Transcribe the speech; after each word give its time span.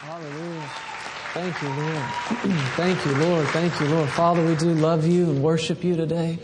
Hallelujah. 0.00 0.70
Thank 1.34 1.60
you, 1.60 1.68
Lord. 1.70 2.04
Thank 2.76 3.04
you, 3.04 3.14
Lord. 3.16 3.48
Thank 3.48 3.80
you, 3.80 3.86
Lord. 3.88 4.08
Father, 4.10 4.46
we 4.46 4.54
do 4.54 4.72
love 4.72 5.04
you 5.04 5.24
and 5.24 5.42
worship 5.42 5.82
you 5.82 5.96
today. 5.96 6.38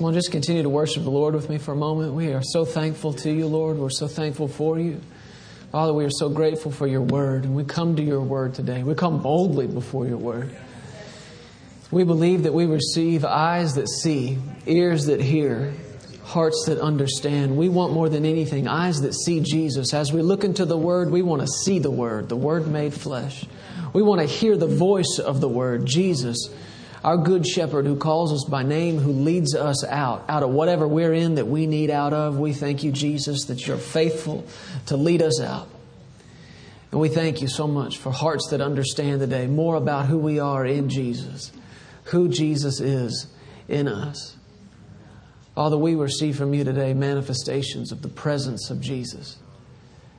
On, 0.00 0.12
just 0.12 0.32
continue 0.32 0.64
to 0.64 0.68
worship 0.68 1.04
the 1.04 1.10
Lord 1.10 1.36
with 1.36 1.48
me 1.48 1.58
for 1.58 1.72
a 1.72 1.76
moment. 1.76 2.12
We 2.14 2.32
are 2.32 2.42
so 2.42 2.64
thankful 2.64 3.12
to 3.12 3.30
you, 3.30 3.46
Lord. 3.46 3.78
We're 3.78 3.90
so 3.90 4.08
thankful 4.08 4.48
for 4.48 4.80
you. 4.80 5.00
Father, 5.70 5.92
we 5.92 6.04
are 6.06 6.10
so 6.10 6.28
grateful 6.28 6.72
for 6.72 6.88
your 6.88 7.02
word, 7.02 7.44
and 7.44 7.54
we 7.54 7.62
come 7.62 7.94
to 7.94 8.02
your 8.02 8.20
word 8.20 8.54
today. 8.54 8.82
We 8.82 8.96
come 8.96 9.22
boldly 9.22 9.68
before 9.68 10.04
your 10.04 10.16
word. 10.16 10.56
We 11.92 12.02
believe 12.02 12.42
that 12.42 12.52
we 12.52 12.66
receive 12.66 13.24
eyes 13.24 13.76
that 13.76 13.88
see, 13.88 14.38
ears 14.66 15.06
that 15.06 15.20
hear, 15.20 15.72
hearts 16.28 16.64
that 16.66 16.78
understand. 16.78 17.56
We 17.56 17.70
want 17.70 17.94
more 17.94 18.10
than 18.10 18.26
anything 18.26 18.68
eyes 18.68 19.00
that 19.00 19.14
see 19.14 19.40
Jesus. 19.40 19.94
As 19.94 20.12
we 20.12 20.20
look 20.20 20.44
into 20.44 20.66
the 20.66 20.76
Word, 20.76 21.10
we 21.10 21.22
want 21.22 21.40
to 21.40 21.48
see 21.48 21.78
the 21.78 21.90
Word, 21.90 22.28
the 22.28 22.36
Word 22.36 22.68
made 22.68 22.92
flesh. 22.92 23.46
We 23.94 24.02
want 24.02 24.20
to 24.20 24.26
hear 24.26 24.56
the 24.56 24.66
voice 24.66 25.18
of 25.18 25.40
the 25.40 25.48
Word, 25.48 25.86
Jesus, 25.86 26.50
our 27.02 27.16
good 27.16 27.46
shepherd 27.46 27.86
who 27.86 27.96
calls 27.96 28.34
us 28.34 28.44
by 28.44 28.62
name, 28.62 28.98
who 28.98 29.12
leads 29.12 29.54
us 29.54 29.82
out, 29.84 30.26
out 30.28 30.42
of 30.42 30.50
whatever 30.50 30.86
we're 30.86 31.14
in 31.14 31.36
that 31.36 31.46
we 31.46 31.66
need 31.66 31.88
out 31.88 32.12
of. 32.12 32.38
We 32.38 32.52
thank 32.52 32.84
you, 32.84 32.92
Jesus, 32.92 33.46
that 33.46 33.66
you're 33.66 33.78
faithful 33.78 34.46
to 34.86 34.98
lead 34.98 35.22
us 35.22 35.40
out. 35.40 35.68
And 36.92 37.00
we 37.00 37.08
thank 37.08 37.40
you 37.40 37.48
so 37.48 37.66
much 37.66 37.96
for 37.96 38.12
hearts 38.12 38.48
that 38.50 38.60
understand 38.60 39.20
today 39.20 39.46
more 39.46 39.76
about 39.76 40.06
who 40.06 40.18
we 40.18 40.38
are 40.40 40.66
in 40.66 40.90
Jesus, 40.90 41.52
who 42.04 42.28
Jesus 42.28 42.80
is 42.80 43.28
in 43.66 43.88
us. 43.88 44.37
Father, 45.58 45.76
we 45.76 45.96
receive 45.96 46.36
from 46.36 46.54
you 46.54 46.62
today 46.62 46.94
manifestations 46.94 47.90
of 47.90 48.00
the 48.00 48.08
presence 48.08 48.70
of 48.70 48.80
Jesus. 48.80 49.38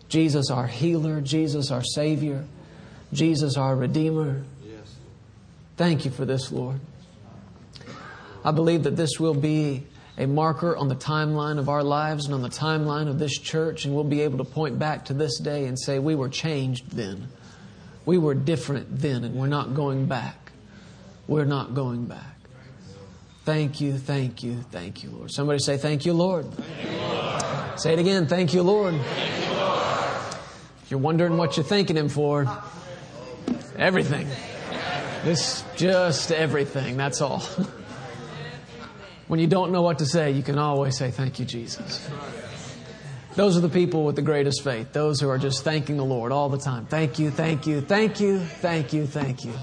Jesus, 0.09 0.51
our 0.51 0.67
healer, 0.67 1.21
Jesus, 1.21 1.71
our 1.71 1.81
Savior, 1.81 2.43
Jesus, 3.13 3.55
our 3.55 3.73
Redeemer. 3.73 4.43
Yes. 4.61 4.97
Thank 5.77 6.03
you 6.03 6.11
for 6.11 6.25
this, 6.25 6.51
Lord. 6.51 6.81
I 8.43 8.51
believe 8.51 8.83
that 8.83 8.97
this 8.97 9.17
will 9.17 9.33
be 9.33 9.85
a 10.17 10.27
marker 10.27 10.75
on 10.75 10.89
the 10.89 10.95
timeline 10.97 11.57
of 11.57 11.69
our 11.69 11.83
lives 11.83 12.25
and 12.25 12.33
on 12.33 12.41
the 12.41 12.49
timeline 12.49 13.07
of 13.07 13.17
this 13.17 13.39
church, 13.39 13.85
and 13.85 13.95
we'll 13.95 14.03
be 14.03 14.19
able 14.19 14.39
to 14.39 14.43
point 14.43 14.77
back 14.77 15.05
to 15.05 15.13
this 15.13 15.39
day 15.39 15.67
and 15.67 15.79
say, 15.79 15.99
We 15.99 16.15
were 16.15 16.27
changed 16.27 16.91
then. 16.91 17.29
We 18.05 18.17
were 18.17 18.33
different 18.33 18.99
then, 18.99 19.23
and 19.23 19.35
we're 19.35 19.47
not 19.47 19.73
going 19.73 20.05
back. 20.05 20.51
We're 21.29 21.45
not 21.45 21.75
going 21.75 22.07
back. 22.07 22.38
Thank 23.49 23.81
you, 23.81 23.97
thank 23.97 24.43
you, 24.43 24.57
thank 24.69 25.03
you, 25.03 25.09
Lord. 25.09 25.31
Somebody 25.31 25.57
say, 25.57 25.77
Thank 25.77 26.05
you, 26.05 26.13
Lord. 26.13 26.45
Thank 26.53 26.91
you, 26.91 26.99
Lord. 26.99 27.79
Say 27.79 27.93
it 27.93 27.97
again, 27.97 28.27
Thank 28.27 28.53
you, 28.53 28.61
Lord. 28.61 28.93
Thank 28.93 29.43
you, 29.43 29.53
Lord. 29.55 30.35
You're 30.87 30.99
wondering 30.99 31.35
what 31.35 31.57
you're 31.57 31.63
thanking 31.63 31.97
Him 31.97 32.09
for, 32.09 32.47
everything. 33.75 34.27
This 35.23 35.63
just 35.75 36.31
everything, 36.31 36.95
that's 36.95 37.21
all. 37.21 37.39
when 39.27 39.39
you 39.39 39.47
don't 39.47 39.71
know 39.71 39.81
what 39.81 39.97
to 39.97 40.05
say, 40.05 40.29
you 40.29 40.43
can 40.43 40.59
always 40.59 40.95
say, 40.95 41.09
Thank 41.09 41.39
you, 41.39 41.45
Jesus. 41.45 42.07
Those 43.33 43.57
are 43.57 43.61
the 43.61 43.69
people 43.69 44.05
with 44.05 44.15
the 44.15 44.21
greatest 44.21 44.63
faith. 44.63 44.93
Those 44.93 45.19
who 45.19 45.27
are 45.27 45.39
just 45.39 45.63
thanking 45.63 45.97
the 45.97 46.05
Lord 46.05 46.31
all 46.31 46.49
the 46.49 46.59
time. 46.59 46.85
Thank 46.85 47.17
you, 47.17 47.31
thank 47.31 47.65
you, 47.65 47.81
thank 47.81 48.19
you, 48.19 48.37
thank 48.37 48.93
you, 48.93 49.07
thank 49.07 49.43
you. 49.43 49.53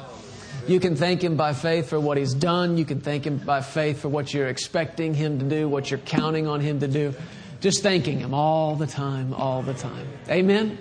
You 0.68 0.80
can 0.80 0.96
thank 0.96 1.22
Him 1.22 1.36
by 1.36 1.52
faith 1.52 1.88
for 1.88 2.00
what 2.00 2.18
He's 2.18 2.34
done. 2.34 2.76
You 2.76 2.84
can 2.84 3.00
thank 3.00 3.26
Him 3.26 3.38
by 3.38 3.60
faith 3.60 4.00
for 4.00 4.08
what 4.08 4.34
you're 4.34 4.48
expecting 4.48 5.14
Him 5.14 5.38
to 5.38 5.44
do, 5.44 5.68
what 5.68 5.90
you're 5.90 6.00
counting 6.00 6.48
on 6.48 6.60
Him 6.60 6.80
to 6.80 6.88
do. 6.88 7.14
Just 7.60 7.82
thanking 7.82 8.18
Him 8.18 8.34
all 8.34 8.74
the 8.74 8.86
time, 8.86 9.32
all 9.32 9.62
the 9.62 9.74
time. 9.74 10.06
Amen? 10.28 10.78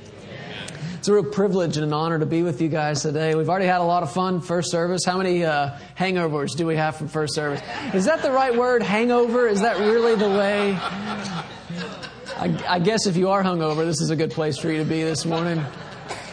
It's 0.97 1.07
a 1.07 1.13
real 1.13 1.23
privilege 1.23 1.77
and 1.77 1.85
an 1.85 1.93
honor 1.93 2.17
to 2.17 2.25
be 2.25 2.41
with 2.41 2.61
you 2.61 2.67
guys 2.67 3.03
today. 3.03 3.35
We've 3.35 3.47
already 3.47 3.67
had 3.67 3.79
a 3.79 3.83
lot 3.83 4.01
of 4.01 4.11
fun 4.11 4.41
first 4.41 4.71
service. 4.71 5.05
How 5.05 5.19
many 5.19 5.45
uh, 5.45 5.77
hangovers 5.95 6.55
do 6.55 6.65
we 6.65 6.77
have 6.77 6.95
from 6.95 7.09
first 7.09 7.35
service? 7.35 7.61
Is 7.93 8.05
that 8.05 8.23
the 8.23 8.31
right 8.31 8.55
word, 8.55 8.81
hangover? 8.81 9.47
Is 9.47 9.61
that 9.61 9.77
really 9.77 10.15
the 10.15 10.29
way? 10.29 10.75
I, 12.37 12.59
I 12.67 12.79
guess 12.79 13.05
if 13.05 13.17
you 13.17 13.29
are 13.29 13.43
hungover, 13.43 13.85
this 13.85 14.01
is 14.01 14.09
a 14.09 14.15
good 14.15 14.31
place 14.31 14.57
for 14.57 14.71
you 14.71 14.79
to 14.79 14.83
be 14.83 15.03
this 15.03 15.25
morning. 15.25 15.59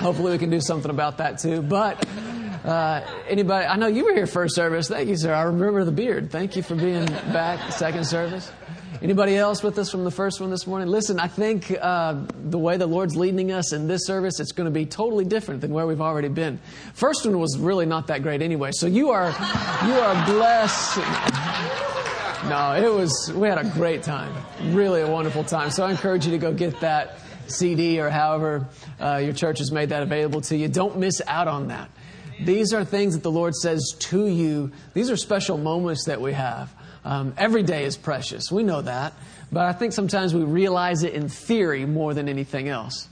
Hopefully, 0.00 0.32
we 0.32 0.38
can 0.38 0.48
do 0.48 0.60
something 0.60 0.90
about 0.90 1.18
that 1.18 1.38
too. 1.38 1.60
But 1.60 2.06
uh, 2.64 3.00
anybody? 3.28 3.66
I 3.66 3.76
know 3.76 3.88
you 3.88 4.04
were 4.04 4.14
here 4.14 4.26
first 4.26 4.54
service. 4.54 4.88
Thank 4.88 5.08
you, 5.08 5.16
sir. 5.16 5.32
I 5.34 5.42
remember 5.42 5.84
the 5.84 5.92
beard. 5.92 6.30
Thank 6.30 6.56
you 6.56 6.62
for 6.62 6.74
being 6.74 7.06
back 7.06 7.72
second 7.72 8.06
service. 8.06 8.50
Anybody 9.02 9.36
else 9.36 9.64
with 9.64 9.78
us 9.78 9.90
from 9.90 10.04
the 10.04 10.12
first 10.12 10.40
one 10.40 10.50
this 10.50 10.64
morning? 10.64 10.86
Listen, 10.86 11.18
I 11.18 11.26
think 11.26 11.76
uh, 11.80 12.22
the 12.44 12.58
way 12.58 12.76
the 12.76 12.86
Lord's 12.86 13.16
leading 13.16 13.50
us 13.50 13.72
in 13.72 13.88
this 13.88 14.06
service, 14.06 14.38
it's 14.38 14.52
going 14.52 14.66
to 14.66 14.70
be 14.70 14.86
totally 14.86 15.24
different 15.24 15.60
than 15.60 15.72
where 15.72 15.88
we've 15.88 16.00
already 16.00 16.28
been. 16.28 16.60
First 16.94 17.26
one 17.26 17.40
was 17.40 17.58
really 17.58 17.84
not 17.84 18.06
that 18.06 18.22
great 18.22 18.42
anyway. 18.42 18.70
So 18.72 18.86
you 18.86 19.10
are 19.10 19.26
you 19.26 19.94
are 19.94 20.26
blessed. 20.26 20.98
No, 22.48 22.74
it 22.76 22.94
was. 22.94 23.32
We 23.34 23.48
had 23.48 23.58
a 23.58 23.68
great 23.70 24.04
time. 24.04 24.32
Really 24.72 25.00
a 25.00 25.10
wonderful 25.10 25.42
time. 25.42 25.70
So 25.70 25.84
I 25.84 25.90
encourage 25.90 26.24
you 26.26 26.32
to 26.32 26.38
go 26.38 26.52
get 26.52 26.78
that 26.80 27.18
CD 27.48 28.00
or 28.00 28.08
however 28.08 28.68
uh, 29.00 29.16
your 29.16 29.32
church 29.32 29.58
has 29.58 29.72
made 29.72 29.88
that 29.88 30.02
available 30.02 30.40
to 30.42 30.56
you. 30.56 30.68
Don't 30.68 30.98
miss 30.98 31.20
out 31.26 31.48
on 31.48 31.68
that. 31.68 31.90
These 32.44 32.72
are 32.72 32.84
things 32.84 33.14
that 33.14 33.22
the 33.22 33.30
Lord 33.30 33.54
says 33.54 33.94
to 33.98 34.26
you. 34.26 34.72
These 34.94 35.10
are 35.10 35.16
special 35.16 35.58
moments 35.58 36.06
that 36.06 36.20
we 36.20 36.32
have. 36.32 36.72
Um, 37.04 37.34
every 37.36 37.62
day 37.62 37.84
is 37.84 37.96
precious. 37.96 38.50
We 38.50 38.62
know 38.62 38.82
that. 38.82 39.14
But 39.50 39.66
I 39.66 39.72
think 39.72 39.92
sometimes 39.92 40.34
we 40.34 40.42
realize 40.44 41.02
it 41.02 41.12
in 41.12 41.28
theory 41.28 41.84
more 41.84 42.14
than 42.14 42.28
anything 42.28 42.68
else. 42.68 43.08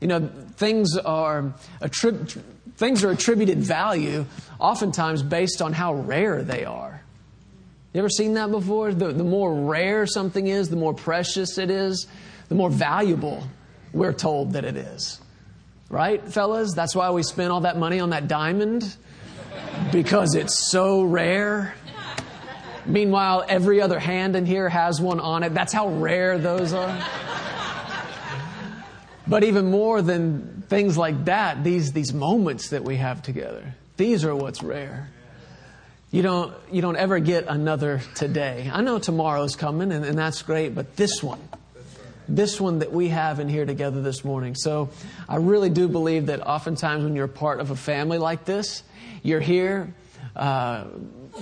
You 0.00 0.08
know, 0.08 0.30
things 0.56 0.96
are, 0.98 1.54
attrib- 1.80 2.42
things 2.76 3.04
are 3.04 3.10
attributed 3.10 3.58
value 3.58 4.26
oftentimes 4.58 5.22
based 5.22 5.62
on 5.62 5.72
how 5.72 5.94
rare 5.94 6.42
they 6.42 6.64
are. 6.64 7.00
You 7.94 8.00
ever 8.00 8.10
seen 8.10 8.34
that 8.34 8.50
before? 8.50 8.92
The, 8.92 9.12
the 9.12 9.24
more 9.24 9.54
rare 9.54 10.04
something 10.06 10.48
is, 10.48 10.68
the 10.68 10.76
more 10.76 10.92
precious 10.92 11.58
it 11.58 11.70
is, 11.70 12.08
the 12.48 12.56
more 12.56 12.68
valuable 12.68 13.44
we're 13.92 14.12
told 14.12 14.54
that 14.54 14.64
it 14.64 14.76
is. 14.76 15.20
Right, 15.94 16.20
fellas? 16.24 16.74
That's 16.74 16.96
why 16.96 17.12
we 17.12 17.22
spent 17.22 17.52
all 17.52 17.60
that 17.60 17.78
money 17.78 18.00
on 18.00 18.10
that 18.10 18.26
diamond. 18.26 18.96
Because 19.92 20.34
it's 20.34 20.68
so 20.68 21.04
rare. 21.04 21.72
Meanwhile, 22.84 23.44
every 23.48 23.80
other 23.80 24.00
hand 24.00 24.34
in 24.34 24.44
here 24.44 24.68
has 24.68 25.00
one 25.00 25.20
on 25.20 25.44
it. 25.44 25.54
That's 25.54 25.72
how 25.72 25.86
rare 25.86 26.36
those 26.36 26.72
are. 26.72 27.00
But 29.28 29.44
even 29.44 29.70
more 29.70 30.02
than 30.02 30.64
things 30.68 30.98
like 30.98 31.26
that, 31.26 31.62
these, 31.62 31.92
these 31.92 32.12
moments 32.12 32.70
that 32.70 32.82
we 32.82 32.96
have 32.96 33.22
together, 33.22 33.76
these 33.96 34.24
are 34.24 34.34
what's 34.34 34.64
rare. 34.64 35.10
You 36.10 36.22
don't, 36.22 36.52
you 36.72 36.82
don't 36.82 36.96
ever 36.96 37.20
get 37.20 37.46
another 37.46 38.00
today. 38.16 38.68
I 38.72 38.80
know 38.80 38.98
tomorrow's 38.98 39.54
coming, 39.54 39.92
and, 39.92 40.04
and 40.04 40.18
that's 40.18 40.42
great, 40.42 40.74
but 40.74 40.96
this 40.96 41.22
one, 41.22 41.38
this 42.28 42.60
one 42.60 42.80
that 42.80 42.92
we 42.92 43.08
have 43.08 43.40
in 43.40 43.48
here 43.48 43.66
together 43.66 44.02
this 44.02 44.24
morning. 44.24 44.54
So 44.54 44.90
I 45.28 45.36
really 45.36 45.70
do 45.70 45.88
believe 45.88 46.26
that 46.26 46.46
oftentimes 46.46 47.04
when 47.04 47.16
you're 47.16 47.28
part 47.28 47.60
of 47.60 47.70
a 47.70 47.76
family 47.76 48.18
like 48.18 48.44
this, 48.44 48.82
you're 49.22 49.40
here 49.40 49.94
uh, 50.36 50.84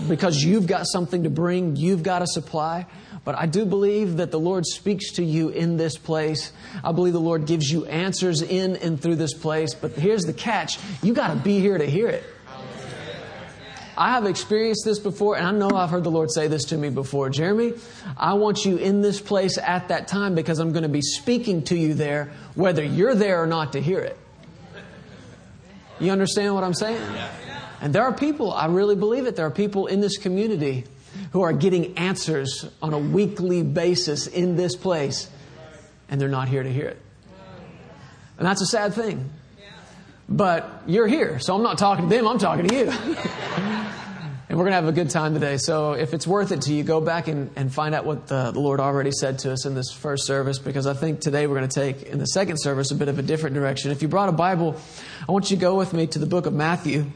because 0.09 0.43
you've 0.43 0.67
got 0.67 0.87
something 0.87 1.25
to 1.25 1.31
bring, 1.31 1.77
you've 1.77 2.03
got 2.03 2.23
a 2.23 2.27
supply. 2.27 2.87
But 3.25 3.37
I 3.37 3.47
do 3.47 3.65
believe 3.65 4.17
that 4.17 4.31
the 4.31 4.41
Lord 4.41 4.67
speaks 4.67 5.13
to 5.13 5.25
you 5.25 5.51
in 5.51 5.77
this 5.77 5.97
place. 5.97 6.53
I 6.83 6.93
believe 6.93 7.13
the 7.13 7.21
Lord 7.21 7.47
gives 7.47 7.71
you 7.71 7.87
answers 7.87 8.43
in 8.43 8.77
and 8.77 9.01
through 9.01 9.17
this 9.17 9.33
place. 9.33 9.75
But 9.75 9.93
here's 9.93 10.25
the 10.25 10.33
catch 10.33 10.79
you 11.03 11.15
got 11.15 11.29
to 11.29 11.37
be 11.37 11.61
here 11.61 11.79
to 11.79 11.87
hear 11.87 12.09
it. 12.09 12.25
I 13.97 14.13
have 14.13 14.27
experienced 14.27 14.85
this 14.85 14.99
before, 14.99 15.37
and 15.37 15.47
I 15.47 15.53
know 15.53 15.77
I've 15.77 15.91
heard 15.91 16.05
the 16.05 16.11
Lord 16.11 16.31
say 16.31 16.49
this 16.49 16.65
to 16.67 16.77
me 16.77 16.89
before. 16.89 17.29
Jeremy, 17.29 17.75
I 18.17 18.35
want 18.35 18.65
you 18.65 18.77
in 18.77 19.03
this 19.03 19.21
place 19.21 19.59
at 19.59 19.89
that 19.89 20.09
time 20.09 20.35
because 20.35 20.59
I'm 20.59 20.73
going 20.73 20.85
to 20.85 20.89
be 20.89 21.03
speaking 21.03 21.63
to 21.65 21.77
you 21.77 21.95
there, 21.95 22.33
whether 22.55 22.83
you're 22.83 23.15
there 23.15 23.43
or 23.43 23.47
not 23.47 23.75
to 23.75 23.81
hear 23.81 24.01
it. 24.01 24.19
You 26.01 26.11
understand 26.11 26.55
what 26.55 26.65
I'm 26.65 26.75
saying? 26.75 27.03
And 27.81 27.95
there 27.95 28.03
are 28.05 28.13
people, 28.13 28.53
I 28.53 28.67
really 28.67 28.97
believe 28.97 29.27
it, 29.27 29.37
there 29.37 29.47
are 29.47 29.51
people 29.51 29.87
in 29.87 30.01
this 30.01 30.17
community 30.17 30.85
who 31.33 31.43
are 31.43 31.53
getting 31.53 31.99
answers 31.99 32.67
on 32.81 32.95
a 32.95 32.99
weekly 32.99 33.63
basis 33.63 34.27
in 34.27 34.57
this 34.57 34.75
place, 34.75 35.29
and 36.09 36.21
they're 36.21 36.29
not 36.29 36.49
here 36.49 36.63
to 36.63 36.73
hear 36.73 36.87
it. 36.87 37.01
And 38.39 38.47
that's 38.47 38.63
a 38.63 38.67
sad 38.67 38.95
thing. 38.95 39.31
But 40.29 40.83
you're 40.87 41.07
here, 41.07 41.39
so 41.39 41.55
I'm 41.55 41.63
not 41.63 41.79
talking 41.79 42.09
to 42.09 42.15
them, 42.15 42.27
I'm 42.27 42.39
talking 42.39 42.69
to 42.69 42.75
you. 42.75 42.91
and 44.53 44.59
we're 44.59 44.65
going 44.65 44.73
to 44.73 44.77
have 44.77 44.87
a 44.87 44.93
good 44.93 45.11
time 45.11 45.35
today. 45.35 45.57
So 45.57 45.93
if 45.93 46.15
it's 46.15 46.27
worth 46.27 46.53
it 46.53 46.63
to 46.63 46.75
you, 46.75 46.85
go 46.85 47.01
back 47.01 47.27
and, 47.27 47.51
and 47.57 47.73
find 47.73 47.95
out 47.95 48.05
what 48.05 48.27
the, 48.27 48.51
the 48.51 48.61
Lord 48.61 48.81
already 48.81 49.11
said 49.11 49.39
to 49.41 49.53
us 49.53 49.65
in 49.65 49.75
this 49.75 49.91
first 49.91 50.27
service, 50.27 50.59
because 50.59 50.87
I 50.87 50.95
think 50.95 51.21
today 51.21 51.47
we're 51.47 51.57
going 51.57 51.69
to 51.69 51.81
take 51.81 52.03
in 52.03 52.19
the 52.19 52.27
second 52.27 52.59
service 52.59 52.91
a 52.91 52.95
bit 52.95 53.09
of 53.09 53.19
a 53.19 53.23
different 53.23 53.55
direction. 53.55 53.91
If 53.91 54.03
you 54.03 54.09
brought 54.09 54.29
a 54.29 54.33
Bible, 54.33 54.77
I 55.27 55.33
want 55.33 55.51
you 55.51 55.57
to 55.57 55.61
go 55.61 55.75
with 55.77 55.93
me 55.93 56.07
to 56.09 56.19
the 56.19 56.27
book 56.27 56.47
of 56.47 56.53
Matthew. 56.53 57.07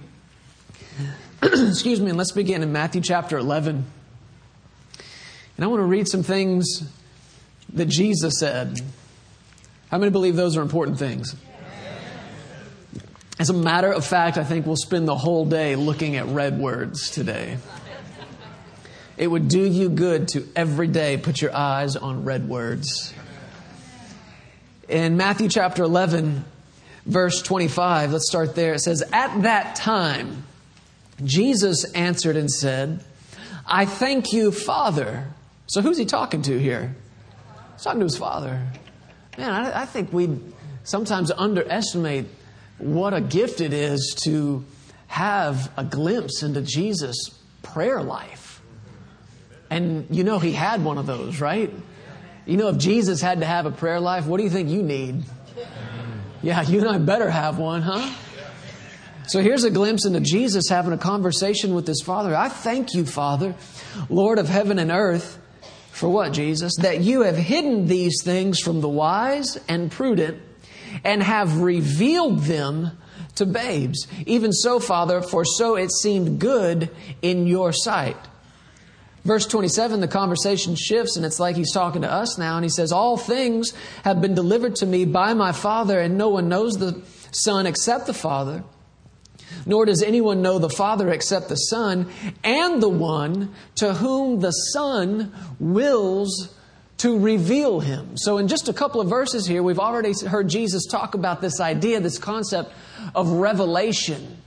Excuse 1.43 2.01
me, 2.01 2.09
and 2.09 2.17
let's 2.17 2.33
begin 2.33 2.63
in 2.63 2.73
Matthew 2.73 3.03
chapter 3.03 3.37
11. 3.37 3.85
And 5.57 5.65
I 5.65 5.69
want 5.69 5.81
to 5.81 5.85
read 5.85 6.09
some 6.09 6.23
things 6.23 6.91
that 7.73 7.87
Jesus 7.87 8.39
said. 8.39 8.81
How 9.91 9.99
many 9.99 10.11
believe 10.11 10.37
those 10.37 10.57
are 10.57 10.63
important 10.63 10.99
things? 10.99 11.37
As 13.39 13.51
a 13.51 13.55
matter 13.55 13.93
of 13.93 14.07
fact, 14.07 14.39
I 14.39 14.45
think 14.45 14.65
we'll 14.67 14.77
spend 14.77 15.07
the 15.07 15.17
whole 15.17 15.45
day 15.45 15.77
looking 15.77 16.17
at 16.17 16.27
red 16.27 16.59
words 16.59 17.11
today. 17.11 17.59
It 19.19 19.27
would 19.27 19.49
do 19.49 19.63
you 19.63 19.91
good 19.91 20.29
to 20.29 20.47
every 20.57 20.89
day 20.89 21.19
put 21.19 21.43
your 21.43 21.55
eyes 21.55 21.97
on 21.97 22.25
red 22.25 22.49
words. 22.49 23.13
In 24.89 25.17
Matthew 25.17 25.49
chapter 25.49 25.83
11, 25.83 26.45
verse 27.05 27.43
25, 27.43 28.13
let's 28.13 28.29
start 28.29 28.55
there. 28.55 28.75
It 28.75 28.81
says, 28.81 29.03
At 29.13 29.43
that 29.43 29.77
time, 29.77 30.45
Jesus 31.23 31.85
answered 31.93 32.37
and 32.37 32.51
said, 32.51 33.05
I 33.67 33.85
thank 33.85 34.33
you, 34.33 34.53
Father. 34.53 35.27
So 35.67 35.83
who's 35.83 35.99
he 35.99 36.05
talking 36.05 36.43
to 36.43 36.59
here? 36.59 36.95
He's 37.75 37.83
talking 37.83 38.01
to 38.01 38.05
his 38.07 38.17
Father. 38.17 38.63
Man, 39.37 39.51
I, 39.51 39.83
I 39.83 39.87
think 39.87 40.13
we 40.13 40.39
sometimes 40.85 41.31
underestimate 41.31 42.27
what 42.79 43.15
a 43.15 43.21
gift 43.21 43.61
it 43.61 43.73
is 43.73 44.15
to 44.25 44.65
have 45.07 45.71
a 45.77 45.85
glimpse 45.85 46.43
into 46.43 46.63
Jesus' 46.63 47.31
prayer 47.63 48.03
life. 48.03 48.61
And 49.71 50.07
you 50.11 50.25
know, 50.25 50.39
he 50.39 50.53
had 50.53 50.85
one 50.85 50.99
of 50.99 51.07
those, 51.07 51.41
right? 51.41 51.73
You 52.45 52.57
know, 52.57 52.69
if 52.69 52.79
Jesus 52.79 53.21
had 53.21 53.41
to 53.41 53.47
have 53.47 53.67
a 53.67 53.71
prayer 53.71 53.99
life, 53.99 54.27
what 54.27 54.39
do 54.39 54.45
you 54.45 54.51
think 54.51 54.69
you 54.69 54.83
need? 54.83 55.25
Yeah, 56.43 56.63
you 56.63 56.79
and 56.81 56.89
I 56.89 56.99
better 56.99 57.29
have 57.29 57.59
one, 57.59 57.83
huh? 57.83 58.15
So 59.29 59.41
here's 59.41 59.65
a 59.65 59.71
glimpse 59.71 60.07
into 60.07 60.21
Jesus 60.21 60.69
having 60.69 60.93
a 60.93 60.99
conversation 60.99 61.75
with 61.75 61.87
his 61.87 62.01
Father. 62.01 62.37
I 62.37 62.49
thank 62.49 62.95
you, 62.95 63.05
Father, 63.05 63.57
Lord 64.09 64.39
of 64.39 64.49
heaven 64.49 64.79
and 64.79 64.93
earth, 64.93 65.41
for 65.91 66.09
what, 66.09 66.33
Jesus? 66.33 66.77
That 66.77 67.01
you 67.01 67.23
have 67.23 67.37
hidden 67.37 67.89
these 67.89 68.23
things 68.23 68.61
from 68.61 68.81
the 68.81 68.89
wise 68.89 69.59
and 69.69 69.91
prudent 69.91 70.41
and 71.05 71.23
have 71.23 71.61
revealed 71.61 72.41
them 72.41 72.93
to 73.37 73.47
babes. 73.47 74.07
Even 74.27 74.53
so, 74.53 74.81
Father, 74.81 75.23
for 75.23 75.45
so 75.45 75.77
it 75.77 75.93
seemed 75.93 76.39
good 76.39 76.91
in 77.23 77.47
your 77.47 77.73
sight. 77.73 78.17
Verse 79.25 79.47
27, 79.47 80.01
the 80.01 80.09
conversation 80.09 80.77
shifts, 80.77 81.17
and 81.17 81.27
it's 81.27 81.41
like 81.41 81.57
he's 81.57 81.73
talking 81.73 82.03
to 82.03 82.11
us 82.11 82.39
now, 82.39 82.57
and 82.57 82.65
he 82.65 82.69
says, 82.69 82.93
All 82.93 83.17
things 83.17 83.73
have 84.05 84.21
been 84.21 84.35
delivered 84.35 84.77
to 84.77 84.87
me 84.87 85.05
by 85.05 85.35
my 85.35 85.51
Father, 85.51 85.99
and 85.99 86.17
no 86.17 86.29
one 86.29 86.49
knows 86.49 86.75
the 86.75 87.03
Son 87.33 87.67
except 87.67 88.07
the 88.07 88.15
Father. 88.15 88.63
Nor 89.67 89.85
does 89.87 90.01
anyone 90.01 90.43
know 90.43 90.61
the 90.61 90.71
Father 90.71 91.11
except 91.11 91.49
the 91.49 91.57
Son, 91.57 92.09
and 92.45 92.81
the 92.81 92.89
one 92.89 93.53
to 93.77 93.95
whom 93.95 94.39
the 94.39 94.53
Son 94.53 95.33
wills 95.59 96.55
to 96.99 97.19
reveal 97.19 97.81
him. 97.81 98.17
So, 98.17 98.39
in 98.39 98.49
just 98.49 98.69
a 98.69 98.73
couple 98.73 99.01
of 99.01 99.09
verses 99.09 99.47
here, 99.47 99.63
we've 99.63 99.79
already 99.79 100.15
heard 100.27 100.49
Jesus 100.49 100.87
talk 100.87 101.15
about 101.15 101.41
this 101.41 101.61
idea, 101.61 102.01
this 102.01 102.19
concept 102.19 102.73
of 103.15 103.31
revelation. 103.31 104.39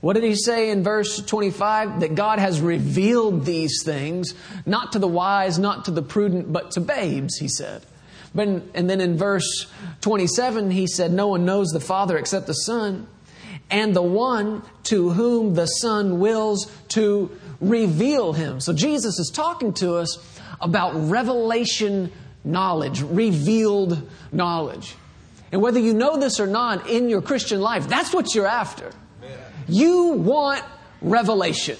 What 0.00 0.14
did 0.14 0.24
he 0.24 0.34
say 0.34 0.70
in 0.70 0.82
verse 0.82 1.24
25? 1.24 2.00
That 2.00 2.14
God 2.14 2.38
has 2.38 2.60
revealed 2.60 3.46
these 3.46 3.82
things, 3.84 4.34
not 4.66 4.92
to 4.92 4.98
the 4.98 5.08
wise, 5.08 5.58
not 5.58 5.86
to 5.86 5.92
the 5.92 6.02
prudent, 6.02 6.52
but 6.52 6.72
to 6.72 6.80
babes, 6.80 7.38
he 7.38 7.48
said. 7.48 7.82
But, 8.34 8.48
and 8.74 8.90
then 8.90 9.00
in 9.00 9.16
verse 9.16 9.66
27, 10.00 10.72
he 10.72 10.86
said, 10.88 11.12
No 11.12 11.28
one 11.28 11.44
knows 11.44 11.68
the 11.68 11.80
Father 11.80 12.18
except 12.18 12.48
the 12.48 12.52
Son, 12.52 13.06
and 13.70 13.94
the 13.94 14.02
one 14.02 14.62
to 14.84 15.10
whom 15.10 15.54
the 15.54 15.66
Son 15.66 16.18
wills 16.18 16.70
to 16.88 17.30
reveal 17.60 18.32
him. 18.32 18.60
So 18.60 18.72
Jesus 18.72 19.18
is 19.18 19.30
talking 19.30 19.72
to 19.74 19.94
us 19.94 20.18
about 20.60 20.92
revelation 21.08 22.12
knowledge, 22.44 23.02
revealed 23.02 24.08
knowledge. 24.32 24.94
And 25.52 25.62
whether 25.62 25.78
you 25.78 25.94
know 25.94 26.18
this 26.18 26.40
or 26.40 26.46
not 26.46 26.88
in 26.88 27.08
your 27.08 27.22
Christian 27.22 27.60
life, 27.60 27.88
that's 27.88 28.12
what 28.12 28.34
you're 28.34 28.46
after. 28.46 28.90
You 29.68 30.08
want 30.08 30.62
revelation. 31.00 31.78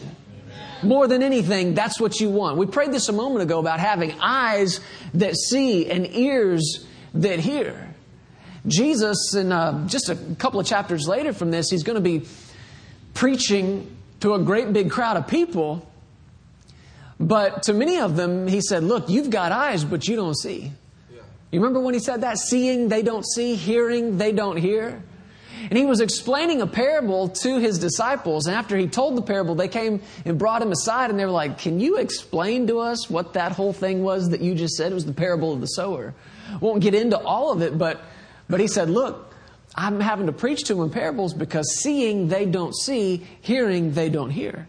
More 0.83 1.09
than 1.09 1.23
anything, 1.23 1.75
that's 1.75 2.01
what 2.01 2.21
you 2.21 2.31
want. 2.31 2.59
We 2.59 2.67
prayed 2.67 2.93
this 2.93 3.09
a 3.09 3.13
moment 3.13 3.43
ago 3.43 3.59
about 3.59 3.81
having 3.81 4.13
eyes 4.21 4.81
that 5.15 5.35
see 5.37 5.91
and 5.91 6.07
ears 6.15 6.87
that 7.15 7.41
hear. 7.41 7.95
Jesus, 8.67 9.35
in 9.35 9.53
uh, 9.53 9.87
just 9.87 10.09
a 10.09 10.17
couple 10.39 10.61
of 10.61 10.67
chapters 10.67 11.09
later 11.09 11.33
from 11.33 11.51
this, 11.51 11.71
he's 11.71 11.83
going 11.83 11.97
to 11.97 12.03
be 12.03 12.27
preaching 13.13 13.95
to 14.21 14.35
a 14.35 14.39
great 14.39 14.73
big 14.73 14.91
crowd 14.91 15.17
of 15.17 15.27
people. 15.27 15.91
But 17.21 17.65
to 17.65 17.73
many 17.73 17.99
of 17.99 18.17
them, 18.17 18.47
he 18.47 18.61
said, 18.61 18.83
Look, 18.83 19.09
you've 19.09 19.31
got 19.31 19.53
eyes, 19.53 19.85
but 19.85 20.09
you 20.09 20.17
don't 20.17 20.37
see. 20.37 20.73
You 21.55 21.61
remember 21.61 21.79
when 21.79 21.95
he 21.95 22.01
said 22.01 22.23
that? 22.23 22.39
Seeing, 22.39 22.89
they 22.89 23.03
don't 23.03 23.25
see. 23.25 23.55
Hearing, 23.55 24.19
they 24.19 24.33
don't 24.33 24.57
hear. 24.57 25.01
And 25.71 25.79
he 25.79 25.87
was 25.87 26.01
explaining 26.01 26.61
a 26.61 26.67
parable 26.67 27.29
to 27.29 27.59
his 27.59 27.79
disciples. 27.79 28.47
And 28.47 28.57
after 28.57 28.77
he 28.77 28.89
told 28.89 29.17
the 29.17 29.23
parable, 29.23 29.55
they 29.55 29.69
came 29.69 30.03
and 30.25 30.39
brought 30.39 30.61
him 30.61 30.73
aside 30.73 31.11
and 31.11 31.19
they 31.19 31.25
were 31.25 31.31
like, 31.31 31.59
Can 31.59 31.81
you 31.81 31.99
explain 31.99 32.67
to 32.67 32.81
us 32.81 33.09
what 33.09 33.35
that 33.35 33.53
whole 33.53 33.73
thing 33.73 34.03
was 34.03 34.31
that 34.31 34.41
you 34.41 34.55
just 34.55 34.75
said? 34.75 34.91
It 34.91 34.95
was 34.95 35.07
the 35.07 35.13
parable 35.13 35.53
of 35.53 35.61
the 35.61 35.67
sower. 35.67 36.13
Won't 36.61 36.83
get 36.83 36.95
into 36.95 37.19
all 37.19 37.53
of 37.53 37.63
it, 37.63 37.79
but, 37.79 38.03
but 38.49 38.61
he 38.61 38.67
said, 38.67 38.91
Look, 38.91 39.33
I'm 39.75 40.01
having 40.01 40.27
to 40.27 40.33
preach 40.33 40.65
to 40.65 40.75
them 40.75 40.85
in 40.85 40.91
parables 40.91 41.35
because 41.35 41.81
seeing 41.81 42.29
they 42.29 42.47
don't 42.47 42.75
see, 42.77 43.25
hearing 43.41 43.93
they 43.93 44.09
don't 44.09 44.31
hear. 44.31 44.69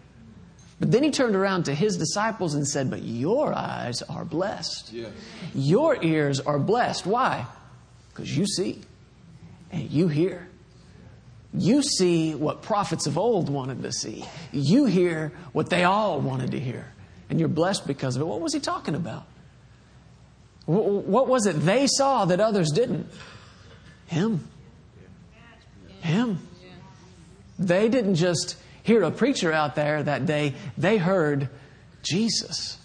But 0.80 0.92
then 0.92 1.04
he 1.04 1.12
turned 1.12 1.36
around 1.36 1.63
to 1.66 1.74
his 1.74 1.98
disciples 1.98 2.54
and 2.54 2.68
said, 2.68 2.89
But 2.89 3.04
your 3.04 3.54
eyes 3.54 4.01
are 4.04 4.25
blessed. 4.25 4.92
Yes. 4.92 5.12
Your 5.54 6.04
ears 6.04 6.39
are 6.42 6.60
blessed. 6.60 7.06
Why? 7.06 7.45
Because 8.10 8.36
you 8.38 8.45
see 8.45 8.81
and 9.72 9.89
you 9.89 10.07
hear. 10.07 10.48
You 11.54 11.81
see 11.81 12.36
what 12.36 12.62
prophets 12.62 13.07
of 13.07 13.18
old 13.18 13.50
wanted 13.50 13.83
to 13.83 13.92
see. 13.94 14.25
You 14.51 14.86
hear 14.86 15.31
what 15.54 15.69
they 15.69 15.86
all 15.86 16.19
wanted 16.19 16.51
to 16.51 16.60
hear. 16.60 16.92
And 17.30 17.39
you're 17.39 17.50
blessed 17.50 17.88
because 17.88 18.18
of 18.18 18.22
it. 18.22 18.25
What 18.25 18.42
was 18.42 18.54
he 18.54 18.60
talking 18.60 18.95
about? 18.95 19.25
What 20.66 21.27
was 21.27 21.45
it 21.45 21.54
they 21.54 21.88
saw 21.88 22.25
that 22.25 22.39
others 22.39 22.72
didn't? 22.72 23.07
Him. 24.07 24.48
Him. 26.01 26.39
They 27.57 27.88
didn't 27.88 28.16
just 28.16 28.57
hear 28.86 29.02
a 29.04 29.12
preacher 29.12 29.52
out 29.52 29.76
there 29.76 30.04
that 30.04 30.26
day, 30.28 30.54
they 30.78 30.98
heard 30.98 31.50
Jesus, 32.04 32.78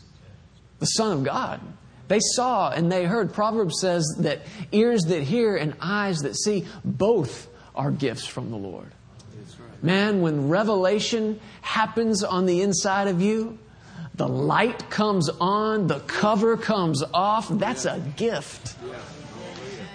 the 0.78 0.86
Son 0.86 1.12
of 1.12 1.24
God. 1.24 1.60
They 2.08 2.20
saw 2.34 2.70
and 2.70 2.90
they 2.90 3.04
heard. 3.04 3.32
Proverbs 3.32 3.80
says 3.80 4.04
that 4.20 4.40
ears 4.72 5.02
that 5.02 5.22
hear 5.22 5.56
and 5.56 5.74
eyes 5.80 6.20
that 6.20 6.34
see 6.36 6.66
both 6.84 7.48
are 7.74 7.90
gifts 7.90 8.26
from 8.26 8.50
the 8.50 8.56
Lord. 8.56 8.90
Man, 9.82 10.20
when 10.20 10.48
revelation 10.48 11.38
happens 11.60 12.24
on 12.24 12.46
the 12.46 12.62
inside 12.62 13.08
of 13.08 13.20
you, 13.20 13.58
the 14.14 14.28
light 14.28 14.90
comes 14.90 15.28
on, 15.28 15.86
the 15.86 16.00
cover 16.00 16.56
comes 16.56 17.02
off. 17.14 17.48
That's 17.48 17.84
a 17.84 18.00
gift. 18.16 18.74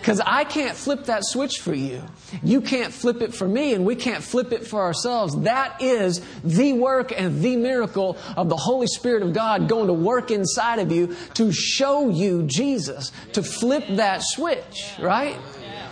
Because 0.05 0.21
I 0.23 0.43
can't 0.43 0.77
flip 0.77 1.05
that 1.05 1.25
switch 1.25 1.61
for 1.61 1.73
you. 1.73 2.03
You 2.43 2.61
can't 2.61 2.93
flip 2.93 3.23
it 3.23 3.33
for 3.33 3.47
me, 3.47 3.73
and 3.73 3.87
we 3.87 3.95
can't 3.95 4.23
flip 4.23 4.53
it 4.53 4.67
for 4.67 4.79
ourselves. 4.83 5.35
That 5.45 5.81
is 5.81 6.21
the 6.43 6.73
work 6.73 7.11
and 7.11 7.41
the 7.41 7.55
miracle 7.55 8.15
of 8.37 8.47
the 8.47 8.55
Holy 8.55 8.85
Spirit 8.85 9.23
of 9.23 9.33
God 9.33 9.67
going 9.67 9.87
to 9.87 9.93
work 9.93 10.29
inside 10.29 10.77
of 10.77 10.91
you 10.91 11.15
to 11.33 11.51
show 11.51 12.09
you 12.09 12.43
Jesus, 12.43 13.11
to 13.33 13.41
flip 13.41 13.83
that 13.95 14.21
switch, 14.21 14.93
right? 14.99 15.37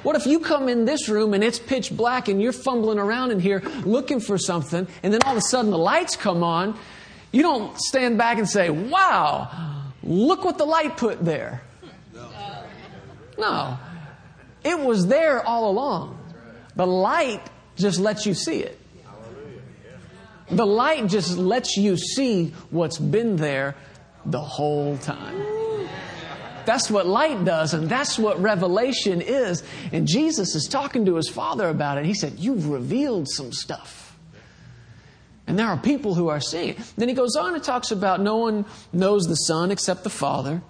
What 0.04 0.16
if 0.16 0.28
you 0.28 0.40
come 0.40 0.70
in 0.70 0.86
this 0.86 1.10
room 1.10 1.34
and 1.34 1.44
it's 1.44 1.58
pitch 1.58 1.90
black 1.90 2.28
and 2.28 2.40
you're 2.40 2.54
fumbling 2.54 3.00
around 3.00 3.32
in 3.32 3.40
here 3.40 3.64
looking 3.84 4.20
for 4.20 4.38
something, 4.38 4.88
and 5.02 5.12
then 5.12 5.22
all 5.26 5.32
of 5.32 5.40
a 5.40 5.42
sudden 5.42 5.72
the 5.72 5.78
lights 5.80 6.16
come 6.16 6.44
on? 6.44 6.78
You 7.32 7.42
don't 7.42 7.76
stand 7.80 8.20
back 8.20 8.38
and 8.38 8.48
say, 8.48 8.70
Wow, 8.70 9.90
look 10.04 10.46
what 10.46 10.60
the 10.60 10.66
light 10.66 10.98
put 10.98 11.26
there. 11.26 11.64
No. 13.40 13.80
It 14.64 14.80
was 14.80 15.08
there 15.08 15.46
all 15.46 15.70
along. 15.70 16.18
The 16.76 16.88
light 16.88 17.42
just 17.76 18.00
lets 18.00 18.26
you 18.26 18.34
see 18.34 18.60
it. 18.60 18.80
The 20.50 20.66
light 20.66 21.08
just 21.08 21.38
lets 21.38 21.78
you 21.78 21.98
see 21.98 22.54
what's 22.70 22.98
been 22.98 23.38
there 23.38 23.76
the 24.26 24.42
whole 24.42 24.98
time. 24.98 25.42
That's 26.66 26.90
what 26.90 27.06
light 27.06 27.44
does, 27.44 27.74
and 27.74 27.90
that's 27.90 28.18
what 28.18 28.42
revelation 28.42 29.22
is. 29.22 29.64
And 29.92 30.08
Jesus 30.08 30.56
is 30.56 30.68
talking 30.68 31.06
to 31.06 31.16
his 31.16 31.30
father 31.30 31.68
about 31.68 31.98
it. 31.98 32.06
He 32.06 32.14
said, 32.14 32.40
You've 32.40 32.70
revealed 32.70 33.28
some 33.30 33.52
stuff. 33.52 34.18
And 35.46 35.60
there 35.60 35.68
are 35.68 35.78
people 35.78 36.16
who 36.16 36.30
are 36.30 36.40
seeing 36.40 36.70
it. 36.70 36.94
Then 36.96 37.10
he 37.10 37.16
goes 37.16 37.36
on 37.36 37.54
and 37.54 37.62
talks 37.62 37.92
about 37.92 38.22
no 38.22 38.38
one 38.38 38.66
knows 38.94 39.28
the 39.28 39.36
Son 39.36 39.72
except 39.72 40.04
the 40.04 40.10
Father. 40.10 40.62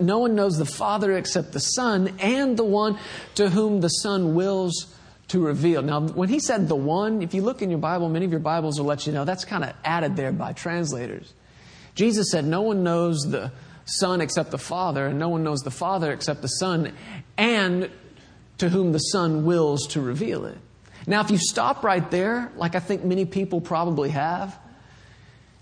No 0.00 0.18
one 0.18 0.34
knows 0.34 0.56
the 0.56 0.64
Father 0.64 1.16
except 1.16 1.52
the 1.52 1.60
Son 1.60 2.14
and 2.18 2.56
the 2.56 2.64
one 2.64 2.98
to 3.34 3.50
whom 3.50 3.80
the 3.80 3.88
Son 3.88 4.34
wills 4.34 4.94
to 5.28 5.40
reveal. 5.40 5.82
Now, 5.82 6.00
when 6.00 6.28
he 6.28 6.40
said 6.40 6.68
the 6.68 6.76
one, 6.76 7.22
if 7.22 7.34
you 7.34 7.42
look 7.42 7.62
in 7.62 7.70
your 7.70 7.78
Bible, 7.78 8.08
many 8.08 8.24
of 8.24 8.30
your 8.30 8.40
Bibles 8.40 8.78
will 8.78 8.86
let 8.86 9.06
you 9.06 9.12
know 9.12 9.24
that's 9.24 9.44
kind 9.44 9.62
of 9.62 9.74
added 9.84 10.16
there 10.16 10.32
by 10.32 10.52
translators. 10.52 11.32
Jesus 11.94 12.30
said, 12.30 12.44
No 12.44 12.62
one 12.62 12.82
knows 12.82 13.20
the 13.20 13.52
Son 13.84 14.20
except 14.20 14.50
the 14.50 14.58
Father, 14.58 15.06
and 15.06 15.18
no 15.18 15.28
one 15.28 15.44
knows 15.44 15.60
the 15.60 15.70
Father 15.70 16.12
except 16.12 16.42
the 16.42 16.48
Son, 16.48 16.92
and 17.36 17.90
to 18.58 18.68
whom 18.68 18.92
the 18.92 18.98
Son 18.98 19.44
wills 19.44 19.86
to 19.88 20.00
reveal 20.00 20.46
it. 20.46 20.58
Now, 21.06 21.20
if 21.20 21.30
you 21.30 21.38
stop 21.38 21.82
right 21.82 22.08
there, 22.10 22.52
like 22.56 22.74
I 22.74 22.80
think 22.80 23.04
many 23.04 23.24
people 23.24 23.60
probably 23.60 24.10
have, 24.10 24.58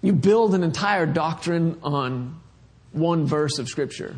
you 0.03 0.13
build 0.13 0.55
an 0.55 0.63
entire 0.63 1.07
doctrine 1.07 1.79
on 1.83 2.41
one 2.99 3.27
verse 3.27 3.59
of 3.59 3.69
Scripture. 3.69 4.17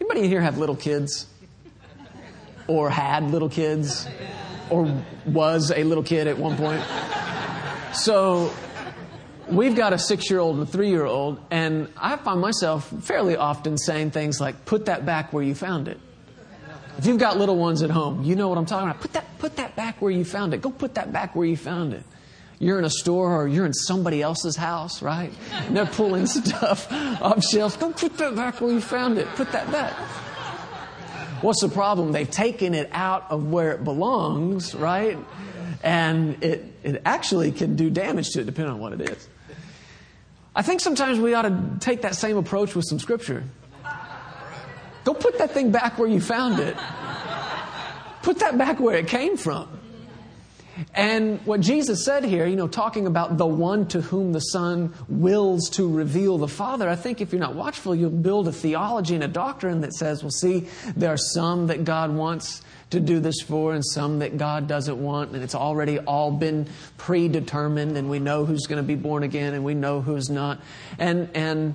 Anybody 0.00 0.20
in 0.20 0.30
here 0.30 0.40
have 0.40 0.58
little 0.58 0.76
kids? 0.76 1.26
Or 2.66 2.88
had 2.90 3.30
little 3.30 3.48
kids? 3.48 4.08
Or 4.70 5.02
was 5.26 5.72
a 5.72 5.82
little 5.84 6.04
kid 6.04 6.26
at 6.26 6.38
one 6.38 6.56
point? 6.56 6.82
So, 7.94 8.52
we've 9.48 9.74
got 9.74 9.92
a 9.92 9.98
six 9.98 10.30
year 10.30 10.38
old 10.38 10.58
and 10.58 10.68
a 10.68 10.70
three 10.70 10.88
year 10.88 11.04
old, 11.04 11.40
and 11.50 11.88
I 11.96 12.16
find 12.16 12.40
myself 12.40 12.88
fairly 13.02 13.36
often 13.36 13.76
saying 13.76 14.12
things 14.12 14.40
like, 14.40 14.64
put 14.64 14.86
that 14.86 15.04
back 15.04 15.32
where 15.32 15.42
you 15.42 15.54
found 15.54 15.88
it. 15.88 15.98
If 16.98 17.06
you've 17.06 17.18
got 17.18 17.38
little 17.38 17.56
ones 17.56 17.82
at 17.82 17.90
home, 17.90 18.24
you 18.24 18.36
know 18.36 18.48
what 18.48 18.58
I'm 18.58 18.66
talking 18.66 18.88
about. 18.88 19.00
Put 19.00 19.12
that, 19.14 19.38
put 19.38 19.56
that 19.56 19.74
back 19.74 20.02
where 20.02 20.10
you 20.10 20.24
found 20.24 20.54
it. 20.54 20.60
Go 20.60 20.70
put 20.70 20.94
that 20.94 21.12
back 21.12 21.34
where 21.34 21.46
you 21.46 21.56
found 21.56 21.94
it. 21.94 22.04
You're 22.60 22.78
in 22.78 22.84
a 22.84 22.90
store 22.90 23.40
or 23.40 23.48
you're 23.48 23.64
in 23.64 23.72
somebody 23.72 24.20
else's 24.20 24.54
house, 24.54 25.00
right? 25.00 25.32
And 25.50 25.74
they're 25.74 25.86
pulling 25.86 26.26
stuff 26.26 26.92
off 26.92 27.42
shelves. 27.42 27.76
Don't 27.76 27.96
put 27.96 28.18
that 28.18 28.36
back 28.36 28.60
where 28.60 28.70
you 28.70 28.82
found 28.82 29.16
it. 29.16 29.26
Put 29.28 29.50
that 29.52 29.72
back. 29.72 29.94
What's 31.42 31.62
the 31.62 31.70
problem? 31.70 32.12
They've 32.12 32.30
taken 32.30 32.74
it 32.74 32.90
out 32.92 33.30
of 33.30 33.50
where 33.50 33.72
it 33.72 33.82
belongs, 33.82 34.74
right? 34.74 35.18
And 35.82 36.44
it, 36.44 36.66
it 36.82 37.00
actually 37.06 37.50
can 37.52 37.76
do 37.76 37.88
damage 37.88 38.28
to 38.32 38.40
it 38.42 38.44
depending 38.44 38.74
on 38.74 38.78
what 38.78 38.92
it 38.92 39.00
is. 39.00 39.26
I 40.54 40.60
think 40.60 40.82
sometimes 40.82 41.18
we 41.18 41.32
ought 41.32 41.42
to 41.42 41.76
take 41.80 42.02
that 42.02 42.14
same 42.14 42.36
approach 42.36 42.74
with 42.76 42.84
some 42.84 42.98
scripture. 42.98 43.42
Go 45.04 45.14
put 45.14 45.38
that 45.38 45.52
thing 45.52 45.70
back 45.70 45.98
where 45.98 46.08
you 46.08 46.20
found 46.20 46.60
it. 46.60 46.76
Put 48.22 48.40
that 48.40 48.58
back 48.58 48.78
where 48.78 48.96
it 48.96 49.06
came 49.06 49.38
from. 49.38 49.79
And 50.94 51.40
what 51.46 51.60
Jesus 51.60 52.04
said 52.04 52.24
here, 52.24 52.46
you 52.46 52.56
know, 52.56 52.68
talking 52.68 53.06
about 53.06 53.38
the 53.38 53.46
one 53.46 53.86
to 53.88 54.00
whom 54.00 54.32
the 54.32 54.40
Son 54.40 54.92
wills 55.08 55.68
to 55.70 55.90
reveal 55.90 56.38
the 56.38 56.48
Father, 56.48 56.88
I 56.88 56.96
think 56.96 57.20
if 57.20 57.32
you're 57.32 57.40
not 57.40 57.54
watchful, 57.54 57.94
you'll 57.94 58.10
build 58.10 58.48
a 58.48 58.52
theology 58.52 59.14
and 59.14 59.24
a 59.24 59.28
doctrine 59.28 59.80
that 59.82 59.94
says, 59.94 60.22
well, 60.22 60.30
see, 60.30 60.68
there 60.96 61.12
are 61.12 61.18
some 61.18 61.68
that 61.68 61.84
God 61.84 62.10
wants 62.10 62.62
to 62.90 63.00
do 63.00 63.20
this 63.20 63.40
for 63.40 63.72
and 63.72 63.84
some 63.84 64.18
that 64.18 64.36
God 64.36 64.66
doesn't 64.66 65.00
want, 65.00 65.32
and 65.32 65.42
it's 65.42 65.54
already 65.54 65.98
all 66.00 66.32
been 66.32 66.68
predetermined, 66.98 67.96
and 67.96 68.10
we 68.10 68.18
know 68.18 68.44
who's 68.44 68.66
going 68.66 68.82
to 68.82 68.86
be 68.86 68.96
born 68.96 69.22
again 69.22 69.54
and 69.54 69.64
we 69.64 69.74
know 69.74 70.00
who's 70.00 70.28
not. 70.28 70.60
And, 70.98 71.30
and, 71.34 71.74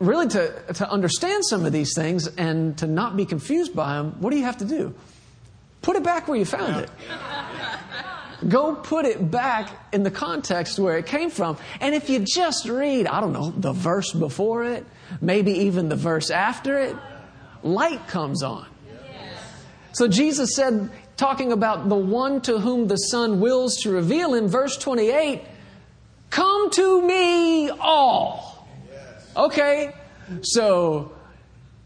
really 0.00 0.28
to, 0.28 0.72
to 0.74 0.90
understand 0.90 1.44
some 1.44 1.64
of 1.64 1.72
these 1.72 1.94
things 1.94 2.26
and 2.26 2.76
to 2.78 2.86
not 2.86 3.16
be 3.16 3.26
confused 3.26 3.76
by 3.76 3.96
them, 3.96 4.16
what 4.20 4.30
do 4.30 4.38
you 4.38 4.44
have 4.44 4.56
to 4.56 4.64
do? 4.64 4.94
Put 5.82 5.96
it 5.96 6.02
back 6.02 6.26
where 6.26 6.38
you 6.38 6.44
found 6.44 6.76
it. 6.76 6.90
Go 8.48 8.74
put 8.74 9.04
it 9.04 9.30
back 9.30 9.70
in 9.92 10.02
the 10.02 10.10
context 10.10 10.78
where 10.78 10.96
it 10.98 11.06
came 11.06 11.30
from. 11.30 11.58
And 11.80 11.94
if 11.94 12.08
you 12.08 12.20
just 12.20 12.68
read, 12.68 13.06
I 13.06 13.20
don't 13.20 13.32
know, 13.32 13.50
the 13.50 13.72
verse 13.72 14.12
before 14.12 14.64
it, 14.64 14.86
maybe 15.20 15.52
even 15.52 15.88
the 15.88 15.96
verse 15.96 16.30
after 16.30 16.78
it, 16.78 16.96
light 17.62 18.08
comes 18.08 18.42
on. 18.42 18.66
So 19.92 20.08
Jesus 20.08 20.54
said, 20.54 20.90
talking 21.16 21.52
about 21.52 21.88
the 21.88 21.96
one 21.96 22.40
to 22.42 22.58
whom 22.58 22.88
the 22.88 22.96
Son 22.96 23.40
wills 23.40 23.76
to 23.82 23.90
reveal 23.90 24.34
in 24.34 24.48
verse 24.48 24.76
28, 24.76 25.42
Come 26.30 26.70
to 26.70 27.02
me 27.06 27.68
all. 27.70 28.68
Okay, 29.36 29.92
so 30.42 31.12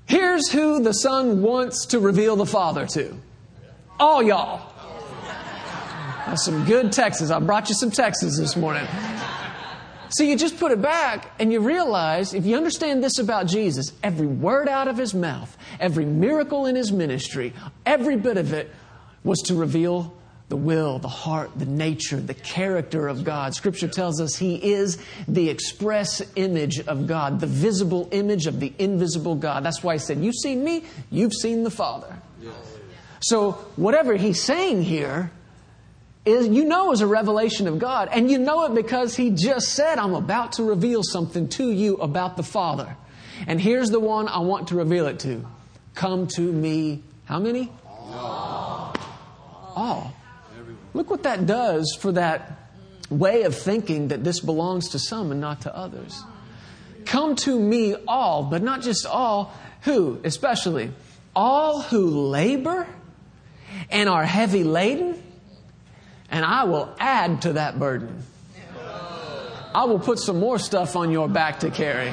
here's 0.06 0.50
who 0.50 0.82
the 0.82 0.92
Son 0.92 1.42
wants 1.42 1.86
to 1.86 1.98
reveal 1.98 2.36
the 2.36 2.46
Father 2.46 2.86
to. 2.88 3.16
All 3.98 4.22
y'all. 4.22 4.73
That's 6.26 6.44
some 6.44 6.64
good 6.64 6.92
Texas. 6.92 7.30
I 7.30 7.38
brought 7.38 7.68
you 7.68 7.74
some 7.74 7.90
Texas 7.90 8.38
this 8.38 8.56
morning. 8.56 8.86
So 10.10 10.22
you 10.22 10.36
just 10.36 10.58
put 10.58 10.70
it 10.70 10.80
back 10.80 11.32
and 11.38 11.52
you 11.52 11.60
realize, 11.60 12.34
if 12.34 12.46
you 12.46 12.56
understand 12.56 13.02
this 13.02 13.18
about 13.18 13.46
Jesus, 13.46 13.92
every 14.02 14.28
word 14.28 14.68
out 14.68 14.86
of 14.86 14.96
his 14.96 15.12
mouth, 15.12 15.56
every 15.80 16.04
miracle 16.04 16.66
in 16.66 16.76
his 16.76 16.92
ministry, 16.92 17.52
every 17.84 18.16
bit 18.16 18.36
of 18.36 18.52
it 18.52 18.70
was 19.24 19.40
to 19.42 19.54
reveal 19.54 20.14
the 20.50 20.56
will, 20.56 20.98
the 20.98 21.08
heart, 21.08 21.50
the 21.56 21.66
nature, 21.66 22.20
the 22.20 22.34
character 22.34 23.08
of 23.08 23.24
God. 23.24 23.54
Scripture 23.54 23.88
tells 23.88 24.20
us 24.20 24.36
He 24.36 24.72
is 24.72 24.98
the 25.26 25.48
express 25.48 26.22
image 26.36 26.78
of 26.80 27.06
God, 27.06 27.40
the 27.40 27.46
visible 27.46 28.08
image 28.12 28.46
of 28.46 28.60
the 28.60 28.72
invisible 28.78 29.34
God. 29.34 29.64
That's 29.64 29.82
why 29.82 29.94
He 29.94 29.98
said, 29.98 30.18
You've 30.18 30.36
seen 30.36 30.62
me, 30.62 30.84
you've 31.10 31.32
seen 31.32 31.64
the 31.64 31.70
Father. 31.70 32.16
So, 33.20 33.52
whatever 33.76 34.16
He's 34.16 34.42
saying 34.42 34.82
here 34.82 35.32
is, 36.24 36.48
you 36.48 36.64
know, 36.64 36.92
is 36.92 37.00
a 37.00 37.06
revelation 37.06 37.66
of 37.66 37.78
God. 37.78 38.08
And 38.10 38.30
you 38.30 38.38
know 38.38 38.64
it 38.64 38.74
because 38.74 39.14
He 39.16 39.30
just 39.30 39.72
said, 39.72 39.98
I'm 39.98 40.14
about 40.14 40.52
to 40.52 40.64
reveal 40.64 41.02
something 41.02 41.48
to 41.50 41.70
you 41.70 41.96
about 41.96 42.36
the 42.36 42.42
Father. 42.42 42.96
And 43.46 43.60
here's 43.60 43.90
the 43.90 44.00
one 44.00 44.28
I 44.28 44.38
want 44.38 44.68
to 44.68 44.76
reveal 44.76 45.06
it 45.06 45.18
to. 45.20 45.44
Come 45.94 46.26
to 46.28 46.40
me. 46.40 47.02
How 47.24 47.38
many? 47.38 47.70
All. 47.86 48.96
All. 49.76 50.14
Look 50.94 51.10
what 51.10 51.24
that 51.24 51.46
does 51.46 51.96
for 52.00 52.12
that 52.12 52.58
way 53.10 53.42
of 53.42 53.56
thinking 53.56 54.08
that 54.08 54.24
this 54.24 54.40
belongs 54.40 54.90
to 54.90 54.98
some 54.98 55.30
and 55.30 55.40
not 55.40 55.62
to 55.62 55.76
others. 55.76 56.22
Come 57.04 57.36
to 57.36 57.58
me 57.58 57.96
all, 58.08 58.44
but 58.44 58.62
not 58.62 58.82
just 58.82 59.04
all, 59.04 59.52
who 59.82 60.20
especially? 60.24 60.90
All 61.36 61.82
who 61.82 62.28
labor 62.28 62.86
and 63.90 64.08
are 64.08 64.24
heavy 64.24 64.64
laden, 64.64 65.22
and 66.30 66.44
I 66.44 66.64
will 66.64 66.94
add 66.98 67.42
to 67.42 67.54
that 67.54 67.78
burden. 67.78 68.22
I 69.74 69.84
will 69.84 69.98
put 69.98 70.18
some 70.18 70.38
more 70.38 70.58
stuff 70.58 70.94
on 70.94 71.10
your 71.10 71.28
back 71.28 71.60
to 71.60 71.70
carry. 71.70 72.12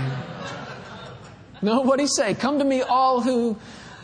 No, 1.62 1.82
what 1.82 2.00
he 2.00 2.08
say? 2.08 2.34
Come 2.34 2.58
to 2.60 2.66
me 2.66 2.82
all 2.82 3.22
who 3.22 3.58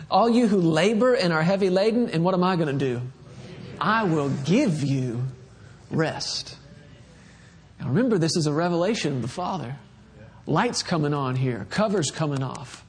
all 0.10 0.30
you 0.30 0.48
who 0.48 0.58
labor 0.58 1.14
and 1.14 1.34
are 1.34 1.42
heavy 1.42 1.70
laden, 1.70 2.10
and 2.10 2.24
what 2.24 2.34
am 2.34 2.44
I 2.44 2.56
going 2.56 2.78
to 2.78 2.86
do? 2.86 3.02
I 3.80 4.04
will 4.04 4.30
give 4.46 4.84
you 4.84 5.24
rest. 5.92 6.56
Now 7.80 7.88
remember, 7.88 8.18
this 8.18 8.36
is 8.36 8.48
a 8.48 8.54
revelation 8.54 9.18
of 9.18 9.22
the 9.22 9.28
Father. 9.28 9.76
Lights 10.46 10.82
coming 10.82 11.14
on 11.14 11.36
here, 11.36 11.68
covers 11.70 12.10
coming 12.10 12.42
off. 12.42 12.86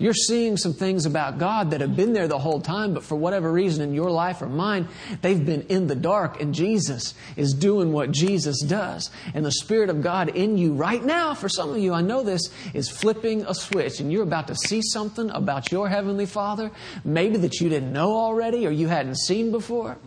You're 0.00 0.14
seeing 0.14 0.56
some 0.56 0.72
things 0.72 1.04
about 1.04 1.36
God 1.36 1.72
that 1.72 1.82
have 1.82 1.94
been 1.94 2.14
there 2.14 2.26
the 2.26 2.38
whole 2.38 2.62
time, 2.62 2.94
but 2.94 3.04
for 3.04 3.16
whatever 3.16 3.52
reason 3.52 3.82
in 3.82 3.92
your 3.92 4.10
life 4.10 4.40
or 4.40 4.48
mine, 4.48 4.88
they've 5.20 5.44
been 5.44 5.66
in 5.68 5.88
the 5.88 5.94
dark, 5.94 6.40
and 6.40 6.54
Jesus 6.54 7.12
is 7.36 7.52
doing 7.52 7.92
what 7.92 8.10
Jesus 8.10 8.62
does. 8.62 9.10
And 9.34 9.44
the 9.44 9.52
Spirit 9.52 9.90
of 9.90 10.00
God 10.00 10.30
in 10.30 10.56
you 10.56 10.72
right 10.72 11.04
now, 11.04 11.34
for 11.34 11.50
some 11.50 11.68
of 11.68 11.76
you, 11.76 11.92
I 11.92 12.00
know 12.00 12.22
this, 12.22 12.48
is 12.72 12.88
flipping 12.88 13.42
a 13.42 13.54
switch, 13.54 14.00
and 14.00 14.10
you're 14.10 14.22
about 14.22 14.46
to 14.46 14.54
see 14.54 14.80
something 14.80 15.28
about 15.32 15.70
your 15.70 15.86
Heavenly 15.86 16.24
Father, 16.24 16.70
maybe 17.04 17.36
that 17.36 17.60
you 17.60 17.68
didn't 17.68 17.92
know 17.92 18.16
already 18.16 18.66
or 18.66 18.70
you 18.70 18.88
hadn't 18.88 19.18
seen 19.18 19.50
before. 19.50 19.98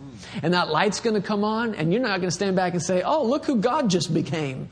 And 0.42 0.54
that 0.54 0.70
light's 0.70 0.98
going 0.98 1.14
to 1.14 1.24
come 1.24 1.44
on, 1.44 1.76
and 1.76 1.92
you're 1.92 2.02
not 2.02 2.18
going 2.18 2.30
to 2.30 2.34
stand 2.34 2.56
back 2.56 2.72
and 2.72 2.82
say, 2.82 3.02
Oh, 3.02 3.24
look 3.24 3.44
who 3.44 3.60
God 3.60 3.90
just 3.90 4.12
became. 4.12 4.70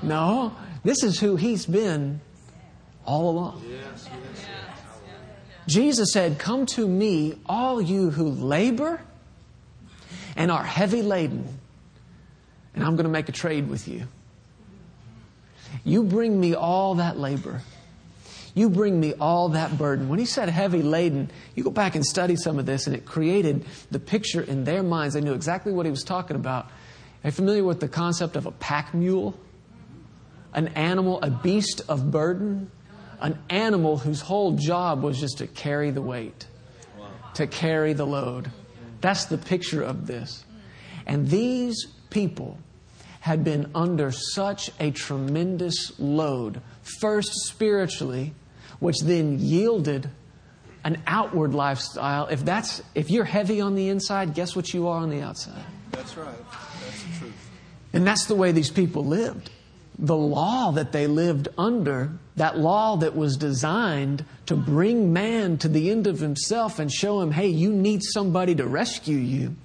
No, 0.00 0.54
this 0.84 1.02
is 1.02 1.18
who 1.18 1.34
He's 1.34 1.66
been 1.66 2.20
all 3.06 3.30
along. 3.30 3.64
Jesus 5.66 6.12
said, 6.12 6.38
Come 6.38 6.66
to 6.66 6.86
me, 6.86 7.38
all 7.46 7.80
you 7.80 8.10
who 8.10 8.30
labor 8.30 9.00
and 10.36 10.50
are 10.50 10.62
heavy 10.62 11.02
laden, 11.02 11.58
and 12.74 12.84
I'm 12.84 12.94
going 12.94 13.04
to 13.04 13.10
make 13.10 13.28
a 13.28 13.32
trade 13.32 13.68
with 13.68 13.88
you. 13.88 14.06
You 15.84 16.04
bring 16.04 16.38
me 16.38 16.54
all 16.54 16.96
that 16.96 17.18
labor. 17.18 17.62
You 18.54 18.70
bring 18.70 18.98
me 18.98 19.12
all 19.14 19.50
that 19.50 19.76
burden. 19.76 20.08
When 20.08 20.18
he 20.18 20.24
said 20.24 20.48
heavy 20.48 20.82
laden, 20.82 21.30
you 21.54 21.64
go 21.64 21.70
back 21.70 21.94
and 21.94 22.04
study 22.04 22.36
some 22.36 22.58
of 22.58 22.66
this, 22.66 22.86
and 22.86 22.94
it 22.94 23.04
created 23.04 23.64
the 23.90 23.98
picture 23.98 24.40
in 24.40 24.64
their 24.64 24.82
minds. 24.82 25.14
They 25.14 25.20
knew 25.20 25.34
exactly 25.34 25.72
what 25.72 25.84
he 25.84 25.90
was 25.90 26.04
talking 26.04 26.36
about. 26.36 26.66
Are 26.66 27.28
you 27.28 27.32
familiar 27.32 27.64
with 27.64 27.80
the 27.80 27.88
concept 27.88 28.36
of 28.36 28.46
a 28.46 28.52
pack 28.52 28.94
mule? 28.94 29.38
An 30.54 30.68
animal, 30.68 31.20
a 31.22 31.30
beast 31.30 31.82
of 31.88 32.10
burden? 32.10 32.70
An 33.20 33.38
animal 33.48 33.98
whose 33.98 34.20
whole 34.20 34.52
job 34.52 35.02
was 35.02 35.18
just 35.18 35.38
to 35.38 35.46
carry 35.46 35.90
the 35.90 36.02
weight, 36.02 36.46
to 37.34 37.46
carry 37.46 37.92
the 37.92 38.06
load. 38.06 38.50
That's 39.00 39.26
the 39.26 39.38
picture 39.38 39.82
of 39.82 40.06
this. 40.06 40.44
And 41.06 41.28
these 41.28 41.86
people 42.10 42.58
had 43.20 43.42
been 43.44 43.70
under 43.74 44.12
such 44.12 44.70
a 44.78 44.90
tremendous 44.90 45.92
load, 45.98 46.60
first 47.00 47.32
spiritually, 47.46 48.34
which 48.78 49.00
then 49.00 49.38
yielded 49.38 50.08
an 50.84 51.02
outward 51.06 51.52
lifestyle. 51.52 52.28
If 52.28 52.44
that's 52.44 52.80
if 52.94 53.10
you're 53.10 53.24
heavy 53.24 53.60
on 53.60 53.74
the 53.74 53.88
inside, 53.88 54.34
guess 54.34 54.54
what 54.54 54.72
you 54.72 54.86
are 54.86 55.00
on 55.00 55.10
the 55.10 55.22
outside? 55.22 55.64
That's 55.90 56.16
right. 56.16 56.36
That's 56.84 57.02
the 57.02 57.18
truth. 57.18 57.50
And 57.92 58.06
that's 58.06 58.26
the 58.26 58.36
way 58.36 58.52
these 58.52 58.70
people 58.70 59.04
lived. 59.04 59.50
The 59.98 60.16
law 60.16 60.72
that 60.72 60.92
they 60.92 61.06
lived 61.06 61.48
under, 61.56 62.10
that 62.36 62.58
law 62.58 62.96
that 62.96 63.16
was 63.16 63.36
designed 63.36 64.24
to 64.46 64.56
bring 64.56 65.12
man 65.12 65.58
to 65.58 65.68
the 65.68 65.90
end 65.90 66.06
of 66.06 66.20
himself 66.20 66.78
and 66.78 66.92
show 66.92 67.20
him, 67.20 67.30
hey, 67.30 67.48
you 67.48 67.72
need 67.72 68.02
somebody 68.02 68.54
to 68.54 68.66
rescue 68.66 69.16
you. 69.16 69.56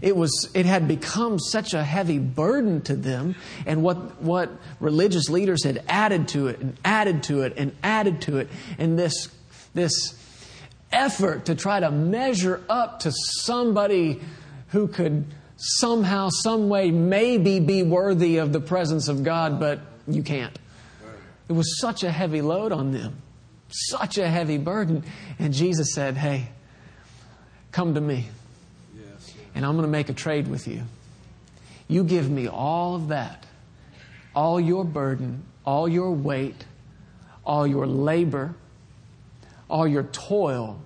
It 0.00 0.14
was 0.14 0.50
it 0.54 0.64
had 0.64 0.86
become 0.86 1.40
such 1.40 1.74
a 1.74 1.82
heavy 1.82 2.18
burden 2.20 2.82
to 2.82 2.94
them, 2.94 3.34
and 3.66 3.82
what 3.82 4.22
what 4.22 4.50
religious 4.78 5.28
leaders 5.28 5.64
had 5.64 5.82
added 5.88 6.28
to 6.28 6.46
it 6.46 6.60
and 6.60 6.76
added 6.84 7.24
to 7.24 7.42
it 7.42 7.54
and 7.56 7.74
added 7.82 8.20
to 8.22 8.38
it, 8.38 8.48
and 8.78 8.96
this 8.96 9.28
this 9.74 10.14
effort 10.92 11.46
to 11.46 11.56
try 11.56 11.80
to 11.80 11.90
measure 11.90 12.62
up 12.68 13.00
to 13.00 13.12
somebody 13.12 14.20
who 14.68 14.86
could 14.86 15.24
somehow, 15.58 16.28
some 16.30 16.68
way, 16.68 16.90
maybe 16.90 17.60
be 17.60 17.82
worthy 17.82 18.38
of 18.38 18.52
the 18.52 18.60
presence 18.60 19.08
of 19.08 19.24
God, 19.24 19.60
but 19.60 19.80
you 20.06 20.22
can't. 20.22 20.56
It 21.48 21.52
was 21.52 21.80
such 21.80 22.04
a 22.04 22.10
heavy 22.10 22.40
load 22.40 22.72
on 22.72 22.92
them, 22.92 23.16
such 23.68 24.18
a 24.18 24.28
heavy 24.28 24.58
burden. 24.58 25.04
And 25.38 25.52
Jesus 25.52 25.92
said, 25.94 26.16
Hey, 26.16 26.48
come 27.72 27.94
to 27.94 28.00
me, 28.00 28.28
and 29.54 29.66
I'm 29.66 29.72
going 29.72 29.86
to 29.86 29.90
make 29.90 30.08
a 30.08 30.14
trade 30.14 30.46
with 30.46 30.68
you. 30.68 30.82
You 31.88 32.04
give 32.04 32.30
me 32.30 32.48
all 32.48 32.94
of 32.94 33.08
that, 33.08 33.46
all 34.34 34.60
your 34.60 34.84
burden, 34.84 35.42
all 35.64 35.88
your 35.88 36.12
weight, 36.12 36.66
all 37.44 37.66
your 37.66 37.86
labor, 37.86 38.54
all 39.68 39.88
your 39.88 40.04
toil 40.04 40.80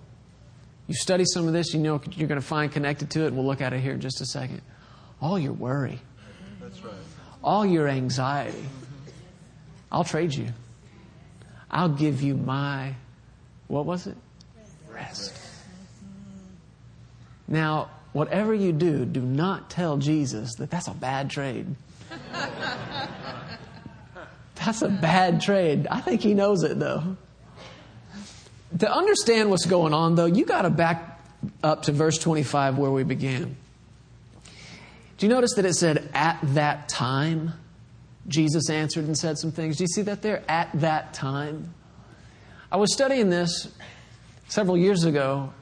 you 0.92 0.96
study 0.96 1.24
some 1.24 1.46
of 1.46 1.54
this, 1.54 1.72
you 1.72 1.80
know 1.80 2.00
you're 2.10 2.28
going 2.28 2.40
to 2.40 2.46
find 2.46 2.70
connected 2.70 3.10
to 3.12 3.24
it, 3.24 3.28
and 3.28 3.36
we'll 3.36 3.46
look 3.46 3.62
at 3.62 3.72
it 3.72 3.80
here 3.80 3.92
in 3.92 4.00
just 4.00 4.20
a 4.20 4.26
second. 4.26 4.60
All 5.22 5.38
your 5.38 5.54
worry, 5.54 6.00
That's 6.60 6.84
right. 6.84 6.92
all 7.42 7.64
your 7.64 7.88
anxiety, 7.88 8.64
I'll 9.90 10.04
trade 10.04 10.34
you. 10.34 10.48
I'll 11.70 11.88
give 11.88 12.20
you 12.20 12.36
my, 12.36 12.94
what 13.68 13.86
was 13.86 14.06
it? 14.06 14.16
Rest. 14.92 15.34
Now, 17.48 17.88
whatever 18.12 18.52
you 18.52 18.72
do, 18.72 19.06
do 19.06 19.20
not 19.22 19.70
tell 19.70 19.96
Jesus 19.96 20.56
that 20.56 20.70
that's 20.70 20.88
a 20.88 20.94
bad 20.94 21.30
trade. 21.30 21.74
That's 24.54 24.82
a 24.82 24.88
bad 24.88 25.40
trade. 25.40 25.88
I 25.90 26.00
think 26.00 26.20
he 26.20 26.34
knows 26.34 26.62
it 26.62 26.78
though. 26.78 27.16
To 28.78 28.90
understand 28.90 29.50
what's 29.50 29.66
going 29.66 29.92
on 29.92 30.14
though, 30.14 30.26
you 30.26 30.44
got 30.44 30.62
to 30.62 30.70
back 30.70 31.20
up 31.62 31.82
to 31.84 31.92
verse 31.92 32.18
25 32.18 32.78
where 32.78 32.90
we 32.90 33.04
began. 33.04 33.56
Do 35.18 35.26
you 35.26 35.32
notice 35.32 35.54
that 35.54 35.64
it 35.64 35.74
said, 35.74 36.10
at 36.14 36.38
that 36.42 36.88
time? 36.88 37.52
Jesus 38.26 38.70
answered 38.70 39.04
and 39.04 39.16
said 39.16 39.38
some 39.38 39.52
things. 39.52 39.76
Do 39.76 39.84
you 39.84 39.88
see 39.88 40.02
that 40.02 40.22
there? 40.22 40.42
At 40.48 40.70
that 40.74 41.14
time. 41.14 41.74
I 42.70 42.76
was 42.76 42.92
studying 42.92 43.30
this 43.30 43.68
several 44.48 44.76
years 44.76 45.04
ago, 45.04 45.52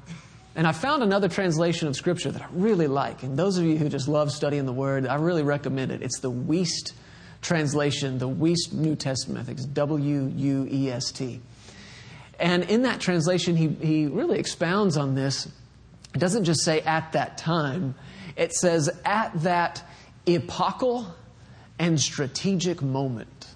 and 0.54 0.66
I 0.66 0.72
found 0.72 1.02
another 1.02 1.28
translation 1.28 1.88
of 1.88 1.96
Scripture 1.96 2.30
that 2.30 2.42
I 2.42 2.46
really 2.52 2.86
like. 2.86 3.22
And 3.22 3.38
those 3.38 3.58
of 3.58 3.64
you 3.64 3.76
who 3.76 3.88
just 3.88 4.08
love 4.08 4.30
studying 4.30 4.66
the 4.66 4.72
Word, 4.72 5.06
I 5.06 5.16
really 5.16 5.42
recommend 5.42 5.90
it. 5.90 6.02
It's 6.02 6.20
the 6.20 6.30
Wuest 6.30 6.92
translation, 7.42 8.18
the 8.18 8.28
Wuest 8.28 8.72
New 8.72 8.96
Testament. 8.96 9.40
I 9.40 9.44
think 9.44 9.58
it's 9.58 9.66
W 9.66 10.32
U 10.36 10.68
E 10.70 10.90
S 10.90 11.10
T. 11.10 11.40
And 12.40 12.64
in 12.64 12.82
that 12.82 13.00
translation, 13.00 13.54
he, 13.54 13.68
he 13.68 14.06
really 14.06 14.38
expounds 14.38 14.96
on 14.96 15.14
this. 15.14 15.46
It 16.14 16.18
doesn't 16.18 16.44
just 16.44 16.62
say 16.62 16.80
at 16.80 17.12
that 17.12 17.38
time, 17.38 17.94
it 18.34 18.52
says 18.52 18.90
at 19.04 19.32
that 19.42 19.82
epochal 20.26 21.14
and 21.78 22.00
strategic 22.00 22.82
moment. 22.82 23.46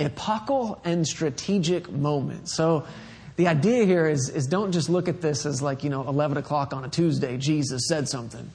Epochal 0.00 0.80
and 0.84 1.06
strategic 1.06 1.90
moment. 1.90 2.48
So 2.48 2.86
the 3.36 3.48
idea 3.48 3.84
here 3.84 4.08
is, 4.08 4.30
is 4.30 4.46
don't 4.46 4.72
just 4.72 4.88
look 4.88 5.06
at 5.06 5.20
this 5.20 5.44
as 5.44 5.60
like, 5.60 5.84
you 5.84 5.90
know, 5.90 6.08
11 6.08 6.38
o'clock 6.38 6.72
on 6.72 6.84
a 6.84 6.88
Tuesday, 6.88 7.36
Jesus 7.36 7.86
said 7.86 8.08
something. 8.08 8.50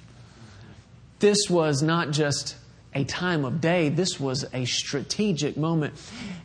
This 1.20 1.50
was 1.50 1.82
not 1.82 2.12
just 2.12 2.55
a 2.95 3.03
time 3.03 3.45
of 3.45 3.62
day, 3.62 3.89
this 3.89 4.19
was 4.19 4.45
a 4.53 4.65
strategic 4.65 5.58
moment. 5.58 5.93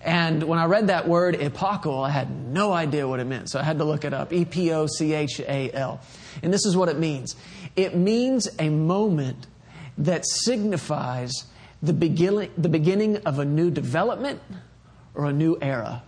And 0.00 0.42
when 0.44 0.58
I 0.58 0.66
read 0.66 0.88
that 0.88 1.08
word 1.08 1.36
epochal, 1.36 2.02
I 2.02 2.10
had 2.10 2.30
no 2.30 2.72
idea 2.72 3.06
what 3.06 3.20
it 3.20 3.26
meant. 3.26 3.50
So 3.50 3.58
I 3.58 3.62
had 3.62 3.78
to 3.78 3.84
look 3.84 4.04
it 4.04 4.14
up 4.14 4.32
E 4.32 4.44
P 4.44 4.72
O 4.72 4.86
C 4.86 5.14
H 5.14 5.40
A 5.40 5.70
L. 5.72 6.00
And 6.42 6.52
this 6.52 6.64
is 6.64 6.76
what 6.76 6.88
it 6.88 6.98
means 6.98 7.36
it 7.76 7.94
means 7.94 8.48
a 8.58 8.68
moment 8.68 9.46
that 9.98 10.26
signifies 10.26 11.32
the 11.82 11.92
beginning, 11.92 12.50
the 12.56 12.68
beginning 12.68 13.18
of 13.18 13.38
a 13.38 13.44
new 13.44 13.70
development 13.70 14.40
or 15.14 15.26
a 15.26 15.32
new 15.32 15.58
era. 15.60 16.02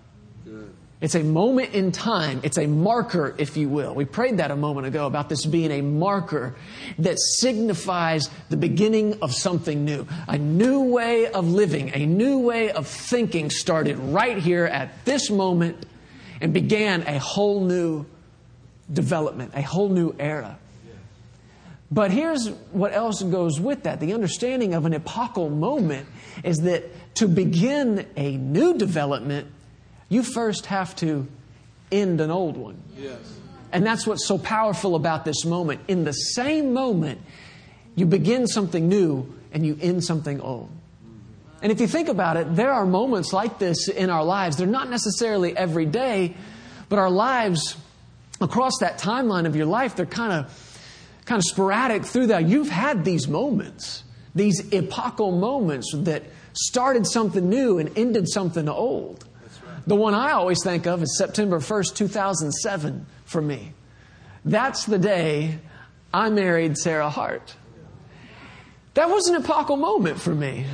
Good. 0.45 0.75
It's 1.01 1.15
a 1.15 1.23
moment 1.23 1.73
in 1.73 1.93
time. 1.93 2.41
It's 2.43 2.59
a 2.59 2.67
marker, 2.67 3.35
if 3.39 3.57
you 3.57 3.71
will. 3.71 3.95
We 3.95 4.05
prayed 4.05 4.37
that 4.37 4.51
a 4.51 4.57
moment 4.57 4.87
ago 4.87 5.07
about 5.07 5.31
this 5.31 5.47
being 5.47 5.71
a 5.71 5.81
marker 5.81 6.55
that 6.99 7.19
signifies 7.19 8.29
the 8.51 8.59
beginning 8.59 9.19
of 9.23 9.33
something 9.33 9.87
new. 9.87 10.07
A 10.29 10.37
new 10.37 10.83
way 10.93 11.27
of 11.27 11.49
living, 11.49 11.91
a 11.95 12.05
new 12.05 12.41
way 12.41 12.71
of 12.71 12.87
thinking 12.87 13.49
started 13.49 13.99
right 13.99 14.37
here 14.37 14.67
at 14.67 15.07
this 15.07 15.31
moment 15.31 15.87
and 16.43 16.53
began 16.53 17.03
a 17.07 17.19
whole 17.19 17.65
new 17.65 18.05
development, 18.93 19.53
a 19.55 19.63
whole 19.63 19.89
new 19.89 20.15
era. 20.19 20.59
But 21.91 22.11
here's 22.13 22.49
what 22.73 22.93
else 22.93 23.23
goes 23.23 23.59
with 23.59 23.85
that. 23.85 24.01
The 24.01 24.13
understanding 24.13 24.75
of 24.75 24.85
an 24.85 24.95
epochal 24.95 25.49
moment 25.49 26.07
is 26.45 26.59
that 26.59 26.85
to 27.17 27.27
begin 27.27 28.07
a 28.17 28.37
new 28.37 28.77
development, 28.77 29.49
you 30.11 30.23
first 30.23 30.67
have 30.67 30.95
to 30.97 31.27
end 31.91 32.21
an 32.21 32.31
old 32.31 32.59
one. 32.59 32.83
Yes. 32.99 33.17
And 33.73 33.87
that's 33.87 34.07
what's 34.07 34.27
so 34.27 34.37
powerful 34.37 34.95
about 34.97 35.25
this 35.25 35.47
moment. 35.47 35.81
In 35.89 36.05
the 36.05 36.13
same 36.13 36.75
moment, 36.75 37.23
you 37.95 38.05
begin 38.05 38.47
something 38.47 38.89
new 38.89 39.33
and 39.53 39.65
you 39.65 39.79
end 39.81 40.05
something 40.05 40.41
old. 40.41 40.69
And 41.63 41.71
if 41.71 41.81
you 41.81 41.87
think 41.87 42.09
about 42.09 42.37
it, 42.37 42.57
there 42.57 42.73
are 42.73 42.85
moments 42.85 43.33
like 43.33 43.59
this 43.59 43.89
in 43.89 44.11
our 44.11 44.25
lives. 44.25 44.57
They're 44.57 44.67
not 44.67 44.91
necessarily 44.91 45.57
every 45.57 45.87
day, 45.87 46.35
but 46.89 46.99
our 46.99 47.11
lives 47.11 47.77
across 48.41 48.79
that 48.81 48.99
timeline 48.99 49.47
of 49.47 49.55
your 49.55 49.67
life, 49.67 49.95
they're 49.95 50.07
kind 50.07 50.33
of 50.33 50.67
kind 51.27 51.39
of 51.39 51.45
sporadic 51.45 52.05
through 52.05 52.29
that. 52.29 52.49
You've 52.49 52.71
had 52.71 53.05
these 53.05 53.29
moments, 53.29 54.03
these 54.35 54.73
epochal 54.73 55.31
moments 55.31 55.93
that 55.95 56.25
started 56.55 57.07
something 57.07 57.49
new 57.49 57.79
and 57.79 57.97
ended 57.97 58.29
something 58.29 58.69
old. 58.69 59.25
The 59.87 59.97
one 59.97 60.15
I 60.15 60.33
always 60.33 60.63
think 60.63 60.87
of 60.87 61.03
is 61.03 61.17
September 61.17 61.59
1st, 61.59 61.95
2007 61.95 63.07
for 63.25 63.41
me. 63.41 63.73
That's 64.45 64.85
the 64.85 64.99
day 64.99 65.59
I 66.13 66.31
married 66.31 66.79
Sarah 66.79 67.11
Hart. 67.11 67.57
That 68.95 69.09
was 69.09 69.29
an 69.29 69.37
epochal 69.37 69.77
moment 69.77 70.21
for 70.21 70.35
me. 70.35 70.67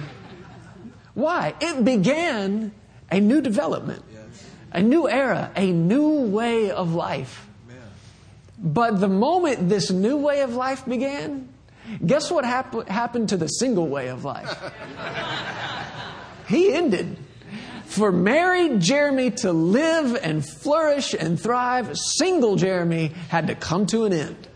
Why? 1.14 1.54
It 1.60 1.84
began 1.84 2.72
a 3.10 3.20
new 3.20 3.40
development, 3.40 4.02
a 4.72 4.82
new 4.82 5.08
era, 5.08 5.50
a 5.56 5.70
new 5.70 6.22
way 6.26 6.70
of 6.70 6.94
life. 6.94 7.46
But 8.58 9.00
the 9.00 9.08
moment 9.08 9.68
this 9.68 9.90
new 9.90 10.16
way 10.16 10.40
of 10.40 10.54
life 10.54 10.86
began, 10.86 11.48
guess 12.04 12.30
what 12.30 12.44
hap- 12.44 12.88
happened 12.88 13.28
to 13.30 13.36
the 13.36 13.48
single 13.48 13.86
way 13.86 14.08
of 14.08 14.24
life? 14.24 14.50
he 16.48 16.72
ended. 16.72 17.18
For 17.86 18.12
married 18.12 18.80
Jeremy 18.80 19.30
to 19.30 19.52
live 19.52 20.18
and 20.22 20.44
flourish 20.44 21.14
and 21.14 21.40
thrive, 21.40 21.96
single 21.96 22.56
Jeremy 22.56 23.12
had 23.28 23.46
to 23.46 23.54
come 23.54 23.86
to 23.86 24.04
an 24.04 24.12
end. 24.12 24.48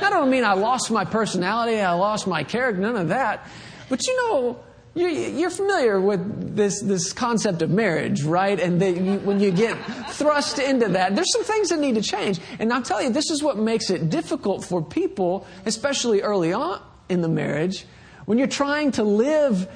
I 0.00 0.10
don't 0.10 0.30
mean 0.30 0.44
I 0.44 0.54
lost 0.54 0.90
my 0.90 1.04
personality, 1.04 1.80
I 1.80 1.92
lost 1.92 2.26
my 2.26 2.44
character, 2.44 2.80
none 2.80 2.96
of 2.96 3.08
that. 3.08 3.46
But 3.88 4.06
you 4.06 4.16
know, 4.16 4.60
you're 4.94 5.50
familiar 5.50 6.00
with 6.00 6.56
this, 6.56 6.80
this 6.80 7.12
concept 7.12 7.62
of 7.62 7.70
marriage, 7.70 8.22
right? 8.22 8.58
And 8.58 8.80
you, 8.80 9.18
when 9.18 9.40
you 9.40 9.50
get 9.50 9.76
thrust 10.10 10.58
into 10.58 10.88
that, 10.88 11.14
there's 11.14 11.32
some 11.32 11.44
things 11.44 11.68
that 11.68 11.78
need 11.78 11.96
to 11.96 12.02
change. 12.02 12.40
And 12.58 12.72
I'll 12.72 12.82
tell 12.82 13.02
you, 13.02 13.10
this 13.10 13.30
is 13.30 13.42
what 13.42 13.58
makes 13.58 13.90
it 13.90 14.08
difficult 14.08 14.64
for 14.64 14.82
people, 14.82 15.46
especially 15.66 16.22
early 16.22 16.52
on 16.52 16.80
in 17.08 17.20
the 17.20 17.28
marriage, 17.28 17.86
when 18.24 18.38
you're 18.38 18.46
trying 18.46 18.92
to 18.92 19.02
live 19.04 19.68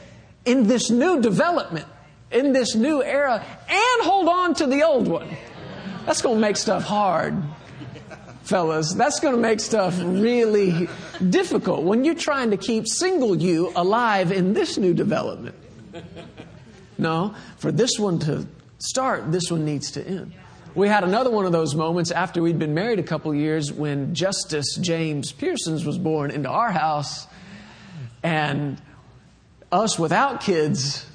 in 0.45 0.67
this 0.67 0.91
new 0.91 1.21
development, 1.21 1.87
in 2.33 2.53
this 2.53 2.75
new 2.75 3.03
era, 3.03 3.45
and 3.68 4.03
hold 4.03 4.29
on 4.29 4.55
to 4.55 4.66
the 4.66 4.83
old 4.83 5.09
one. 5.09 5.29
That's 6.07 6.23
going 6.23 6.37
to 6.37 6.40
make 6.40 6.57
stuff 6.57 6.85
hard 6.85 7.40
fellas. 8.42 8.92
That's 8.92 9.21
going 9.21 9.35
to 9.35 9.40
make 9.40 9.61
stuff 9.61 9.99
really 9.99 10.88
difficult 11.31 11.85
when 11.85 12.05
you're 12.05 12.14
trying 12.14 12.51
to 12.51 12.57
keep 12.57 12.87
single 12.87 13.37
you 13.37 13.73
alive 13.75 14.33
in 14.33 14.53
this 14.53 14.77
new 14.79 14.95
development. 14.95 15.57
No, 16.99 17.35
for 17.57 17.73
this 17.73 17.99
one 17.99 18.18
to 18.21 18.47
start, 18.79 19.33
this 19.33 19.51
one 19.51 19.64
needs 19.64 19.92
to 19.92 20.07
end. 20.07 20.33
We 20.75 20.88
had 20.88 21.05
another 21.05 21.31
one 21.31 21.45
of 21.45 21.53
those 21.53 21.75
moments 21.75 22.11
after 22.11 22.42
we'd 22.42 22.59
been 22.59 22.75
married 22.75 22.99
a 22.99 23.03
couple 23.03 23.35
years 23.35 23.73
when 23.73 24.14
Justice 24.14 24.77
James 24.77 25.33
Pearsons 25.33 25.85
was 25.85 25.99
born 25.99 26.31
into 26.31 26.49
our 26.49 26.73
house, 26.73 27.27
and 28.23 28.81
us 29.71 29.99
without 29.99 30.40
kids 30.40 31.07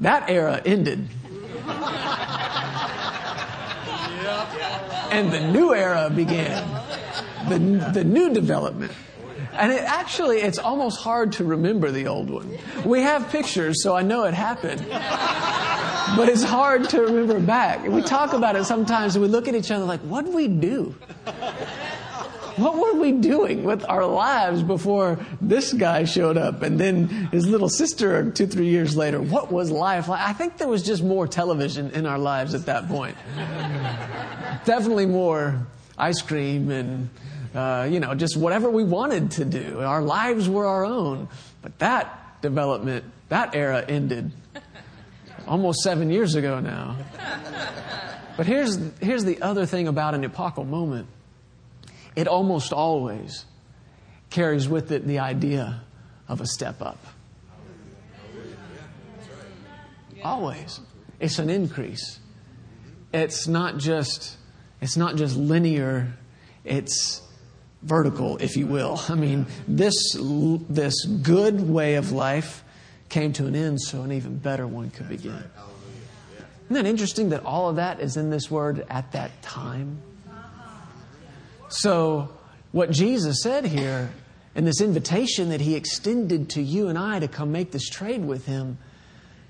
that 0.00 0.28
era 0.28 0.60
ended. 0.64 1.08
And 5.10 5.30
the 5.30 5.40
new 5.52 5.74
era 5.74 6.10
began. 6.10 6.66
The, 7.48 7.58
the 7.92 8.04
new 8.04 8.32
development. 8.32 8.92
And 9.52 9.70
it 9.70 9.82
actually, 9.82 10.38
it's 10.38 10.58
almost 10.58 11.00
hard 11.00 11.32
to 11.32 11.44
remember 11.44 11.90
the 11.90 12.06
old 12.06 12.30
one. 12.30 12.56
We 12.84 13.00
have 13.00 13.28
pictures, 13.28 13.82
so 13.82 13.94
I 13.94 14.02
know 14.02 14.24
it 14.24 14.32
happened. 14.32 14.86
But 16.16 16.28
it's 16.28 16.42
hard 16.42 16.88
to 16.90 17.02
remember 17.02 17.38
back. 17.40 17.86
We 17.86 18.02
talk 18.02 18.32
about 18.32 18.56
it 18.56 18.64
sometimes 18.64 19.14
and 19.14 19.22
we 19.22 19.28
look 19.28 19.48
at 19.48 19.54
each 19.54 19.70
other 19.70 19.84
like, 19.84 20.00
what 20.00 20.24
did 20.24 20.34
we 20.34 20.48
do? 20.48 20.94
What 22.56 22.76
were 22.76 23.00
we 23.00 23.12
doing 23.12 23.64
with 23.64 23.84
our 23.88 24.04
lives 24.04 24.62
before 24.62 25.18
this 25.40 25.72
guy 25.72 26.04
showed 26.04 26.36
up 26.36 26.62
and 26.62 26.78
then 26.78 27.08
his 27.32 27.46
little 27.46 27.68
sister 27.68 28.30
two, 28.30 28.46
three 28.46 28.68
years 28.68 28.96
later? 28.96 29.20
What 29.20 29.50
was 29.50 29.70
life 29.70 30.08
like? 30.08 30.20
I 30.20 30.32
think 30.32 30.58
there 30.58 30.68
was 30.68 30.82
just 30.82 31.02
more 31.02 31.26
television 31.26 31.90
in 31.90 32.06
our 32.06 32.18
lives 32.18 32.54
at 32.54 32.66
that 32.66 32.88
point. 32.88 33.16
Definitely 34.64 35.06
more 35.06 35.66
ice 35.96 36.20
cream 36.20 36.70
and 36.70 37.10
uh, 37.54 37.86
you 37.90 38.00
know, 38.00 38.14
just 38.14 38.36
whatever 38.36 38.70
we 38.70 38.84
wanted 38.84 39.32
to 39.32 39.44
do. 39.44 39.80
Our 39.80 40.02
lives 40.02 40.48
were 40.48 40.66
our 40.66 40.84
own. 40.84 41.28
But 41.60 41.78
that 41.80 42.40
development, 42.40 43.04
that 43.28 43.54
era 43.54 43.84
ended 43.86 44.32
almost 45.46 45.80
seven 45.80 46.10
years 46.10 46.34
ago 46.34 46.60
now. 46.60 46.96
But 48.36 48.46
here's, 48.46 48.78
here's 49.00 49.24
the 49.24 49.42
other 49.42 49.66
thing 49.66 49.88
about 49.88 50.14
an 50.14 50.24
epochal 50.24 50.64
moment 50.64 51.08
it 52.16 52.28
almost 52.28 52.72
always 52.72 53.46
carries 54.30 54.68
with 54.68 54.90
it 54.92 55.06
the 55.06 55.18
idea 55.18 55.82
of 56.28 56.40
a 56.40 56.46
step 56.46 56.80
up. 56.80 56.98
Always. 60.24 60.80
It's 61.20 61.38
an 61.38 61.50
increase. 61.50 62.20
It's 63.12 63.46
not 63.46 63.78
just 63.78 64.36
it's 64.82 64.96
not 64.96 65.14
just 65.14 65.36
linear, 65.36 66.12
it's 66.64 67.22
vertical, 67.82 68.36
if 68.38 68.56
you 68.56 68.66
will. 68.66 69.00
I 69.08 69.14
mean, 69.14 69.46
this, 69.68 69.94
this 70.18 71.04
good 71.04 71.68
way 71.68 71.94
of 71.94 72.10
life 72.10 72.64
came 73.08 73.32
to 73.34 73.46
an 73.46 73.54
end, 73.54 73.80
so 73.80 74.02
an 74.02 74.10
even 74.10 74.38
better 74.38 74.66
one 74.66 74.90
could 74.90 75.08
begin. 75.08 75.44
Isn't 76.64 76.74
that 76.74 76.86
interesting 76.86 77.28
that 77.28 77.44
all 77.44 77.68
of 77.68 77.76
that 77.76 78.00
is 78.00 78.16
in 78.16 78.30
this 78.30 78.50
word 78.50 78.84
at 78.90 79.12
that 79.12 79.40
time? 79.40 80.02
So, 81.72 82.28
what 82.72 82.90
Jesus 82.90 83.42
said 83.42 83.64
here 83.64 84.10
and 84.54 84.66
this 84.66 84.82
invitation 84.82 85.48
that 85.48 85.62
he 85.62 85.74
extended 85.74 86.50
to 86.50 86.62
you 86.62 86.88
and 86.88 86.98
I 86.98 87.18
to 87.18 87.28
come 87.28 87.50
make 87.50 87.72
this 87.72 87.88
trade 87.88 88.22
with 88.22 88.44
him, 88.44 88.76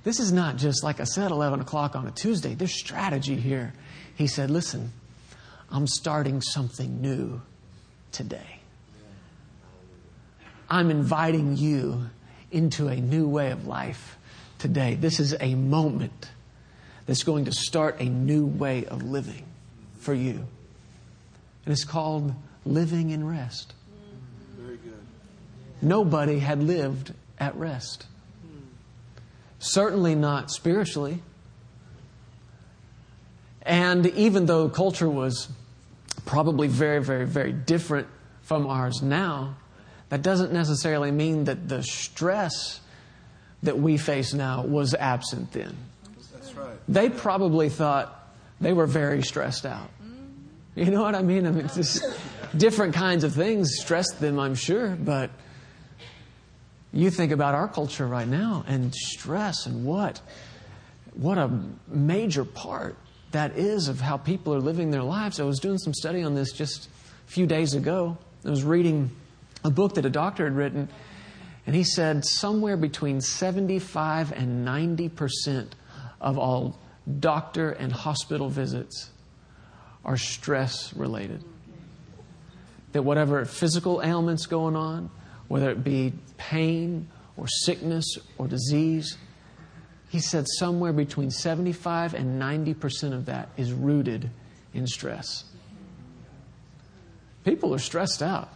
this 0.04 0.20
is 0.20 0.30
not 0.30 0.56
just, 0.56 0.85
like 0.85 1.00
I 1.00 1.04
said, 1.04 1.32
11 1.32 1.61
o'clock 1.61 1.96
on 1.96 2.06
a 2.06 2.12
Tuesday. 2.12 2.54
There's 2.54 2.78
strategy 2.78 3.35
here. 3.35 3.72
He 4.14 4.28
said, 4.28 4.52
Listen, 4.52 4.92
I'm 5.68 5.88
starting 5.88 6.40
something 6.40 7.00
new 7.00 7.42
today. 8.12 8.61
I'm 10.70 10.92
inviting 10.92 11.56
you 11.56 12.08
into 12.52 12.87
a 12.87 12.96
new 12.96 13.26
way 13.26 13.50
of 13.50 13.66
life 13.66 14.16
today. 14.61 14.94
This 14.94 15.18
is 15.18 15.35
a 15.40 15.56
moment 15.56 16.30
that's 17.06 17.24
going 17.24 17.46
to 17.46 17.52
start 17.52 18.00
a 18.00 18.04
new 18.04 18.46
way 18.46 18.85
of 18.85 19.02
living 19.02 19.44
for 19.98 20.14
you. 20.14 20.46
And 21.64 21.72
it's 21.72 21.85
called 21.85 22.35
living 22.64 23.11
in 23.11 23.27
rest. 23.27 23.75
Very 24.59 24.77
good. 24.77 24.94
Nobody 25.81 26.38
had 26.38 26.62
lived 26.62 27.12
at 27.38 27.55
rest. 27.57 28.07
Certainly 29.59 30.16
not 30.16 30.51
spiritually. 30.51 31.22
And 33.62 34.07
even 34.07 34.46
though 34.46 34.68
culture 34.68 35.09
was 35.09 35.48
probably 36.25 36.66
very, 36.68 37.03
very, 37.03 37.27
very 37.27 37.53
different 37.53 38.09
from 38.42 38.66
ours 38.66 39.03
now, 39.03 39.57
that 40.09 40.22
doesn't 40.22 40.53
necessarily 40.53 41.11
mean 41.11 41.44
that 41.44 41.68
the 41.68 41.83
stress 41.83 42.81
that 43.62 43.79
we 43.79 43.96
face 43.96 44.35
now 44.35 44.62
was 44.64 44.94
absent 44.94 45.53
then. 45.53 45.77
That's 46.35 46.55
right. 46.55 46.77
They 46.88 47.09
probably 47.09 47.68
thought 47.68 48.29
they 48.61 48.72
were 48.72 48.87
very 48.87 49.22
stressed 49.22 49.64
out. 49.64 49.88
You 50.74 50.87
know 50.87 51.02
what 51.02 51.14
I 51.14 51.22
mean? 51.22 51.46
I 51.46 51.50
mean, 51.50 51.68
just 51.68 52.02
different 52.56 52.94
kinds 52.94 53.24
of 53.24 53.35
things 53.35 53.78
stressed 53.78 54.20
them, 54.20 54.38
I'm 54.38 54.54
sure, 54.54 54.96
but 54.96 55.30
you 56.94 57.11
think 57.11 57.30
about 57.30 57.54
our 57.54 57.68
culture 57.68 58.06
right 58.06 58.26
now 58.26 58.64
and 58.66 58.94
stress 58.94 59.66
and 59.66 59.85
what 59.85 60.20
what 61.14 61.37
a 61.37 61.50
major 61.88 62.44
part 62.44 62.96
that 63.32 63.58
is 63.58 63.88
of 63.88 64.00
how 64.00 64.16
people 64.16 64.54
are 64.54 64.61
living 64.61 64.90
their 64.90 65.02
lives. 65.02 65.40
I 65.40 65.44
was 65.44 65.58
doing 65.58 65.76
some 65.76 65.92
study 65.92 66.22
on 66.22 66.35
this 66.35 66.52
just 66.52 66.88
a 67.28 67.30
few 67.30 67.46
days 67.46 67.74
ago. 67.74 68.16
I 68.44 68.48
was 68.48 68.64
reading 68.64 69.11
a 69.64 69.70
book 69.70 69.94
that 69.96 70.06
a 70.06 70.11
doctor 70.11 70.44
had 70.44 70.56
written, 70.56 70.88
and 71.66 71.76
he 71.76 71.85
said 71.85 72.24
somewhere 72.24 72.78
between 72.78 73.20
75 73.20 74.32
and 74.32 74.64
90 74.64 75.08
percent 75.11 75.74
of 76.18 76.38
all 76.38 76.78
doctor 77.20 77.72
and 77.72 77.92
hospital 77.92 78.48
visits 78.48 79.11
are 80.04 80.16
stress 80.16 80.94
related. 80.94 81.44
That 82.92 83.02
whatever 83.02 83.44
physical 83.44 84.02
ailments 84.02 84.46
going 84.46 84.76
on, 84.76 85.10
whether 85.48 85.70
it 85.70 85.82
be 85.82 86.12
pain 86.36 87.08
or 87.36 87.46
sickness 87.48 88.18
or 88.38 88.46
disease, 88.48 89.16
he 90.08 90.20
said 90.20 90.46
somewhere 90.58 90.92
between 90.92 91.30
75 91.30 92.14
and 92.14 92.40
90% 92.40 93.14
of 93.14 93.26
that 93.26 93.48
is 93.56 93.72
rooted 93.72 94.28
in 94.74 94.86
stress. 94.86 95.44
People 97.44 97.74
are 97.74 97.78
stressed 97.78 98.22
out, 98.22 98.50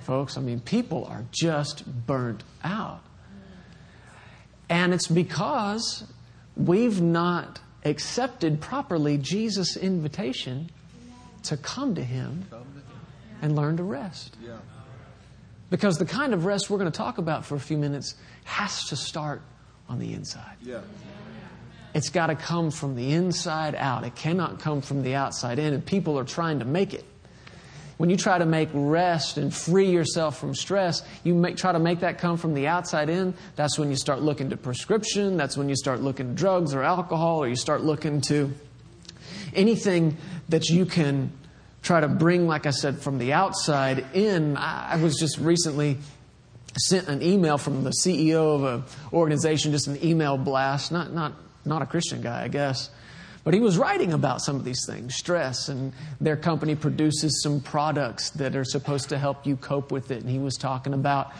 folks. 0.00 0.36
I 0.36 0.40
mean, 0.40 0.60
people 0.60 1.06
are 1.06 1.24
just 1.30 1.84
burnt 2.06 2.44
out. 2.62 3.02
And 4.68 4.94
it's 4.94 5.08
because 5.08 6.04
we've 6.56 7.00
not 7.00 7.60
accepted 7.84 8.60
properly 8.60 9.18
Jesus' 9.18 9.76
invitation 9.76 10.70
to 11.44 11.56
come 11.56 11.94
to 11.94 12.02
Him 12.02 12.46
and 13.42 13.54
learn 13.54 13.76
to 13.76 13.82
rest. 13.82 14.36
Because 15.70 15.98
the 15.98 16.06
kind 16.06 16.32
of 16.34 16.44
rest 16.44 16.70
we're 16.70 16.78
going 16.78 16.90
to 16.90 16.96
talk 16.96 17.18
about 17.18 17.44
for 17.44 17.56
a 17.56 17.60
few 17.60 17.78
minutes 17.78 18.14
has 18.44 18.84
to 18.88 18.96
start 18.96 19.42
on 19.88 19.98
the 19.98 20.12
inside. 20.12 20.56
Yeah. 20.62 20.80
It's 21.94 22.10
got 22.10 22.26
to 22.26 22.34
come 22.34 22.70
from 22.70 22.96
the 22.96 23.12
inside 23.12 23.74
out. 23.74 24.04
It 24.04 24.14
cannot 24.16 24.60
come 24.60 24.80
from 24.80 25.02
the 25.02 25.14
outside 25.14 25.58
in. 25.58 25.72
And 25.72 25.84
people 25.84 26.18
are 26.18 26.24
trying 26.24 26.58
to 26.58 26.64
make 26.64 26.92
it. 26.92 27.04
When 27.96 28.10
you 28.10 28.16
try 28.16 28.38
to 28.38 28.46
make 28.46 28.68
rest 28.72 29.38
and 29.38 29.54
free 29.54 29.90
yourself 29.90 30.38
from 30.38 30.54
stress, 30.54 31.02
you 31.22 31.34
make, 31.34 31.56
try 31.56 31.72
to 31.72 31.78
make 31.78 32.00
that 32.00 32.18
come 32.18 32.36
from 32.36 32.54
the 32.54 32.66
outside 32.66 33.08
in. 33.08 33.34
That's 33.56 33.78
when 33.78 33.90
you 33.90 33.96
start 33.96 34.20
looking 34.20 34.50
to 34.50 34.56
prescription. 34.56 35.36
That's 35.36 35.56
when 35.56 35.68
you 35.68 35.76
start 35.76 36.00
looking 36.00 36.28
to 36.28 36.34
drugs 36.34 36.74
or 36.74 36.82
alcohol, 36.82 37.42
or 37.42 37.48
you 37.48 37.56
start 37.56 37.82
looking 37.82 38.20
to 38.22 38.52
anything 39.54 40.16
that 40.48 40.68
you 40.68 40.86
can 40.86 41.32
try 41.82 42.00
to 42.00 42.08
bring, 42.08 42.48
like 42.48 42.66
I 42.66 42.70
said, 42.70 42.98
from 42.98 43.18
the 43.18 43.32
outside 43.32 44.04
in. 44.14 44.56
I 44.56 44.96
was 44.96 45.16
just 45.16 45.38
recently 45.38 45.98
sent 46.76 47.08
an 47.08 47.22
email 47.22 47.58
from 47.58 47.84
the 47.84 47.90
CEO 47.90 48.56
of 48.56 48.64
an 48.64 48.84
organization, 49.12 49.70
just 49.70 49.86
an 49.86 50.02
email 50.04 50.36
blast, 50.36 50.90
not, 50.90 51.12
not, 51.12 51.34
not 51.64 51.82
a 51.82 51.86
Christian 51.86 52.20
guy, 52.20 52.42
I 52.42 52.48
guess. 52.48 52.90
But 53.44 53.52
he 53.52 53.60
was 53.60 53.76
writing 53.76 54.14
about 54.14 54.40
some 54.40 54.56
of 54.56 54.64
these 54.64 54.84
things, 54.86 55.14
stress, 55.14 55.68
and 55.68 55.92
their 56.18 56.36
company 56.36 56.74
produces 56.74 57.42
some 57.42 57.60
products 57.60 58.30
that 58.30 58.56
are 58.56 58.64
supposed 58.64 59.10
to 59.10 59.18
help 59.18 59.46
you 59.46 59.56
cope 59.56 59.92
with 59.92 60.10
it. 60.10 60.22
And 60.22 60.30
he 60.30 60.38
was 60.38 60.56
talking 60.56 60.94
about 60.94 61.30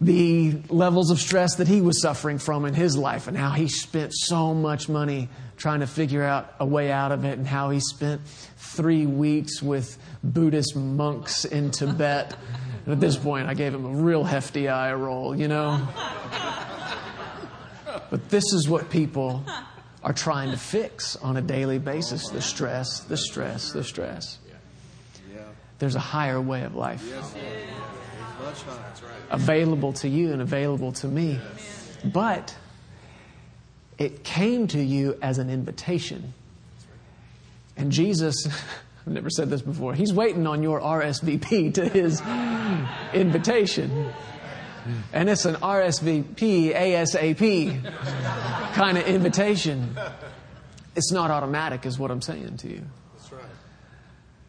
the 0.00 0.60
levels 0.68 1.10
of 1.10 1.20
stress 1.20 1.56
that 1.56 1.68
he 1.68 1.80
was 1.80 2.02
suffering 2.02 2.38
from 2.38 2.64
in 2.64 2.74
his 2.74 2.96
life 2.96 3.28
and 3.28 3.36
how 3.36 3.50
he 3.50 3.68
spent 3.68 4.12
so 4.14 4.54
much 4.54 4.88
money 4.88 5.28
trying 5.56 5.80
to 5.80 5.86
figure 5.86 6.22
out 6.22 6.54
a 6.60 6.66
way 6.66 6.90
out 6.90 7.10
of 7.10 7.24
it 7.24 7.38
and 7.38 7.46
how 7.46 7.70
he 7.70 7.80
spent 7.80 8.20
three 8.56 9.06
weeks 9.06 9.60
with 9.62 9.98
Buddhist 10.22 10.76
monks 10.76 11.44
in 11.44 11.70
Tibet. 11.70 12.36
And 12.84 12.92
at 12.92 13.00
this 13.00 13.16
point, 13.16 13.48
I 13.48 13.54
gave 13.54 13.74
him 13.74 13.84
a 13.84 14.02
real 14.02 14.24
hefty 14.24 14.68
eye 14.68 14.94
roll, 14.94 15.34
you 15.34 15.48
know? 15.48 15.86
But 18.10 18.28
this 18.30 18.44
is 18.52 18.68
what 18.68 18.88
people 18.90 19.44
are 20.02 20.12
trying 20.12 20.50
to 20.50 20.56
fix 20.56 21.16
on 21.16 21.36
a 21.36 21.42
daily 21.42 21.78
basis 21.78 22.28
the 22.28 22.40
stress, 22.40 23.00
the 23.00 23.16
stress, 23.16 23.72
the 23.72 23.84
stress. 23.84 24.38
There's 25.78 25.94
a 25.94 26.00
higher 26.00 26.40
way 26.40 26.62
of 26.64 26.74
life 26.74 27.04
available 29.30 29.92
to 29.94 30.08
you 30.08 30.32
and 30.32 30.42
available 30.42 30.92
to 30.92 31.06
me. 31.08 31.38
But 32.04 32.56
it 33.98 34.24
came 34.24 34.68
to 34.68 34.80
you 34.80 35.18
as 35.20 35.38
an 35.38 35.50
invitation. 35.50 36.32
And 37.76 37.92
Jesus, 37.92 38.46
I've 39.06 39.12
never 39.12 39.30
said 39.30 39.50
this 39.50 39.62
before, 39.62 39.94
he's 39.94 40.12
waiting 40.12 40.46
on 40.46 40.62
your 40.62 40.80
RSVP 40.80 41.74
to 41.74 41.88
his 41.88 42.20
invitation. 43.12 44.12
And 45.12 45.28
it's 45.28 45.44
an 45.44 45.56
RSVP, 45.56 46.74
ASAP 46.74 47.82
kind 48.74 48.98
of 48.98 49.06
invitation. 49.06 49.96
It's 50.96 51.12
not 51.12 51.30
automatic, 51.30 51.86
is 51.86 51.98
what 51.98 52.10
I'm 52.10 52.22
saying 52.22 52.56
to 52.58 52.68
you. 52.68 52.82
That's 53.14 53.32
right. 53.32 53.42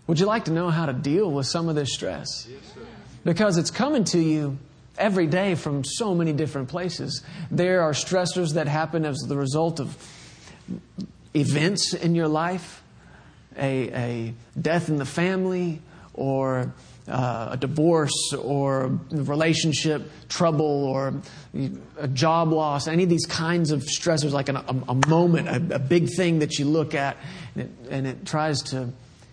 Would 0.07 0.19
you 0.19 0.25
like 0.25 0.45
to 0.45 0.51
know 0.51 0.69
how 0.69 0.85
to 0.85 0.93
deal 0.93 1.29
with 1.29 1.45
some 1.45 1.69
of 1.69 1.75
this 1.75 1.93
stress? 1.93 2.47
Yes, 2.49 2.59
sir. 2.73 2.81
Because 3.23 3.57
it's 3.57 3.71
coming 3.71 4.03
to 4.05 4.19
you 4.19 4.57
every 4.97 5.27
day 5.27 5.55
from 5.55 5.83
so 5.83 6.13
many 6.13 6.33
different 6.33 6.69
places. 6.69 7.23
There 7.49 7.81
are 7.81 7.91
stressors 7.91 8.53
that 8.53 8.67
happen 8.67 9.05
as 9.05 9.17
the 9.19 9.37
result 9.37 9.79
of 9.79 9.95
events 11.33 11.93
in 11.93 12.15
your 12.15 12.27
life, 12.27 12.83
a, 13.57 13.89
a 13.93 14.33
death 14.59 14.89
in 14.89 14.97
the 14.97 15.05
family, 15.05 15.81
or 16.13 16.73
uh, 17.09 17.49
a 17.51 17.57
divorce, 17.57 18.33
or 18.33 18.99
relationship 19.11 20.09
trouble, 20.29 20.85
or 20.85 21.13
a 21.97 22.07
job 22.07 22.51
loss, 22.51 22.87
any 22.87 23.03
of 23.03 23.09
these 23.09 23.25
kinds 23.25 23.71
of 23.71 23.81
stressors, 23.81 24.31
like 24.31 24.49
an, 24.49 24.57
a, 24.57 24.75
a, 24.89 25.07
moment, 25.07 25.47
a, 25.47 25.75
a, 25.75 25.79
big 25.79 26.09
thing 26.15 26.39
that 26.39 26.59
you 26.59 26.65
look 26.65 26.93
at, 26.93 27.17
and 27.55 27.63
it, 27.63 27.71
and 27.89 28.07
it 28.07 28.25
tries 28.25 28.61
to 28.61 28.89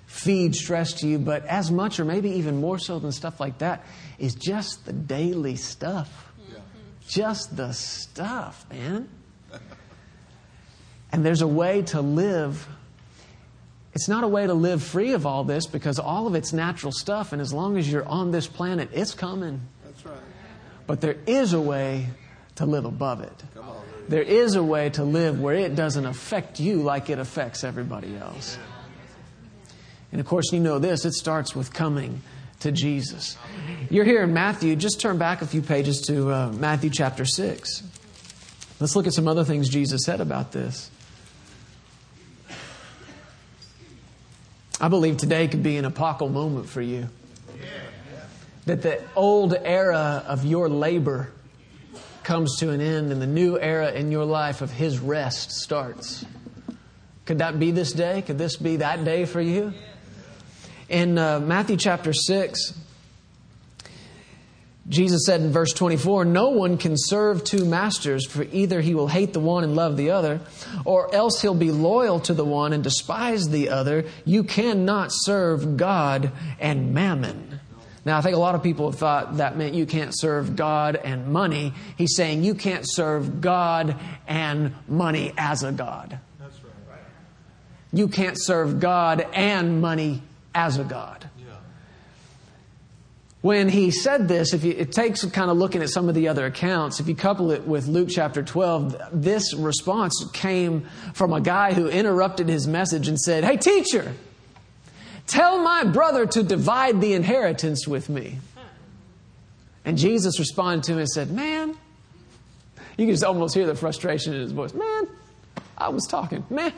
feed 0.06 0.54
stress 0.54 0.94
to 0.94 1.08
you, 1.08 1.18
but 1.18 1.44
as 1.46 1.70
much 1.70 2.00
or 2.00 2.04
maybe 2.04 2.30
even 2.30 2.60
more 2.60 2.78
so 2.78 2.98
than 2.98 3.12
stuff 3.12 3.38
like 3.40 3.58
that 3.58 3.84
is 4.18 4.34
just 4.34 4.86
the 4.86 4.92
daily 4.92 5.56
stuff. 5.56 6.32
Yeah. 6.50 6.58
Just 7.06 7.56
the 7.56 7.72
stuff, 7.72 8.64
man. 8.70 9.08
and 11.12 11.24
there's 11.24 11.42
a 11.42 11.46
way 11.46 11.82
to 11.82 12.00
live. 12.00 12.66
It's 13.96 14.08
not 14.08 14.24
a 14.24 14.28
way 14.28 14.46
to 14.46 14.52
live 14.52 14.82
free 14.82 15.14
of 15.14 15.24
all 15.24 15.42
this 15.42 15.66
because 15.66 15.98
all 15.98 16.26
of 16.26 16.34
it's 16.34 16.52
natural 16.52 16.92
stuff, 16.92 17.32
and 17.32 17.40
as 17.40 17.50
long 17.50 17.78
as 17.78 17.90
you're 17.90 18.06
on 18.06 18.30
this 18.30 18.46
planet, 18.46 18.90
it's 18.92 19.14
coming. 19.14 19.62
That's 19.86 20.04
right. 20.04 20.18
But 20.86 21.00
there 21.00 21.16
is 21.26 21.54
a 21.54 21.60
way 21.62 22.08
to 22.56 22.66
live 22.66 22.84
above 22.84 23.22
it. 23.22 23.42
There 24.06 24.20
is 24.20 24.54
a 24.54 24.62
way 24.62 24.90
to 24.90 25.02
live 25.02 25.40
where 25.40 25.54
it 25.54 25.74
doesn't 25.74 26.04
affect 26.04 26.60
you 26.60 26.82
like 26.82 27.08
it 27.08 27.18
affects 27.18 27.64
everybody 27.64 28.14
else. 28.18 28.58
And 30.12 30.20
of 30.20 30.26
course, 30.26 30.52
you 30.52 30.60
know 30.60 30.78
this 30.78 31.06
it 31.06 31.14
starts 31.14 31.56
with 31.56 31.72
coming 31.72 32.20
to 32.60 32.72
Jesus. 32.72 33.38
You're 33.88 34.04
here 34.04 34.22
in 34.24 34.34
Matthew. 34.34 34.76
Just 34.76 35.00
turn 35.00 35.16
back 35.16 35.40
a 35.40 35.46
few 35.46 35.62
pages 35.62 36.02
to 36.08 36.30
uh, 36.30 36.52
Matthew 36.52 36.90
chapter 36.90 37.24
6. 37.24 37.82
Let's 38.78 38.94
look 38.94 39.06
at 39.06 39.14
some 39.14 39.26
other 39.26 39.44
things 39.44 39.70
Jesus 39.70 40.04
said 40.04 40.20
about 40.20 40.52
this. 40.52 40.90
I 44.78 44.88
believe 44.88 45.16
today 45.16 45.48
could 45.48 45.62
be 45.62 45.78
an 45.78 45.86
epochal 45.86 46.28
moment 46.28 46.68
for 46.68 46.82
you. 46.82 47.08
That 48.66 48.82
the 48.82 49.02
old 49.14 49.54
era 49.54 50.22
of 50.26 50.44
your 50.44 50.68
labor 50.68 51.32
comes 52.24 52.58
to 52.58 52.70
an 52.70 52.80
end 52.80 53.12
and 53.12 53.22
the 53.22 53.26
new 53.26 53.58
era 53.58 53.92
in 53.92 54.10
your 54.10 54.24
life 54.24 54.60
of 54.60 54.70
His 54.70 54.98
rest 54.98 55.52
starts. 55.52 56.26
Could 57.24 57.38
that 57.38 57.58
be 57.58 57.70
this 57.70 57.92
day? 57.92 58.22
Could 58.22 58.36
this 58.36 58.56
be 58.56 58.76
that 58.76 59.04
day 59.04 59.24
for 59.24 59.40
you? 59.40 59.72
In 60.88 61.16
uh, 61.16 61.40
Matthew 61.40 61.76
chapter 61.76 62.12
6, 62.12 62.74
Jesus 64.88 65.26
said 65.26 65.40
in 65.40 65.50
verse 65.50 65.72
24, 65.72 66.24
No 66.24 66.50
one 66.50 66.78
can 66.78 66.94
serve 66.96 67.42
two 67.42 67.64
masters, 67.64 68.24
for 68.24 68.44
either 68.44 68.80
he 68.80 68.94
will 68.94 69.08
hate 69.08 69.32
the 69.32 69.40
one 69.40 69.64
and 69.64 69.74
love 69.74 69.96
the 69.96 70.10
other, 70.10 70.40
or 70.84 71.12
else 71.12 71.42
he'll 71.42 71.54
be 71.54 71.72
loyal 71.72 72.20
to 72.20 72.34
the 72.34 72.44
one 72.44 72.72
and 72.72 72.84
despise 72.84 73.48
the 73.48 73.70
other. 73.70 74.04
You 74.24 74.44
cannot 74.44 75.08
serve 75.10 75.76
God 75.76 76.30
and 76.60 76.94
mammon. 76.94 77.60
Now, 78.04 78.18
I 78.18 78.20
think 78.20 78.36
a 78.36 78.38
lot 78.38 78.54
of 78.54 78.62
people 78.62 78.88
have 78.88 79.00
thought 79.00 79.38
that 79.38 79.56
meant 79.56 79.74
you 79.74 79.84
can't 79.84 80.16
serve 80.16 80.54
God 80.54 80.94
and 80.94 81.32
money. 81.32 81.74
He's 81.98 82.14
saying 82.14 82.44
you 82.44 82.54
can't 82.54 82.84
serve 82.88 83.40
God 83.40 83.96
and 84.28 84.72
money 84.86 85.32
as 85.36 85.64
a 85.64 85.72
God. 85.72 86.20
That's 86.38 86.62
right. 86.88 87.00
You 87.92 88.06
can't 88.06 88.40
serve 88.40 88.78
God 88.78 89.26
and 89.32 89.80
money 89.80 90.22
as 90.54 90.78
a 90.78 90.84
God. 90.84 91.28
When 93.46 93.68
he 93.68 93.92
said 93.92 94.26
this, 94.26 94.54
if 94.54 94.64
you, 94.64 94.72
it 94.72 94.90
takes 94.90 95.24
kind 95.26 95.52
of 95.52 95.56
looking 95.56 95.80
at 95.80 95.88
some 95.90 96.08
of 96.08 96.16
the 96.16 96.26
other 96.26 96.46
accounts, 96.46 96.98
if 96.98 97.06
you 97.06 97.14
couple 97.14 97.52
it 97.52 97.64
with 97.64 97.86
Luke 97.86 98.08
chapter 98.10 98.42
12, 98.42 98.96
this 99.12 99.54
response 99.54 100.28
came 100.32 100.88
from 101.14 101.32
a 101.32 101.40
guy 101.40 101.72
who 101.72 101.86
interrupted 101.86 102.48
his 102.48 102.66
message 102.66 103.06
and 103.06 103.16
said, 103.16 103.44
Hey, 103.44 103.56
teacher, 103.56 104.14
tell 105.28 105.60
my 105.60 105.84
brother 105.84 106.26
to 106.26 106.42
divide 106.42 107.00
the 107.00 107.12
inheritance 107.12 107.86
with 107.86 108.08
me. 108.08 108.38
And 109.84 109.96
Jesus 109.96 110.40
responded 110.40 110.82
to 110.86 110.94
him 110.94 110.98
and 110.98 111.08
said, 111.08 111.30
Man, 111.30 111.68
you 112.98 113.06
can 113.06 113.10
just 113.10 113.22
almost 113.22 113.54
hear 113.54 113.68
the 113.68 113.76
frustration 113.76 114.34
in 114.34 114.40
his 114.40 114.50
voice. 114.50 114.74
Man, 114.74 115.06
I 115.78 115.90
was 115.90 116.04
talking. 116.08 116.44
Man, 116.50 116.72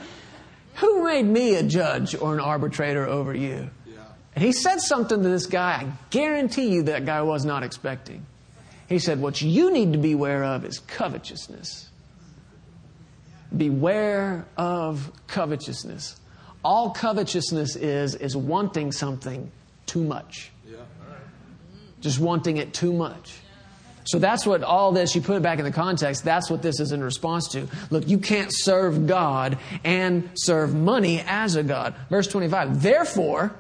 who 0.75 1.03
made 1.03 1.25
me 1.25 1.55
a 1.55 1.63
judge 1.63 2.15
or 2.15 2.35
an 2.35 2.41
arbitrator 2.41 3.07
over 3.07 3.33
you? 3.33 3.71
And 4.39 4.47
he 4.47 4.53
said 4.53 4.81
something 4.81 5.21
to 5.21 5.29
this 5.29 5.47
guy 5.47 5.73
I 5.73 5.93
guarantee 6.11 6.69
you 6.69 6.85
that 6.85 7.05
guy 7.05 7.23
was 7.23 7.45
not 7.45 7.65
expecting. 7.65 8.25
He 8.89 9.01
said, 9.01 9.21
What 9.21 9.43
you 9.43 9.73
need 9.73 9.95
to 9.95 9.99
beware 9.99 10.45
of 10.45 10.65
is 10.65 10.79
covetousness. 10.79 11.89
Beware 13.57 14.47
of 14.57 15.11
covetousness. 15.27 16.21
All 16.65 16.91
covetousness 16.91 17.75
is, 17.75 18.15
is 18.15 18.37
wanting 18.37 18.93
something 18.93 19.51
too 19.87 20.05
much. 20.05 20.53
Just 22.01 22.21
wanting 22.21 22.59
it 22.59 22.73
too 22.73 22.93
much. 22.93 23.41
So 24.05 24.21
that's 24.21 24.47
what 24.47 24.63
all 24.63 24.93
this, 24.93 25.17
you 25.17 25.21
put 25.21 25.39
it 25.39 25.43
back 25.43 25.59
in 25.59 25.65
the 25.65 25.73
context, 25.73 26.23
that's 26.25 26.49
what 26.49 26.63
this 26.63 26.79
is 26.79 26.93
in 26.93 27.03
response 27.03 27.49
to. 27.49 27.67
Look, 27.91 28.07
you 28.07 28.19
can't 28.19 28.53
serve 28.55 29.09
God 29.09 29.59
and 29.83 30.31
serve 30.35 30.77
money 30.77 31.25
as 31.27 31.57
a 31.57 31.65
God. 31.65 31.97
Verse 32.09 32.29
25, 32.29 32.81
therefore, 32.81 33.53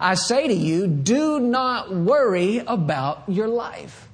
I 0.00 0.14
say 0.14 0.48
to 0.48 0.54
you, 0.54 0.86
do 0.86 1.40
not 1.40 1.94
worry 1.94 2.58
about 2.58 3.24
your 3.28 3.48
life. 3.48 4.08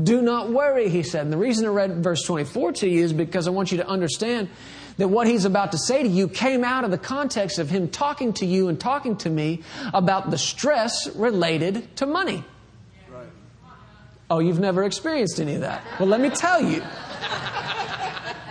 Do 0.00 0.22
not 0.22 0.50
worry, 0.50 0.88
he 0.88 1.02
said. 1.02 1.22
And 1.22 1.32
the 1.32 1.38
reason 1.38 1.66
I 1.66 1.70
read 1.70 2.02
verse 2.04 2.22
24 2.22 2.72
to 2.72 2.88
you 2.88 3.04
is 3.04 3.12
because 3.12 3.48
I 3.48 3.50
want 3.50 3.72
you 3.72 3.78
to 3.78 3.88
understand 3.88 4.48
that 4.96 5.08
what 5.08 5.26
he's 5.26 5.44
about 5.44 5.72
to 5.72 5.78
say 5.78 6.02
to 6.02 6.08
you 6.08 6.28
came 6.28 6.64
out 6.64 6.84
of 6.84 6.90
the 6.90 6.98
context 6.98 7.58
of 7.58 7.70
him 7.70 7.88
talking 7.88 8.32
to 8.34 8.46
you 8.46 8.68
and 8.68 8.78
talking 8.78 9.16
to 9.16 9.30
me 9.30 9.62
about 9.94 10.30
the 10.30 10.38
stress 10.38 11.08
related 11.16 11.96
to 11.96 12.06
money. 12.06 12.44
Right. 13.10 13.26
Oh, 14.30 14.40
you've 14.40 14.60
never 14.60 14.84
experienced 14.84 15.40
any 15.40 15.54
of 15.54 15.62
that. 15.62 15.82
Well, 15.98 16.08
let 16.08 16.20
me 16.20 16.30
tell 16.30 16.62
you, 16.62 16.82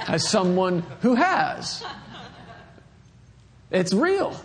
as 0.08 0.28
someone 0.28 0.84
who 1.02 1.15
has, 1.15 1.84
it's 3.70 3.93
real. 3.93 4.36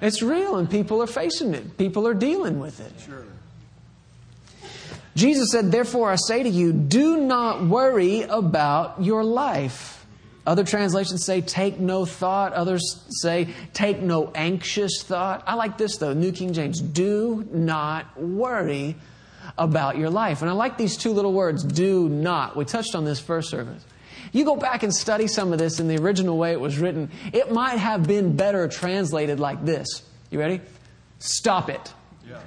It's 0.00 0.22
real, 0.22 0.56
and 0.56 0.70
people 0.70 1.02
are 1.02 1.06
facing 1.06 1.54
it. 1.54 1.76
People 1.76 2.06
are 2.06 2.14
dealing 2.14 2.58
with 2.58 2.80
it. 2.80 2.92
Sure. 3.04 3.24
Jesus 5.14 5.50
said, 5.50 5.70
Therefore, 5.70 6.10
I 6.10 6.16
say 6.16 6.42
to 6.42 6.48
you, 6.48 6.72
do 6.72 7.18
not 7.18 7.64
worry 7.64 8.22
about 8.22 9.02
your 9.02 9.24
life. 9.24 10.00
Other 10.46 10.64
translations 10.64 11.24
say, 11.24 11.42
take 11.42 11.78
no 11.78 12.04
thought. 12.06 12.54
Others 12.54 13.04
say, 13.20 13.54
take 13.74 14.00
no 14.00 14.32
anxious 14.34 15.02
thought. 15.02 15.44
I 15.46 15.54
like 15.54 15.76
this 15.76 15.98
though, 15.98 16.14
New 16.14 16.32
King 16.32 16.54
James. 16.54 16.80
Do 16.80 17.46
not 17.52 18.18
worry 18.18 18.96
about 19.58 19.98
your 19.98 20.10
life. 20.10 20.40
And 20.40 20.50
I 20.50 20.54
like 20.54 20.78
these 20.78 20.96
two 20.96 21.10
little 21.10 21.32
words, 21.32 21.62
do 21.62 22.08
not. 22.08 22.56
We 22.56 22.64
touched 22.64 22.94
on 22.94 23.04
this 23.04 23.20
first 23.20 23.50
service. 23.50 23.84
You 24.32 24.44
go 24.44 24.56
back 24.56 24.82
and 24.82 24.94
study 24.94 25.26
some 25.26 25.52
of 25.52 25.58
this 25.58 25.80
in 25.80 25.88
the 25.88 25.98
original 25.98 26.38
way 26.38 26.52
it 26.52 26.60
was 26.60 26.78
written, 26.78 27.10
it 27.32 27.50
might 27.50 27.78
have 27.78 28.06
been 28.06 28.36
better 28.36 28.68
translated 28.68 29.40
like 29.40 29.64
this. 29.64 30.02
You 30.30 30.38
ready? 30.38 30.60
Stop 31.18 31.68
it. 31.68 31.92
Yeah. 32.28 32.40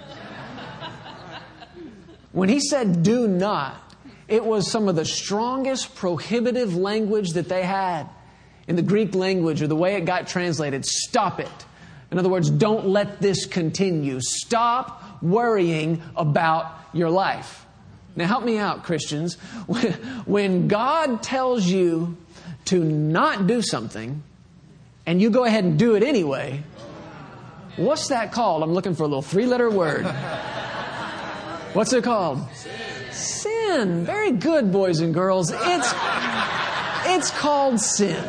When 2.32 2.50
he 2.50 2.60
said 2.60 3.04
do 3.04 3.28
not, 3.28 3.76
it 4.28 4.44
was 4.44 4.70
some 4.72 4.88
of 4.88 4.96
the 4.96 5.06
strongest 5.06 5.96
prohibitive 5.96 6.76
language 6.76 7.32
that 7.32 7.48
they 7.48 7.64
had 7.64 8.10
in 8.68 8.76
the 8.76 8.82
Greek 8.82 9.14
language 9.14 9.62
or 9.62 9.68
the 9.68 9.76
way 9.76 9.96
it 9.96 10.06
got 10.06 10.28
translated. 10.28 10.86
Stop 10.86 11.40
it. 11.40 11.66
In 12.12 12.18
other 12.18 12.30
words, 12.30 12.50
don't 12.50 12.88
let 12.88 13.22
this 13.22 13.46
continue. 13.46 14.20
Stop 14.22 15.22
worrying 15.22 16.02
about 16.16 16.80
your 16.94 17.10
life. 17.10 17.63
Now, 18.16 18.28
help 18.28 18.44
me 18.44 18.58
out, 18.58 18.84
Christians. 18.84 19.36
When 20.26 20.68
God 20.68 21.24
tells 21.24 21.66
you 21.66 22.16
to 22.66 22.84
not 22.84 23.48
do 23.48 23.62
something 23.62 24.24
and 25.06 25.22
you 25.22 25.30
go 25.30 25.44
ahead 25.46 25.64
and 25.64 25.78
do 25.78 25.96
it 25.96 26.04
anyway, 26.04 26.64
what's 27.76 28.08
that 28.08 28.32
called? 28.32 28.64
I'm 28.64 28.74
looking 28.74 28.96
for 28.96 29.04
a 29.04 29.08
little 29.08 29.22
three 29.22 29.46
letter 29.46 29.70
word. 29.70 30.06
What's 31.74 31.92
it 31.92 32.04
called? 32.04 32.48
Sin. 32.54 32.72
Sin. 33.12 34.06
Very 34.06 34.32
good, 34.32 34.72
boys 34.72 35.00
and 35.00 35.14
girls. 35.14 35.52
It's, 35.52 35.94
it's 37.06 37.32
called 37.32 37.80
sin. 37.80 38.24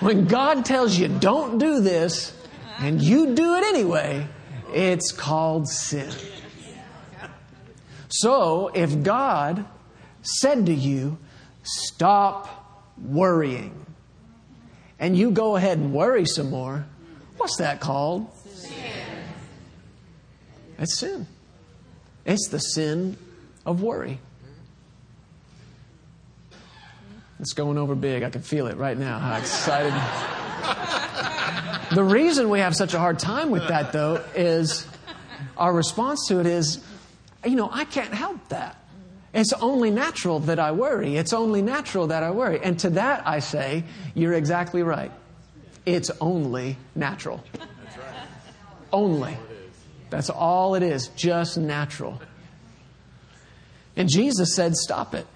When 0.00 0.26
God 0.26 0.66
tells 0.66 0.96
you 0.98 1.08
don't 1.08 1.58
do 1.58 1.80
this 1.80 2.36
and 2.78 3.00
you 3.00 3.34
do 3.34 3.54
it 3.54 3.64
anyway, 3.64 4.28
it's 4.72 5.12
called 5.12 5.68
sin. 5.68 6.12
So 8.20 8.68
if 8.68 9.02
God 9.02 9.64
said 10.22 10.66
to 10.66 10.72
you, 10.72 11.18
stop 11.64 12.86
worrying, 12.96 13.86
and 15.00 15.18
you 15.18 15.32
go 15.32 15.56
ahead 15.56 15.78
and 15.78 15.92
worry 15.92 16.24
some 16.24 16.48
more, 16.50 16.86
what's 17.38 17.56
that 17.56 17.80
called? 17.80 18.32
Sin. 18.46 18.72
It's 20.78 20.96
sin. 20.96 21.26
It's 22.24 22.46
the 22.50 22.60
sin 22.60 23.16
of 23.66 23.82
worry. 23.82 24.20
It's 27.40 27.52
going 27.52 27.78
over 27.78 27.96
big. 27.96 28.22
I 28.22 28.30
can 28.30 28.42
feel 28.42 28.68
it 28.68 28.76
right 28.76 28.96
now, 28.96 29.18
how 29.18 29.38
excited. 29.38 29.92
the 31.96 32.04
reason 32.04 32.48
we 32.48 32.60
have 32.60 32.76
such 32.76 32.94
a 32.94 32.98
hard 33.00 33.18
time 33.18 33.50
with 33.50 33.66
that, 33.66 33.92
though, 33.92 34.22
is 34.36 34.86
our 35.56 35.72
response 35.72 36.28
to 36.28 36.38
it 36.38 36.46
is, 36.46 36.78
you 37.44 37.56
know, 37.56 37.70
I 37.72 37.84
can't 37.84 38.12
help 38.12 38.48
that. 38.48 38.76
It's 39.32 39.52
only 39.54 39.90
natural 39.90 40.38
that 40.40 40.60
I 40.60 40.70
worry. 40.72 41.16
It's 41.16 41.32
only 41.32 41.60
natural 41.60 42.06
that 42.08 42.22
I 42.22 42.30
worry. 42.30 42.60
And 42.62 42.78
to 42.80 42.90
that 42.90 43.26
I 43.26 43.40
say, 43.40 43.82
you're 44.14 44.34
exactly 44.34 44.82
right. 44.82 45.10
It's 45.84 46.10
only 46.20 46.76
natural. 46.94 47.42
That's 47.52 47.98
right. 47.98 48.28
Only. 48.92 49.36
That's 50.08 50.30
all 50.30 50.76
it 50.76 50.84
is, 50.84 51.08
just 51.08 51.58
natural. 51.58 52.20
And 53.96 54.08
Jesus 54.08 54.54
said, 54.54 54.76
Stop 54.76 55.14
it. 55.14 55.26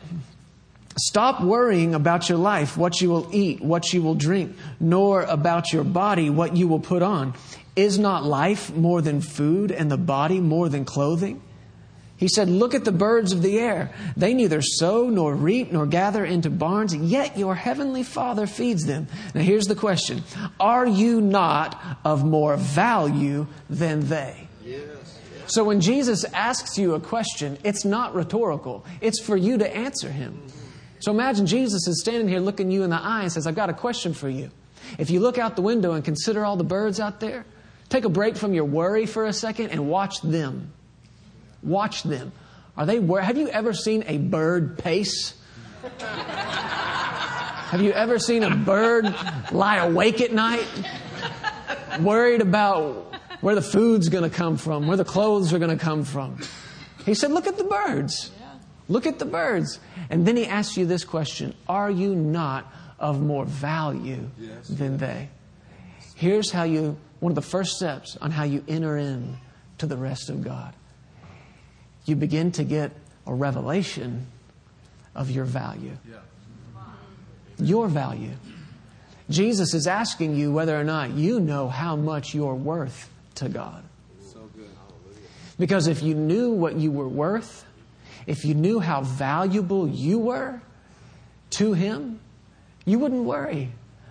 Stop 0.97 1.43
worrying 1.43 1.95
about 1.95 2.29
your 2.29 2.39
life, 2.39 2.77
what 2.77 3.01
you 3.01 3.09
will 3.09 3.29
eat, 3.33 3.61
what 3.61 3.93
you 3.93 4.03
will 4.03 4.17
drink, 4.17 4.57
nor 4.81 5.23
about 5.23 5.73
your 5.73 5.85
body, 5.85 6.29
what 6.29 6.57
you 6.57 6.67
will 6.67 6.81
put 6.81 7.03
on. 7.03 7.35
Is 7.77 7.99
not 7.99 8.25
life 8.25 8.75
more 8.75 9.01
than 9.01 9.21
food 9.21 9.71
and 9.71 9.91
the 9.91 9.97
body 9.97 10.41
more 10.41 10.69
than 10.69 10.85
clothing? 10.85 11.41
He 12.19 12.29
said, 12.29 12.51
Look 12.51 12.75
at 12.75 12.85
the 12.85 12.93
birds 12.93 13.33
of 13.33 13.43
the 13.43 13.59
air. 13.59 13.93
They 14.17 14.35
neither 14.35 14.61
sow 14.61 15.09
nor 15.09 15.35
reap 15.35 15.73
nor 15.73 15.87
gather 15.87 16.25
into 16.25 16.51
barns, 16.51 16.95
yet 16.95 17.39
your 17.39 17.55
heavenly 17.55 18.03
Father 18.03 18.47
feeds 18.47 18.85
them. 18.85 19.07
Now 19.35 19.41
here's 19.41 19.67
the 19.67 19.77
question 19.77 20.23
Are 20.61 20.87
you 20.87 21.21
not 21.21 21.81
of 22.05 22.25
more 22.25 22.57
value 22.57 23.47
than 23.71 24.09
they? 24.09 24.49
Yes. 24.65 25.19
So 25.47 25.65
when 25.65 25.81
Jesus 25.81 26.25
asks 26.35 26.77
you 26.77 26.95
a 26.95 27.01
question, 27.01 27.57
it's 27.65 27.85
not 27.85 28.15
rhetorical, 28.15 28.85
it's 29.01 29.21
for 29.21 29.37
you 29.37 29.57
to 29.57 29.77
answer 29.77 30.11
him. 30.11 30.43
So 31.01 31.13
imagine 31.13 31.47
Jesus 31.47 31.87
is 31.87 32.01
standing 32.01 32.29
here 32.29 32.41
looking 32.41 32.71
you 32.71 32.83
in 32.83 32.91
the 32.91 33.01
eye 33.01 33.23
and 33.23 33.33
says, 33.33 33.47
I've 33.47 33.55
got 33.55 33.71
a 33.71 33.75
question 33.75 34.13
for 34.13 34.29
you. 34.29 34.51
If 34.99 35.11
you 35.11 35.21
look 35.21 35.39
out 35.39 35.55
the 35.55 35.63
window 35.63 35.93
and 35.93 36.05
consider 36.05 36.45
all 36.45 36.57
the 36.57 36.65
birds 36.65 36.99
out 36.99 37.21
there, 37.21 37.47
take 37.89 38.05
a 38.05 38.09
break 38.09 38.37
from 38.37 38.53
your 38.53 38.65
worry 38.65 39.07
for 39.07 39.25
a 39.25 39.33
second 39.33 39.71
and 39.71 39.89
watch 39.89 40.21
them. 40.23 40.73
Watch 41.63 42.03
them. 42.03 42.33
Are 42.77 42.87
they 42.87 43.01
have 43.01 43.37
you 43.37 43.49
ever 43.49 43.73
seen 43.73 44.05
a 44.07 44.19
bird 44.19 44.79
pace? 44.79 45.35
have 45.99 47.83
you 47.83 47.93
ever 47.93 48.19
seen 48.19 48.43
a 48.45 48.55
bird 48.55 49.13
lie 49.53 49.79
awake 49.79 50.21
at 50.21 50.33
night 50.33 50.67
worried 52.01 52.41
about 52.41 53.13
where 53.41 53.55
the 53.55 53.63
food's 53.63 54.09
going 54.09 54.29
to 54.29 54.35
come 54.35 54.57
from, 54.57 54.87
where 54.87 54.97
the 54.97 55.05
clothes 55.05 55.53
are 55.53 55.59
going 55.59 55.77
to 55.77 55.85
come 55.85 56.05
from? 56.05 56.39
He 57.05 57.15
said, 57.15 57.33
"Look 57.33 57.47
at 57.47 57.57
the 57.57 57.65
birds. 57.65 58.31
Look 58.89 59.07
at 59.07 59.19
the 59.19 59.25
birds." 59.25 59.81
And 60.09 60.27
then 60.27 60.37
he 60.37 60.47
asks 60.47 60.77
you 60.77 60.87
this 60.87 61.05
question, 61.05 61.55
"Are 61.69 61.91
you 61.91 62.15
not 62.15 62.73
of 63.01 63.21
more 63.21 63.45
value 63.45 64.31
than 64.71 64.99
they?" 64.99 65.31
Here's 66.15 66.53
how 66.53 66.63
you 66.63 66.97
one 67.21 67.33
of 67.33 67.37
the 67.37 67.43
first 67.43 67.73
steps 67.77 68.17
on 68.21 68.31
how 68.31 68.45
you 68.45 68.63
enter 68.69 68.97
in 68.97 69.39
to 69.79 69.87
the 69.87 69.97
rest 69.97 70.31
of 70.31 70.43
God 70.43 70.75
you 72.09 72.17
begin 72.17 72.53
to 72.53 72.65
get 72.65 72.93
a 73.27 73.35
revelation 73.35 74.27
of 75.15 75.31
your 75.31 75.45
value. 75.45 75.97
Your 77.59 77.89
value. 77.89 78.33
Jesus 79.31 79.75
is 79.75 79.87
asking 79.87 80.37
you 80.37 80.53
whether 80.53 80.79
or 80.79 80.85
not 80.85 81.11
you 81.11 81.41
know 81.41 81.69
how 81.69 81.97
much 81.97 82.35
you're 82.35 82.55
worth 82.55 83.11
to 83.37 83.49
God. 83.49 83.83
Because 85.59 85.89
if 85.89 86.03
you 86.03 86.15
knew 86.15 86.53
what 86.53 86.77
you 86.77 86.93
were 86.93 87.09
worth, 87.09 87.65
if 88.27 88.45
you 88.45 88.55
knew 88.55 88.79
how 88.79 89.03
valuable 89.03 89.89
you 89.89 90.19
were 90.19 90.61
to 91.51 91.73
Him, 91.73 92.21
you 92.85 92.99
wouldn't 92.99 93.25
worry 93.25 93.71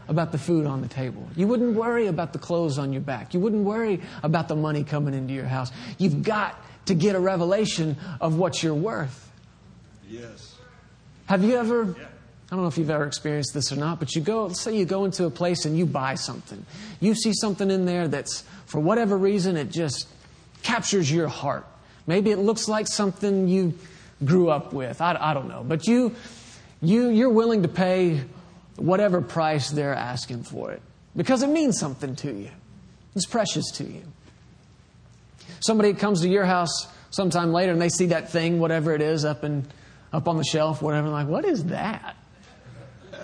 about 0.10 0.31
the 0.31 0.38
food 0.38 0.65
on 0.65 0.81
the 0.81 0.88
table. 0.88 1.25
You 1.36 1.47
wouldn't 1.47 1.75
worry 1.75 2.07
about 2.07 2.33
the 2.33 2.39
clothes 2.39 2.77
on 2.77 2.91
your 2.91 3.01
back. 3.01 3.33
You 3.33 3.39
wouldn't 3.39 3.63
worry 3.63 4.01
about 4.23 4.47
the 4.47 4.55
money 4.55 4.83
coming 4.83 5.13
into 5.13 5.33
your 5.33 5.45
house. 5.45 5.71
You've 5.97 6.23
got 6.23 6.60
to 6.88 6.95
get 6.95 7.15
a 7.15 7.19
revelation 7.19 7.97
of 8.19 8.38
what 8.38 8.62
you're 8.63 8.73
worth. 8.73 9.32
Yes. 10.10 10.56
Have 11.28 11.43
you 11.43 11.56
ever, 11.56 11.84
I 11.84 12.56
don't 12.56 12.62
know 12.62 12.67
if 12.67 12.78
you've 12.78 12.89
ever 12.89 13.06
experienced 13.06 13.54
this 13.54 13.71
or 13.71 13.76
not, 13.76 14.00
but 14.00 14.15
you 14.15 14.21
go, 14.21 14.45
let's 14.47 14.62
say 14.62 14.76
you 14.76 14.86
go 14.86 15.06
into 15.06 15.26
a 15.26 15.30
place 15.30 15.65
and 15.65 15.78
you 15.78 15.86
buy 15.86 16.15
something. 16.15 16.65
You 17.00 17.13
see 17.13 17.34
something 17.34 17.69
in 17.69 17.86
there 17.86 18.08
that's, 18.08 18.43
for 18.65 18.80
whatever 18.80 19.17
reason, 19.17 19.58
it 19.58 19.69
just 19.69 20.08
captures 20.63 21.12
your 21.12 21.28
heart. 21.28 21.65
Maybe 22.08 22.32
it 22.32 22.39
looks 22.39 22.67
like 22.67 22.88
something 22.88 23.47
you 23.47 23.73
grew 24.23 24.50
up 24.50 24.73
with. 24.73 25.02
I, 25.02 25.17
I 25.19 25.34
don't 25.34 25.50
know. 25.50 25.63
But 25.67 25.88
you, 25.88 26.15
you, 26.82 27.10
you're 27.10 27.30
willing 27.30 27.63
to 27.63 27.67
pay 27.67 28.21
whatever 28.78 29.21
price 29.21 29.69
they're 29.69 29.93
asking 29.93 30.43
for 30.43 30.71
it 30.71 30.82
because 31.15 31.43
it 31.43 31.50
means 31.50 31.78
something 31.78 32.15
to 32.17 32.32
you. 32.32 32.52
It's 33.15 33.26
precious 33.26 33.71
to 33.73 33.84
you. 33.84 34.04
Somebody 35.60 35.93
comes 35.93 36.21
to 36.21 36.29
your 36.29 36.45
house 36.45 36.88
sometime 37.10 37.51
later 37.51 37.71
and 37.71 37.81
they 37.81 37.89
see 37.89 38.07
that 38.07 38.31
thing, 38.31 38.60
whatever 38.60 38.93
it 38.93 39.01
is, 39.01 39.25
up 39.25 39.43
and 39.43 39.67
up 40.13 40.27
on 40.27 40.38
the 40.38 40.43
shelf, 40.43 40.81
whatever, 40.81 41.07
and 41.07 41.13
like, 41.13 41.27
what 41.27 41.45
is 41.45 41.65
that? 41.65 42.15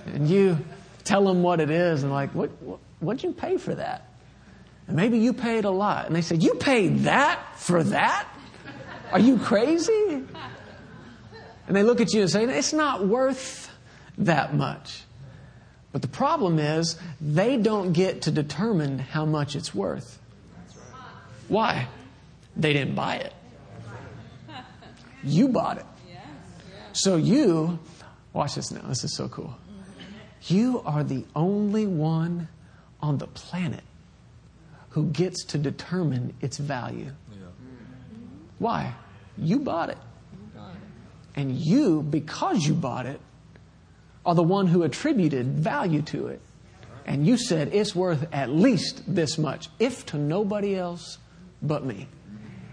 And 0.07 0.29
you 0.29 0.57
tell 1.03 1.23
them 1.23 1.43
what 1.43 1.59
it 1.59 1.69
is, 1.69 2.03
and 2.03 2.12
like, 2.12 2.33
what, 2.36 2.49
what 2.62 2.79
what'd 3.03 3.23
you 3.23 3.31
pay 3.31 3.57
for 3.57 3.75
that? 3.75 4.09
And 4.88 4.95
maybe 4.95 5.19
you 5.19 5.33
paid 5.33 5.65
a 5.65 5.69
lot. 5.69 6.07
And 6.07 6.15
they 6.15 6.21
said, 6.21 6.43
You 6.43 6.55
paid 6.55 6.99
that 7.01 7.39
for 7.57 7.83
that? 7.83 8.27
Are 9.12 9.19
you 9.19 9.38
crazy? 9.38 10.23
And 11.67 11.75
they 11.75 11.83
look 11.83 12.01
at 12.01 12.13
you 12.13 12.21
and 12.21 12.29
say, 12.29 12.43
It's 12.45 12.73
not 12.73 13.07
worth 13.07 13.71
that 14.17 14.53
much. 14.55 15.03
But 15.91 16.01
the 16.01 16.07
problem 16.07 16.57
is, 16.57 16.97
they 17.21 17.57
don't 17.57 17.93
get 17.93 18.23
to 18.23 18.31
determine 18.31 18.97
how 18.97 19.25
much 19.25 19.55
it's 19.55 19.75
worth. 19.75 20.19
Why? 21.47 21.88
They 22.55 22.73
didn't 22.73 22.95
buy 22.95 23.15
it. 23.15 23.33
You 25.23 25.47
bought 25.49 25.77
it. 25.77 25.85
So 26.93 27.15
you, 27.15 27.79
watch 28.33 28.55
this 28.55 28.71
now. 28.71 28.81
This 28.87 29.03
is 29.03 29.15
so 29.15 29.27
cool. 29.27 29.55
You 30.43 30.81
are 30.85 31.03
the 31.03 31.25
only 31.35 31.87
one 31.87 32.47
on 33.01 33.17
the 33.17 33.27
planet 33.27 33.83
who 34.89 35.05
gets 35.07 35.43
to 35.45 35.57
determine 35.57 36.33
its 36.41 36.57
value. 36.57 37.11
Why? 38.59 38.93
You 39.37 39.59
bought 39.59 39.89
it. 39.89 39.97
And 41.35 41.57
you, 41.57 42.03
because 42.03 42.67
you 42.67 42.75
bought 42.75 43.07
it, 43.07 43.19
are 44.25 44.35
the 44.35 44.43
one 44.43 44.67
who 44.67 44.83
attributed 44.83 45.47
value 45.47 46.01
to 46.03 46.27
it. 46.27 46.41
And 47.05 47.25
you 47.25 47.37
said 47.37 47.73
it's 47.73 47.95
worth 47.95 48.27
at 48.31 48.49
least 48.49 49.03
this 49.07 49.37
much, 49.37 49.69
if 49.79 50.05
to 50.07 50.17
nobody 50.17 50.75
else 50.75 51.17
but 51.61 51.83
me. 51.85 52.07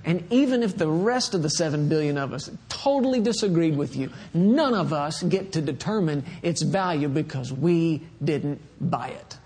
And 0.05 0.25
even 0.31 0.63
if 0.63 0.77
the 0.77 0.89
rest 0.89 1.35
of 1.35 1.43
the 1.43 1.51
7 1.51 1.89
billion 1.89 2.17
of 2.17 2.33
us 2.33 2.51
totally 2.69 3.21
disagreed 3.21 3.77
with 3.77 3.97
you, 3.97 4.11
none 4.33 4.75
of 4.75 4.93
us 4.93 5.23
get 5.23 5.53
to 5.53 5.61
determine 5.61 6.25
its 6.43 6.63
value 6.63 7.09
because 7.09 7.53
we 7.53 8.03
didn't 8.25 8.61
buy 8.81 9.09
it. 9.09 9.37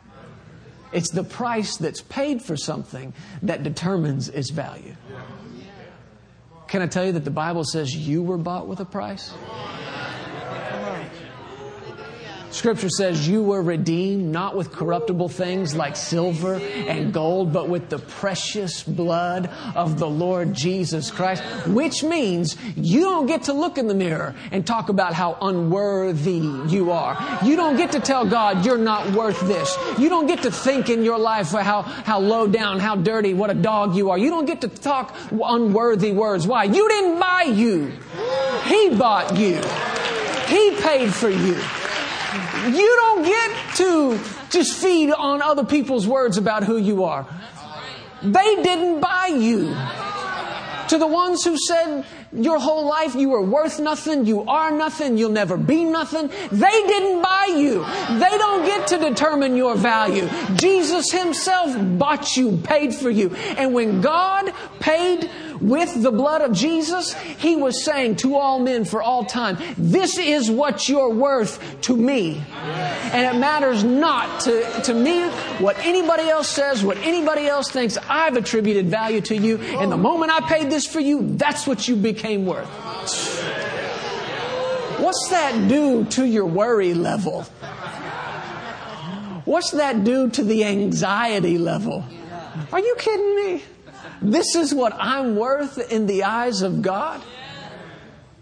It's 0.93 1.11
the 1.11 1.25
price 1.25 1.77
that's 1.77 2.03
paid 2.03 2.41
for 2.41 2.57
something 2.57 3.13
that 3.43 3.65
determines 3.65 4.29
its 4.29 4.51
value. 4.51 4.95
Can 6.69 6.83
I 6.83 6.87
tell 6.87 7.05
you 7.05 7.13
that 7.13 7.25
the 7.25 7.31
Bible 7.33 7.65
says 7.65 7.95
you 7.95 8.23
were 8.23 8.39
bought 8.39 8.69
with 8.69 8.79
a 8.79 8.85
price? 8.85 9.33
Scripture 12.55 12.89
says 12.89 13.29
you 13.29 13.43
were 13.43 13.61
redeemed 13.61 14.31
not 14.31 14.57
with 14.57 14.71
corruptible 14.71 15.29
things 15.29 15.75
like 15.75 15.97
silver 15.97 16.55
and 16.55 17.13
gold, 17.13 17.53
but 17.53 17.69
with 17.69 17.89
the 17.89 17.99
precious 17.99 18.85
blood 18.85 19.51
of 19.75 19.99
the 19.99 20.09
Lord 20.09 20.55
Jesus 20.55 21.11
Christ, 21.11 21.43
which 21.67 22.05
means 22.05 22.57
you 22.77 23.01
don't 23.01 23.27
get 23.27 23.43
to 23.45 23.53
look 23.53 23.77
in 23.77 23.89
the 23.89 23.95
mirror 23.95 24.37
and 24.53 24.65
talk 24.65 24.89
about 24.89 25.15
how 25.15 25.37
unworthy 25.43 26.39
you 26.69 26.93
are. 26.93 27.41
You 27.45 27.57
don't 27.57 27.77
get 27.77 27.91
to 27.91 28.01
tell 28.01 28.25
God 28.25 28.65
you're 28.65 28.79
not 28.79 29.11
worth 29.11 29.41
this. 29.49 29.77
You 29.99 30.09
don't 30.09 30.29
get 30.29 30.43
to 30.43 30.53
think 30.53 30.89
in 30.89 31.03
your 31.03 31.19
life 31.19 31.51
how, 31.51 31.83
how 31.83 32.21
low 32.21 32.47
down, 32.47 32.79
how 32.79 32.95
dirty, 32.95 33.35
what 33.35 33.51
a 33.51 33.55
dog 33.55 33.97
you 33.97 34.11
are. 34.11 34.17
You 34.17 34.31
don't 34.31 34.47
get 34.47 34.61
to 34.61 34.69
talk 34.69 35.13
unworthy 35.33 36.13
words. 36.13 36.47
Why? 36.47 36.65
You 36.65 36.89
didn't 36.89 37.19
buy 37.19 37.43
you. 37.49 37.93
He 38.67 38.95
bought 38.95 39.37
you. 39.37 39.57
He 40.47 40.77
paid 40.81 41.13
for 41.13 41.31
you. 41.31 41.61
You 42.67 42.97
don't 42.97 43.25
get 43.25 43.77
to 43.77 44.19
just 44.51 44.75
feed 44.75 45.11
on 45.11 45.43
other 45.43 45.65
people's 45.65 46.07
words 46.07 46.39
about 46.39 46.65
who 46.65 46.77
you 46.77 47.05
are. 47.05 47.27
They 48.23 48.63
didn't 48.63 49.01
buy 49.01 49.27
you 49.27 49.75
To 50.89 50.99
the 50.99 51.07
ones 51.07 51.45
who 51.45 51.57
said 51.57 52.05
your 52.33 52.59
whole 52.59 52.87
life 52.87 53.15
you 53.15 53.31
were 53.31 53.43
worth 53.43 53.81
nothing, 53.81 54.27
you 54.27 54.43
are 54.43 54.71
nothing, 54.71 55.17
you'll 55.17 55.31
never 55.31 55.57
be 55.57 55.85
nothing, 55.85 56.29
they 56.53 56.87
didn't 56.87 57.23
buy 57.23 57.55
you. 57.57 57.85
They 58.19 58.39
don't 58.39 58.67
get 58.67 58.87
to 58.89 58.99
determine 58.99 59.57
your 59.57 59.77
value. 59.77 60.29
Jesus 60.55 61.11
Himself 61.11 61.75
bought 61.99 62.37
you, 62.37 62.59
paid 62.59 62.95
for 62.95 63.09
you. 63.09 63.35
And 63.57 63.73
when 63.73 64.03
God 64.03 64.53
paid 64.81 65.31
with 65.61 66.03
the 66.03 66.11
blood 66.11 66.43
of 66.43 66.53
Jesus, 66.53 67.13
He 67.15 67.57
was 67.57 67.85
saying 67.85 68.17
to 68.17 68.37
all 68.37 68.59
men 68.59 68.85
for 68.85 69.03
all 69.03 69.25
time, 69.25 69.59
This 69.77 70.19
is 70.19 70.51
what 70.51 70.89
you're 70.89 71.11
worth 71.11 71.81
to 71.83 71.97
me. 71.97 72.43
And 73.13 73.37
it 73.37 73.39
matters 73.39 73.85
not 73.85 74.41
to, 74.43 74.83
to 74.83 74.95
me 74.95 75.29
what 75.59 75.79
anybody 75.79 76.29
else 76.29 76.49
says, 76.49 76.85
what 76.85 76.99
anybody 76.99 77.47
else 77.47 77.71
thinks. 77.71 77.97
I've 78.09 78.37
attributed 78.37 78.89
value 78.89 79.21
to 79.23 79.37
you. 79.37 79.59
And 79.59 79.91
the 79.91 79.97
moment 79.97 80.33
I 80.33 80.41
paid 80.41 80.71
this 80.71 80.87
for 80.87 81.01
you, 81.01 81.37
that's 81.37 81.67
what 81.67 81.87
you 81.87 81.97
became 81.97 82.47
worth. 82.47 82.69
What's 84.99 85.29
that 85.31 85.69
do 85.69 86.05
to 86.05 86.25
your 86.25 86.47
worry 86.47 86.95
level? 86.95 87.43
What's 89.45 89.73
that 89.73 90.05
do 90.05 90.31
to 90.31 90.43
the 90.43 90.65
anxiety 90.65 91.59
level? 91.59 92.05
Are 92.73 92.81
you 92.81 92.97
kidding 92.99 93.37
me? 93.37 93.63
This 94.23 94.55
is 94.55 94.75
what 94.75 94.95
I'm 94.95 95.37
worth 95.37 95.91
in 95.91 96.07
the 96.07 96.25
eyes 96.25 96.63
of 96.63 96.83
God? 96.83 97.23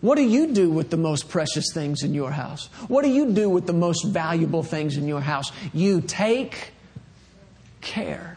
What 0.01 0.17
do 0.17 0.23
you 0.23 0.49
do 0.49 0.71
with 0.71 0.91
the 0.91 0.97
most 0.97 1.29
precious 1.29 1.73
things 1.73 2.03
in 2.03 2.13
your 2.13 2.33
house? 2.33 2.67
What 2.89 3.05
do 3.05 3.11
you 3.11 3.33
do 3.33 3.49
with 3.49 3.67
the 3.67 3.73
most 3.73 4.05
valuable 4.05 4.65
things 4.65 4.97
in 4.97 5.07
your 5.07 5.21
house? 5.21 5.53
You 5.73 6.01
take 6.01 6.73
care. 7.81 8.37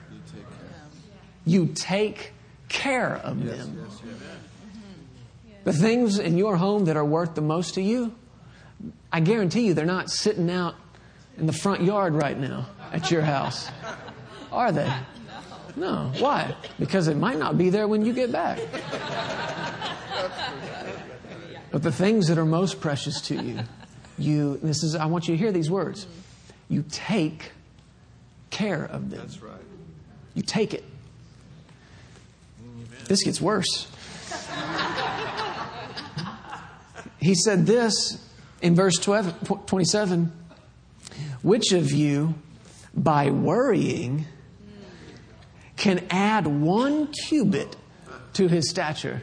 You 1.43 1.67
take 1.73 2.33
care 2.69 3.15
of 3.15 3.43
them. 3.43 3.87
The 5.63 5.73
things 5.73 6.19
in 6.19 6.37
your 6.37 6.55
home 6.57 6.85
that 6.85 6.97
are 6.97 7.05
worth 7.05 7.33
the 7.33 7.41
most 7.41 7.73
to 7.73 7.81
you, 7.81 8.13
I 9.11 9.19
guarantee 9.19 9.65
you 9.65 9.73
they're 9.73 9.85
not 9.85 10.11
sitting 10.11 10.51
out 10.51 10.75
in 11.37 11.47
the 11.47 11.53
front 11.53 11.81
yard 11.81 12.13
right 12.13 12.37
now 12.37 12.67
at 12.91 13.09
your 13.09 13.23
house. 13.23 13.71
Are 14.51 14.71
they? 14.71 14.91
No. 15.75 16.11
Why? 16.19 16.55
Because 16.79 17.07
it 17.07 17.17
might 17.17 17.37
not 17.37 17.57
be 17.57 17.69
there 17.69 17.87
when 17.87 18.05
you 18.05 18.13
get 18.13 18.31
back. 18.31 18.59
But 21.71 21.83
the 21.83 21.91
things 21.91 22.27
that 22.27 22.37
are 22.37 22.45
most 22.45 22.79
precious 22.79 23.19
to 23.21 23.35
you, 23.35 23.59
you 24.17 24.57
this 24.63 24.81
is 24.81 24.95
I 24.95 25.07
want 25.07 25.27
you 25.27 25.33
to 25.33 25.37
hear 25.37 25.51
these 25.51 25.69
words. 25.69 26.07
You 26.69 26.85
take 26.89 27.51
care 28.49 28.85
of 28.85 29.09
them. 29.09 29.19
That's 29.19 29.41
right. 29.41 29.59
You 30.33 30.41
take 30.41 30.73
it. 30.73 30.85
This 33.07 33.23
gets 33.23 33.41
worse. 33.41 33.87
he 37.19 37.35
said 37.35 37.65
this 37.65 38.25
in 38.61 38.73
verse 38.73 38.95
12, 38.95 39.65
27 39.67 40.31
Which 41.41 41.71
of 41.73 41.91
you, 41.91 42.35
by 42.95 43.29
worrying, 43.29 44.25
can 45.77 46.05
add 46.09 46.47
one 46.47 47.07
cubit 47.07 47.75
to 48.33 48.47
his 48.47 48.69
stature? 48.69 49.21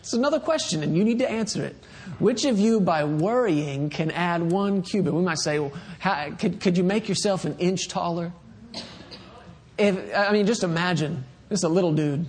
It's 0.00 0.12
another 0.12 0.38
question, 0.38 0.82
and 0.82 0.96
you 0.96 1.04
need 1.04 1.18
to 1.20 1.30
answer 1.30 1.64
it. 1.64 1.76
Which 2.18 2.44
of 2.44 2.58
you, 2.58 2.80
by 2.80 3.04
worrying, 3.04 3.90
can 3.90 4.10
add 4.10 4.42
one 4.42 4.82
cubit? 4.82 5.14
We 5.14 5.22
might 5.22 5.38
say, 5.38 5.58
well, 5.58 5.72
how, 5.98 6.30
could, 6.38 6.60
could 6.60 6.76
you 6.76 6.84
make 6.84 7.08
yourself 7.08 7.44
an 7.44 7.56
inch 7.58 7.88
taller? 7.88 8.32
If, 9.78 10.14
I 10.14 10.30
mean, 10.32 10.46
just 10.46 10.62
imagine 10.62 11.24
this 11.48 11.62
a 11.62 11.68
little 11.68 11.92
dude 11.92 12.26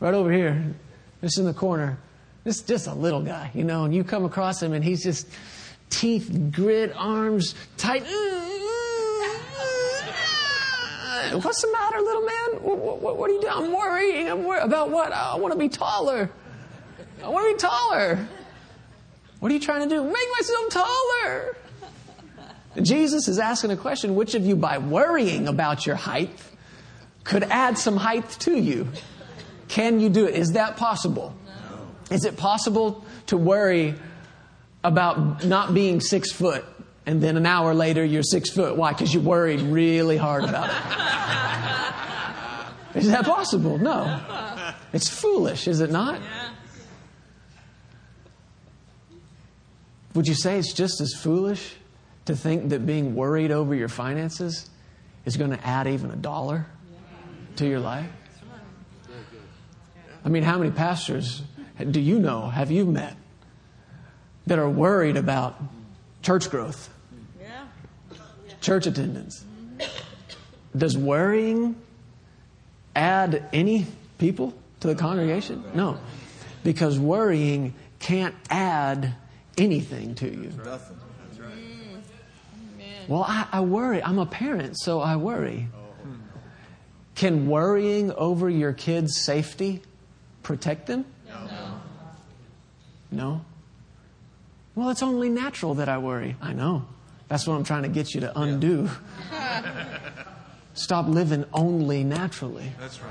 right 0.00 0.14
over 0.14 0.32
here, 0.32 0.74
just 1.20 1.38
in 1.38 1.44
the 1.44 1.54
corner. 1.54 1.98
This 2.44 2.56
is 2.56 2.62
just 2.62 2.86
a 2.88 2.94
little 2.94 3.22
guy, 3.22 3.50
you 3.54 3.64
know, 3.64 3.84
and 3.84 3.94
you 3.94 4.02
come 4.02 4.24
across 4.24 4.60
him 4.60 4.72
and 4.72 4.84
he's 4.84 5.02
just 5.04 5.28
teeth, 5.90 6.50
grit, 6.50 6.92
arms 6.96 7.54
tight. 7.76 8.04
Uh, 11.22 11.38
what's 11.40 11.62
the 11.62 11.70
matter, 11.72 12.00
little 12.00 12.22
man? 12.22 12.62
What, 12.62 13.00
what, 13.00 13.16
what 13.16 13.30
are 13.30 13.32
you 13.32 13.40
doing? 13.40 13.52
I'm 13.52 13.72
worrying. 13.72 14.28
I'm 14.28 14.44
worried 14.44 14.62
about 14.62 14.90
what? 14.90 15.12
I 15.12 15.36
want 15.36 15.52
to 15.52 15.58
be 15.58 15.68
taller. 15.68 16.30
I 17.22 17.28
want 17.28 17.46
to 17.46 17.54
be 17.54 17.58
taller. 17.58 18.28
What 19.38 19.50
are 19.50 19.54
you 19.54 19.60
trying 19.60 19.88
to 19.88 19.94
do? 19.94 20.02
Make 20.02 20.28
myself 20.38 20.68
taller. 20.70 21.56
Jesus 22.80 23.28
is 23.28 23.38
asking 23.38 23.70
a 23.70 23.76
question 23.76 24.14
which 24.14 24.34
of 24.34 24.46
you, 24.46 24.56
by 24.56 24.78
worrying 24.78 25.46
about 25.46 25.86
your 25.86 25.96
height, 25.96 26.30
could 27.24 27.44
add 27.44 27.78
some 27.78 27.96
height 27.96 28.28
to 28.40 28.56
you? 28.56 28.88
Can 29.68 30.00
you 30.00 30.08
do 30.08 30.26
it? 30.26 30.34
Is 30.34 30.52
that 30.52 30.76
possible? 30.76 31.34
No. 31.46 32.14
Is 32.14 32.24
it 32.24 32.36
possible 32.36 33.04
to 33.26 33.36
worry 33.36 33.94
about 34.84 35.44
not 35.44 35.74
being 35.74 36.00
six 36.00 36.32
foot 36.32 36.64
and 37.06 37.20
then 37.22 37.36
an 37.36 37.46
hour 37.46 37.74
later 37.74 38.04
you're 38.04 38.22
six 38.22 38.50
foot? 38.50 38.76
Why? 38.76 38.92
Because 38.92 39.12
you 39.12 39.20
worried 39.20 39.60
really 39.60 40.16
hard 40.16 40.44
about 40.44 40.68
it. 40.68 40.76
Is 42.98 43.10
that 43.10 43.24
possible? 43.24 43.78
No. 43.78 44.20
It's 44.92 45.08
foolish, 45.08 45.66
is 45.66 45.80
it 45.80 45.90
not? 45.90 46.20
Would 50.14 50.28
you 50.28 50.34
say 50.34 50.58
it's 50.58 50.74
just 50.74 51.00
as 51.00 51.14
foolish 51.14 51.74
to 52.26 52.36
think 52.36 52.68
that 52.68 52.84
being 52.84 53.14
worried 53.14 53.50
over 53.50 53.74
your 53.74 53.88
finances 53.88 54.68
is 55.24 55.38
going 55.38 55.50
to 55.50 55.66
add 55.66 55.86
even 55.86 56.10
a 56.10 56.16
dollar 56.16 56.66
to 57.56 57.66
your 57.66 57.80
life? 57.80 58.10
I 60.24 60.28
mean, 60.28 60.42
how 60.42 60.58
many 60.58 60.70
pastors 60.70 61.42
do 61.90 62.00
you 62.00 62.18
know, 62.18 62.48
have 62.48 62.70
you 62.70 62.84
met, 62.84 63.16
that 64.46 64.58
are 64.58 64.68
worried 64.68 65.16
about 65.16 65.60
church 66.22 66.50
growth, 66.50 66.88
church 68.60 68.86
attendance? 68.86 69.44
Does 70.76 70.96
worrying 70.96 71.76
add 72.96 73.48
any 73.52 73.86
people 74.18 74.54
to 74.80 74.88
the 74.88 74.94
congregation? 74.94 75.62
No, 75.74 75.98
because 76.64 76.98
worrying 76.98 77.74
can't 77.98 78.34
add 78.50 79.14
anything 79.58 80.14
to 80.16 80.26
you. 80.26 80.52
Nothing. 80.64 80.96
Mm. 81.36 83.08
Well, 83.08 83.24
I, 83.26 83.46
I, 83.52 83.60
worry. 83.60 84.02
I'm 84.02 84.18
a 84.18 84.26
parent, 84.26 84.78
so 84.78 85.00
I 85.00 85.16
worry. 85.16 85.68
Can 87.14 87.46
worrying 87.48 88.12
over 88.12 88.48
your 88.48 88.72
kids' 88.72 89.24
safety 89.24 89.82
protect 90.42 90.86
them? 90.86 91.04
No. 91.28 91.80
No? 93.10 93.44
Well, 94.74 94.90
it's 94.90 95.02
only 95.02 95.28
natural 95.28 95.74
that 95.74 95.88
I 95.88 95.98
worry. 95.98 96.36
I 96.40 96.52
know. 96.52 96.86
That's 97.28 97.46
what 97.46 97.54
I'm 97.54 97.64
trying 97.64 97.82
to 97.82 97.88
get 97.88 98.14
you 98.14 98.20
to 98.22 98.38
undo. 98.38 98.88
Stop 100.74 101.08
living 101.08 101.44
only 101.52 102.04
naturally. 102.04 102.72
That's 102.80 103.00
right. 103.00 103.10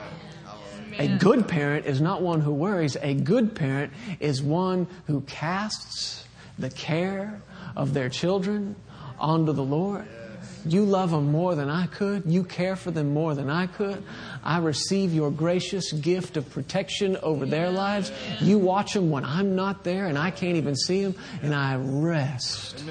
A 0.99 1.17
good 1.17 1.47
parent 1.47 1.85
is 1.85 2.01
not 2.01 2.21
one 2.21 2.41
who 2.41 2.51
worries. 2.51 2.97
A 3.01 3.13
good 3.13 3.55
parent 3.55 3.93
is 4.19 4.41
one 4.41 4.87
who 5.07 5.21
casts 5.21 6.25
the 6.59 6.69
care 6.69 7.41
of 7.75 7.93
their 7.93 8.09
children 8.09 8.75
onto 9.19 9.53
the 9.53 9.63
Lord. 9.63 10.05
You 10.65 10.85
love 10.85 11.11
them 11.11 11.31
more 11.31 11.55
than 11.55 11.69
I 11.69 11.87
could. 11.87 12.23
You 12.25 12.43
care 12.43 12.75
for 12.75 12.91
them 12.91 13.13
more 13.13 13.33
than 13.35 13.49
I 13.49 13.67
could. 13.67 14.03
I 14.43 14.59
receive 14.59 15.13
your 15.13 15.31
gracious 15.31 15.91
gift 15.91 16.37
of 16.37 16.49
protection 16.49 17.17
over 17.17 17.45
their 17.45 17.71
lives. 17.71 18.11
You 18.39 18.57
watch 18.57 18.93
them 18.93 19.09
when 19.09 19.25
I'm 19.25 19.55
not 19.55 19.83
there 19.83 20.05
and 20.07 20.17
I 20.17 20.31
can't 20.31 20.57
even 20.57 20.75
see 20.75 21.03
them, 21.03 21.15
and 21.41 21.55
I 21.55 21.75
rest 21.77 22.83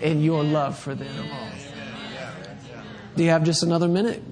in 0.00 0.22
your 0.22 0.42
love 0.42 0.78
for 0.78 0.94
them. 0.94 1.28
Do 3.16 3.24
you 3.24 3.30
have 3.30 3.44
just 3.44 3.62
another 3.62 3.88
minute? 3.88 4.22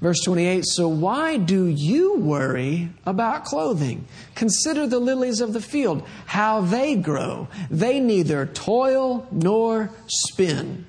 Verse 0.00 0.20
28 0.24 0.64
So 0.66 0.88
why 0.88 1.36
do 1.36 1.66
you 1.66 2.16
worry 2.16 2.90
about 3.06 3.44
clothing? 3.44 4.06
Consider 4.34 4.86
the 4.86 4.98
lilies 4.98 5.40
of 5.40 5.52
the 5.52 5.60
field, 5.60 6.06
how 6.26 6.60
they 6.60 6.96
grow. 6.96 7.48
They 7.70 8.00
neither 8.00 8.46
toil 8.46 9.26
nor 9.30 9.90
spin. 10.06 10.86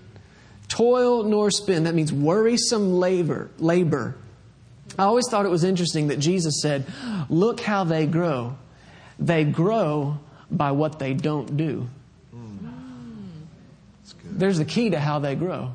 Toil 0.68 1.24
nor 1.24 1.49
spin. 1.51 1.86
That 1.86 1.95
means 1.95 2.12
worrisome 2.12 2.99
labor. 2.99 3.49
labor. 3.58 4.16
I 4.99 5.03
always 5.03 5.28
thought 5.30 5.45
it 5.45 5.49
was 5.49 5.64
interesting 5.64 6.08
that 6.08 6.20
Jesus 6.20 6.62
said, 6.62 6.86
Look 7.30 7.62
how 7.62 7.86
they 7.86 8.05
grow. 8.05 8.58
They 9.20 9.45
grow 9.45 10.20
by 10.51 10.72
what 10.72 10.99
they 10.99 11.14
don't 11.14 11.55
do. 11.55 11.88
Mm. 12.36 12.72
There's 14.24 14.58
the 14.58 14.66
key 14.66 14.89
to 14.89 14.99
how 14.99 15.20
they 15.20 15.36
grow 15.36 15.72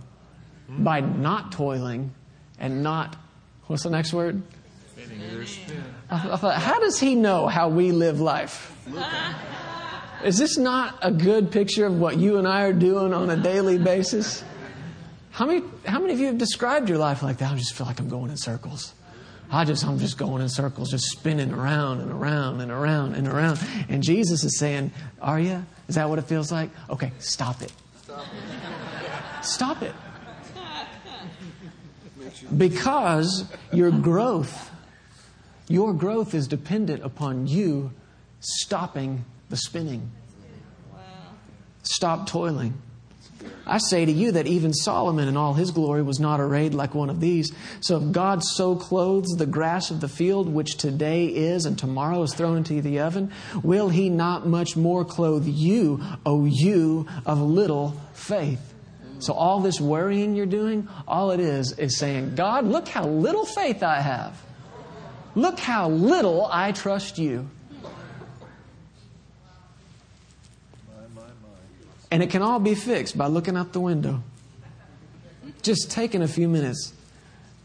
by 0.69 1.01
not 1.01 1.53
toiling 1.53 2.13
and 2.59 2.83
not 2.83 3.17
What's 3.73 3.85
the 3.85 3.91
next 3.91 4.13
word? 4.13 4.43
I 6.11 6.37
thought, 6.37 6.61
how 6.61 6.79
does 6.81 7.01
he 7.01 7.15
know 7.15 7.47
how 7.47 7.71
we 7.71 7.91
live 7.91 8.21
life? 8.21 8.77
Is 10.25 10.37
this 10.37 10.59
not 10.59 10.99
a 11.01 11.11
good 11.11 11.51
picture 11.51 11.87
of 11.87 11.99
what 11.99 12.19
you 12.19 12.37
and 12.37 12.47
I 12.47 12.65
are 12.65 12.75
doing 12.75 13.15
on 13.15 13.31
a 13.31 13.37
daily 13.37 13.79
basis? 13.79 14.45
How 15.31 15.47
many, 15.47 15.63
how 15.87 16.01
many 16.01 16.13
of 16.13 16.21
you 16.21 16.27
have 16.27 16.37
described 16.37 16.91
your 16.91 16.99
life 16.99 17.23
like 17.23 17.39
that? 17.39 17.51
I 17.51 17.57
just 17.57 17.73
feel 17.73 17.87
like 17.87 17.99
I'm 17.99 18.11
going 18.11 18.31
in 18.31 18.37
circles. 18.37 18.93
I 19.51 19.65
just, 19.65 19.87
I'm 19.87 19.99
just 19.99 20.19
going 20.19 20.43
in 20.43 20.51
circles, 20.51 20.91
just 20.91 21.05
spinning 21.07 21.53
around 21.53 22.01
and 22.01 22.13
around 22.13 22.61
and 22.61 22.71
around 22.71 23.15
and 23.15 23.27
around. 23.27 23.59
And 23.89 24.03
Jesus 24.03 24.45
is 24.45 24.59
saying, 24.59 24.93
Are 25.21 25.41
you? 25.41 25.65
Is 25.89 25.95
that 25.95 26.11
what 26.11 26.19
it 26.19 26.27
feels 26.27 26.53
like? 26.53 26.69
Okay, 26.91 27.11
stop 27.19 27.63
it. 27.63 27.73
Stop 28.03 28.27
it. 28.27 29.45
Stop 29.45 29.83
it. 29.83 29.95
Because 32.57 33.45
your 33.73 33.91
growth, 33.91 34.71
your 35.69 35.93
growth 35.93 36.35
is 36.35 36.47
dependent 36.49 37.05
upon 37.05 37.47
you 37.47 37.93
stopping 38.41 39.25
the 39.49 39.57
spinning. 39.57 40.11
Stop 41.83 42.29
toiling. 42.29 42.75
I 43.67 43.79
say 43.79 44.05
to 44.05 44.13
you 44.13 44.33
that 44.33 44.47
even 44.47 44.73
Solomon 44.73 45.29
in 45.29 45.37
all 45.37 45.55
his 45.55 45.71
glory 45.71 46.03
was 46.03 46.19
not 46.19 46.41
arrayed 46.41 46.75
like 46.75 46.95
one 46.95 47.11
of 47.11 47.21
these. 47.21 47.53
So 47.81 47.97
if 47.99 48.13
God 48.13 48.43
so 48.43 48.77
clothes 48.77 49.29
the 49.37 49.47
grass 49.47 49.91
of 49.91 50.01
the 50.01 50.09
field, 50.09 50.49
which 50.49 50.77
today 50.77 51.27
is 51.27 51.65
and 51.65 51.79
tomorrow 51.79 52.23
is 52.23 52.35
thrown 52.35 52.59
into 52.59 52.81
the 52.83 53.01
oven, 53.01 53.33
will 53.63 53.89
he 53.89 54.09
not 54.09 54.47
much 54.47 54.77
more 54.77 55.05
clothe 55.05 55.47
you, 55.47 56.03
O 56.27 56.45
you 56.45 57.07
of 57.25 57.41
little 57.41 57.97
faith? 58.15 58.72
So 59.23 59.35
all 59.35 59.61
this 59.61 59.81
worrying 59.81 60.35
you're 60.35 60.47
doing, 60.47 60.89
all 61.07 61.31
it 61.31 61.39
is 61.39 61.79
is 61.79 61.97
saying, 61.97 62.35
God, 62.35 62.65
look 62.65 62.89
how 62.89 63.07
little 63.07 63.47
faith 63.47 63.85
I 63.85 64.01
have. 64.01 64.37
Look 65.37 65.61
how 65.61 65.91
little 65.91 66.49
I 66.51 66.73
trust 66.73 67.19
you. 67.19 67.49
And 72.11 72.21
it 72.21 72.31
can 72.31 72.43
all 72.43 72.59
be 72.59 72.75
fixed 72.75 73.17
by 73.17 73.29
looking 73.29 73.57
out 73.57 73.73
the 73.73 73.81
window. 73.81 74.25
Just 75.63 75.93
taking 75.93 76.21
a 76.21 76.29
few 76.29 76.49
minutes 76.49 76.93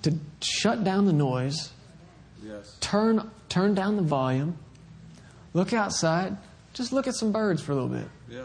to 0.04 0.14
shut 0.42 0.84
down 0.84 1.08
the 1.08 1.12
noise, 1.12 1.72
yes. 2.44 2.78
turn, 2.80 3.32
turn 3.50 3.74
down 3.74 3.96
the 3.96 4.04
volume, 4.04 4.56
look 5.54 5.74
outside, 5.74 6.38
just 6.74 6.94
look 6.94 7.08
at 7.08 7.16
some 7.16 7.32
birds 7.32 7.64
for 7.64 7.72
a 7.72 7.76
little 7.76 7.90
bit. 7.90 8.08
Yeah. 8.30 8.44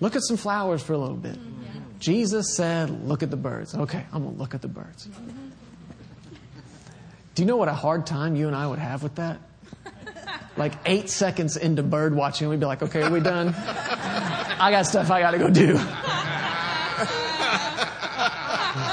Look 0.00 0.14
at 0.14 0.22
some 0.22 0.36
flowers 0.36 0.82
for 0.82 0.92
a 0.92 0.98
little 0.98 1.16
bit. 1.16 1.38
Jesus 2.00 2.56
said, 2.56 3.06
Look 3.06 3.22
at 3.22 3.30
the 3.30 3.36
birds. 3.36 3.74
Okay, 3.74 4.04
I'm 4.12 4.22
going 4.24 4.34
to 4.34 4.40
look 4.40 4.54
at 4.54 4.62
the 4.62 4.68
birds. 4.68 5.06
Do 7.34 7.42
you 7.42 7.46
know 7.46 7.56
what 7.56 7.68
a 7.68 7.74
hard 7.74 8.06
time 8.06 8.34
you 8.34 8.48
and 8.48 8.56
I 8.56 8.66
would 8.66 8.80
have 8.80 9.02
with 9.02 9.14
that? 9.16 9.38
Like 10.56 10.72
eight 10.84 11.08
seconds 11.08 11.56
into 11.56 11.82
bird 11.82 12.14
watching, 12.14 12.48
we'd 12.48 12.58
be 12.58 12.66
like, 12.66 12.82
Okay, 12.82 13.02
are 13.02 13.10
we 13.10 13.20
done? 13.20 13.54
I 13.56 14.70
got 14.72 14.86
stuff 14.86 15.10
I 15.10 15.20
got 15.20 15.30
to 15.30 15.38
go 15.38 15.48
do. 15.48 15.76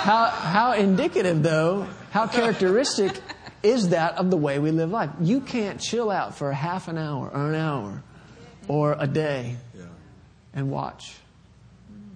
how, 0.03 0.28
how 0.28 0.72
indicative, 0.74 1.43
though, 1.43 1.88
how 2.12 2.28
characteristic 2.28 3.20
is 3.64 3.89
that 3.89 4.16
of 4.16 4.30
the 4.30 4.38
way 4.38 4.60
we 4.60 4.72
live 4.72 4.91
life? 4.91 5.10
You 5.20 5.41
can't 5.41 5.82
chill 5.82 6.10
out 6.10 6.36
for 6.36 6.53
half 6.53 6.88
an 6.88 6.97
hour 6.97 7.30
or 7.30 7.49
an 7.49 7.55
hour 7.55 8.03
or 8.68 8.95
a 8.97 9.08
day 9.08 9.58
and 10.53 10.72
watch. 10.72 11.16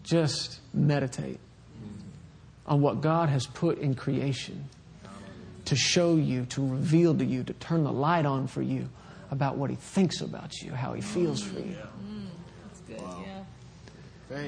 Just 0.03 0.60
meditate 0.73 1.39
on 2.65 2.81
what 2.81 3.01
God 3.01 3.29
has 3.29 3.45
put 3.47 3.79
in 3.79 3.95
creation 3.95 4.65
to 5.65 5.75
show 5.75 6.15
you, 6.15 6.45
to 6.45 6.65
reveal 6.65 7.15
to 7.15 7.25
you, 7.25 7.43
to 7.43 7.53
turn 7.53 7.83
the 7.83 7.91
light 7.91 8.25
on 8.25 8.47
for 8.47 8.61
you 8.61 8.89
about 9.29 9.57
what 9.57 9.69
He 9.69 9.75
thinks 9.75 10.21
about 10.21 10.61
you, 10.61 10.73
how 10.73 10.93
He 10.93 11.01
feels 11.01 11.41
for 11.41 11.59
you. 11.59 11.75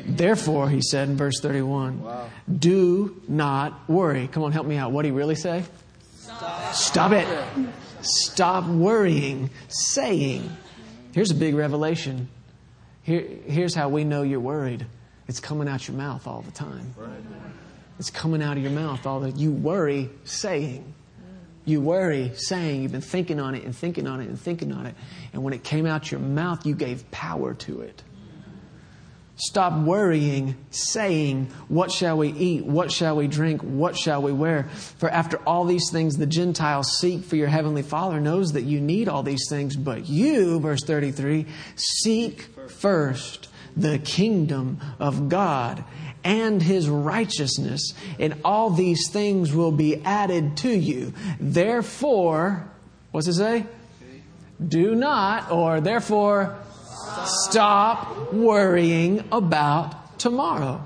Therefore, 0.05 0.69
he 0.69 0.81
said 0.81 1.09
in 1.09 1.17
verse 1.17 1.39
31, 1.41 2.01
wow. 2.01 2.29
do 2.57 3.21
not 3.27 3.89
worry. 3.89 4.29
Come 4.29 4.43
on, 4.43 4.53
help 4.53 4.65
me 4.65 4.77
out. 4.77 4.91
What 4.91 5.01
did 5.01 5.09
he 5.09 5.11
really 5.11 5.35
say? 5.35 5.63
Stop, 6.19 6.73
Stop 6.73 7.11
it. 7.11 7.27
Stop 8.01 8.65
worrying, 8.65 9.49
saying. 9.67 10.49
Here's 11.11 11.31
a 11.31 11.35
big 11.35 11.55
revelation. 11.55 12.29
Here, 13.01 13.27
here's 13.45 13.75
how 13.75 13.89
we 13.89 14.05
know 14.05 14.23
you're 14.23 14.39
worried 14.39 14.85
it's 15.27 15.39
coming 15.39 15.67
out 15.67 15.87
your 15.87 15.97
mouth 15.97 16.27
all 16.27 16.41
the 16.41 16.51
time. 16.51 16.93
It's 17.99 18.09
coming 18.09 18.41
out 18.41 18.57
of 18.57 18.63
your 18.63 18.71
mouth 18.71 19.05
all 19.05 19.19
the 19.19 19.31
You 19.31 19.51
worry, 19.51 20.09
saying. 20.23 20.93
You 21.65 21.79
worry, 21.79 22.31
saying. 22.35 22.81
You've 22.81 22.91
been 22.91 23.01
thinking 23.01 23.39
on 23.39 23.55
it 23.55 23.63
and 23.63 23.75
thinking 23.75 24.07
on 24.07 24.19
it 24.19 24.27
and 24.27 24.39
thinking 24.39 24.73
on 24.73 24.85
it. 24.85 24.95
And 25.31 25.43
when 25.43 25.53
it 25.53 25.63
came 25.63 25.85
out 25.85 26.11
your 26.11 26.19
mouth, 26.19 26.65
you 26.65 26.75
gave 26.75 27.09
power 27.11 27.53
to 27.53 27.81
it. 27.81 28.03
Stop 29.35 29.73
worrying, 29.83 30.55
saying, 30.69 31.47
What 31.67 31.91
shall 31.91 32.17
we 32.17 32.29
eat? 32.29 32.65
What 32.65 32.91
shall 32.91 33.15
we 33.15 33.27
drink? 33.27 33.61
What 33.61 33.97
shall 33.97 34.21
we 34.21 34.31
wear? 34.31 34.63
For 34.99 35.09
after 35.09 35.37
all 35.37 35.65
these 35.65 35.89
things 35.91 36.17
the 36.17 36.27
Gentiles 36.27 36.99
seek, 36.99 37.23
for 37.23 37.35
your 37.35 37.47
heavenly 37.47 37.81
Father 37.81 38.19
knows 38.19 38.53
that 38.53 38.61
you 38.61 38.79
need 38.79 39.09
all 39.09 39.23
these 39.23 39.47
things. 39.49 39.75
But 39.75 40.07
you, 40.07 40.59
verse 40.59 40.83
33, 40.83 41.47
seek 41.75 42.41
first 42.69 43.47
the 43.75 43.99
kingdom 43.99 44.79
of 44.99 45.29
God 45.29 45.83
and 46.23 46.61
his 46.61 46.89
righteousness, 46.89 47.93
and 48.19 48.35
all 48.45 48.69
these 48.69 49.09
things 49.11 49.53
will 49.53 49.71
be 49.71 50.01
added 50.05 50.57
to 50.57 50.69
you. 50.69 51.13
Therefore, 51.39 52.69
what's 53.11 53.27
it 53.27 53.33
say? 53.33 53.65
Do 54.65 54.95
not, 54.95 55.51
or 55.51 55.81
therefore, 55.81 56.57
Stop 57.25 58.33
worrying 58.33 59.23
about 59.31 60.19
tomorrow. 60.19 60.85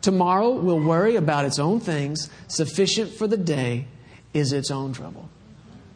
Tomorrow 0.00 0.50
will 0.50 0.80
worry 0.80 1.16
about 1.16 1.44
its 1.44 1.58
own 1.58 1.78
things. 1.78 2.28
Sufficient 2.48 3.12
for 3.12 3.28
the 3.28 3.36
day 3.36 3.86
is 4.34 4.52
its 4.52 4.70
own 4.70 4.92
trouble. 4.92 5.28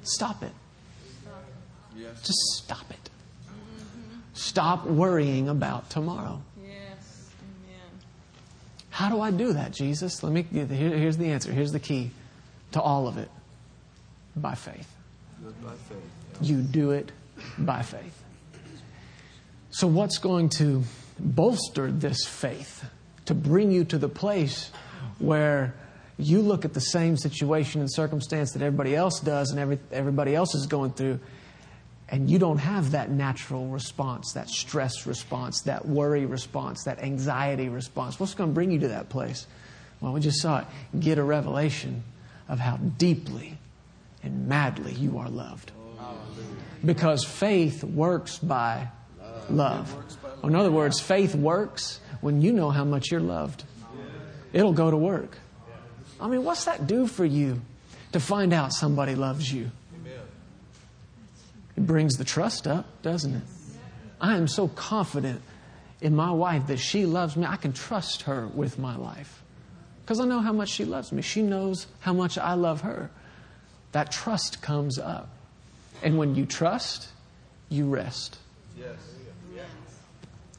Stop 0.02 0.42
it. 0.42 0.52
Just 2.22 2.38
stop 2.62 2.88
it. 2.90 2.95
Stop 4.47 4.86
worrying 4.86 5.49
about 5.49 5.90
tomorrow. 5.90 6.40
Yes. 6.62 7.32
Amen. 7.42 7.90
How 8.90 9.09
do 9.09 9.20
I 9.20 9.32
do 9.32 9.55
that, 9.55 9.72
Jesus? 9.72 10.22
Let 10.22 10.32
me. 10.32 10.42
here's 10.42 11.16
the 11.16 11.32
answer. 11.32 11.51
Here's 11.51 11.72
the 11.72 11.80
key 11.80 12.12
to 12.70 12.80
all 12.80 13.09
of 13.09 13.18
it. 13.18 13.28
By 14.36 14.55
faith. 14.55 14.88
By 15.42 15.72
faith 15.88 15.99
yeah. 16.40 16.49
You 16.49 16.62
do 16.62 16.92
it 16.92 17.11
by 17.59 17.82
faith. 17.82 18.22
So, 19.70 19.88
what's 19.88 20.18
going 20.18 20.51
to 20.61 20.84
bolster 21.18 21.90
this 21.90 22.24
faith 22.24 22.84
to 23.24 23.34
bring 23.34 23.72
you 23.72 23.84
to 23.86 23.99
the 23.99 24.09
place 24.09 24.70
where 25.18 25.74
you 26.18 26.40
look 26.40 26.64
at 26.64 26.72
the 26.72 26.80
same 26.80 27.16
situation 27.16 27.80
and 27.80 27.92
circumstance 27.92 28.53
that 28.53 28.62
everybody 28.62 28.94
else 28.94 29.18
does 29.18 29.51
and 29.51 29.59
every, 29.59 29.80
everybody 29.90 30.36
else 30.36 30.55
is 30.55 30.66
going 30.66 30.92
through, 30.92 31.18
and 32.09 32.30
you 32.30 32.38
don't 32.38 32.59
have 32.59 32.92
that 32.92 33.11
natural 33.11 33.66
response, 33.66 34.32
that 34.34 34.48
stress 34.48 35.07
response, 35.07 35.62
that 35.62 35.86
worry 35.86 36.24
response, 36.24 36.84
that 36.84 37.02
anxiety 37.02 37.68
response? 37.68 38.20
What's 38.20 38.34
going 38.34 38.50
to 38.50 38.54
bring 38.54 38.70
you 38.70 38.80
to 38.80 38.88
that 38.88 39.09
place? 39.09 39.46
Well, 40.00 40.12
we 40.12 40.20
just 40.20 40.40
saw 40.40 40.61
it. 40.61 40.66
Get 40.98 41.18
a 41.18 41.24
revelation 41.24 42.04
of 42.48 42.61
how 42.61 42.76
deeply 42.76 43.59
and 44.22 44.48
madly 44.48 44.92
you 44.92 45.18
are 45.18 45.28
loved. 45.28 45.72
Because 46.84 47.24
faith 47.24 47.82
works 47.82 48.38
by 48.38 48.88
love. 49.50 49.94
In 50.44 50.54
other 50.54 50.70
words, 50.70 51.00
faith 51.00 51.34
works 51.34 52.00
when 52.20 52.40
you 52.40 52.52
know 52.52 52.70
how 52.70 52.84
much 52.84 53.11
you're 53.11 53.20
loved. 53.20 53.64
It'll 54.52 54.72
go 54.72 54.90
to 54.90 54.96
work. 54.96 55.38
I 56.20 56.28
mean, 56.28 56.44
what's 56.44 56.64
that 56.64 56.86
do 56.86 57.07
for 57.07 57.24
you 57.24 57.61
to 58.12 58.20
find 58.20 58.52
out 58.52 58.72
somebody 58.72 59.14
loves 59.14 59.52
you? 59.52 59.70
It 61.76 61.86
brings 61.86 62.16
the 62.16 62.24
trust 62.24 62.66
up, 62.66 62.86
doesn't 63.02 63.34
it? 63.34 63.42
I 64.20 64.36
am 64.36 64.48
so 64.48 64.68
confident 64.68 65.42
in 66.00 66.16
my 66.16 66.30
wife 66.30 66.68
that 66.68 66.78
she 66.78 67.06
loves 67.06 67.36
me. 67.36 67.46
I 67.46 67.56
can 67.56 67.72
trust 67.72 68.22
her 68.22 68.46
with 68.46 68.78
my 68.78 68.96
life 68.96 69.42
because 70.02 70.20
I 70.20 70.24
know 70.24 70.40
how 70.40 70.52
much 70.52 70.70
she 70.70 70.84
loves 70.84 71.12
me. 71.12 71.20
She 71.22 71.42
knows 71.42 71.86
how 72.00 72.12
much 72.12 72.38
I 72.38 72.54
love 72.54 72.82
her. 72.82 73.10
That 73.92 74.10
trust 74.10 74.62
comes 74.62 74.98
up. 74.98 75.28
And 76.02 76.18
when 76.18 76.34
you 76.34 76.46
trust, 76.46 77.08
you 77.68 77.86
rest. 77.86 78.38
Yes. 78.78 78.96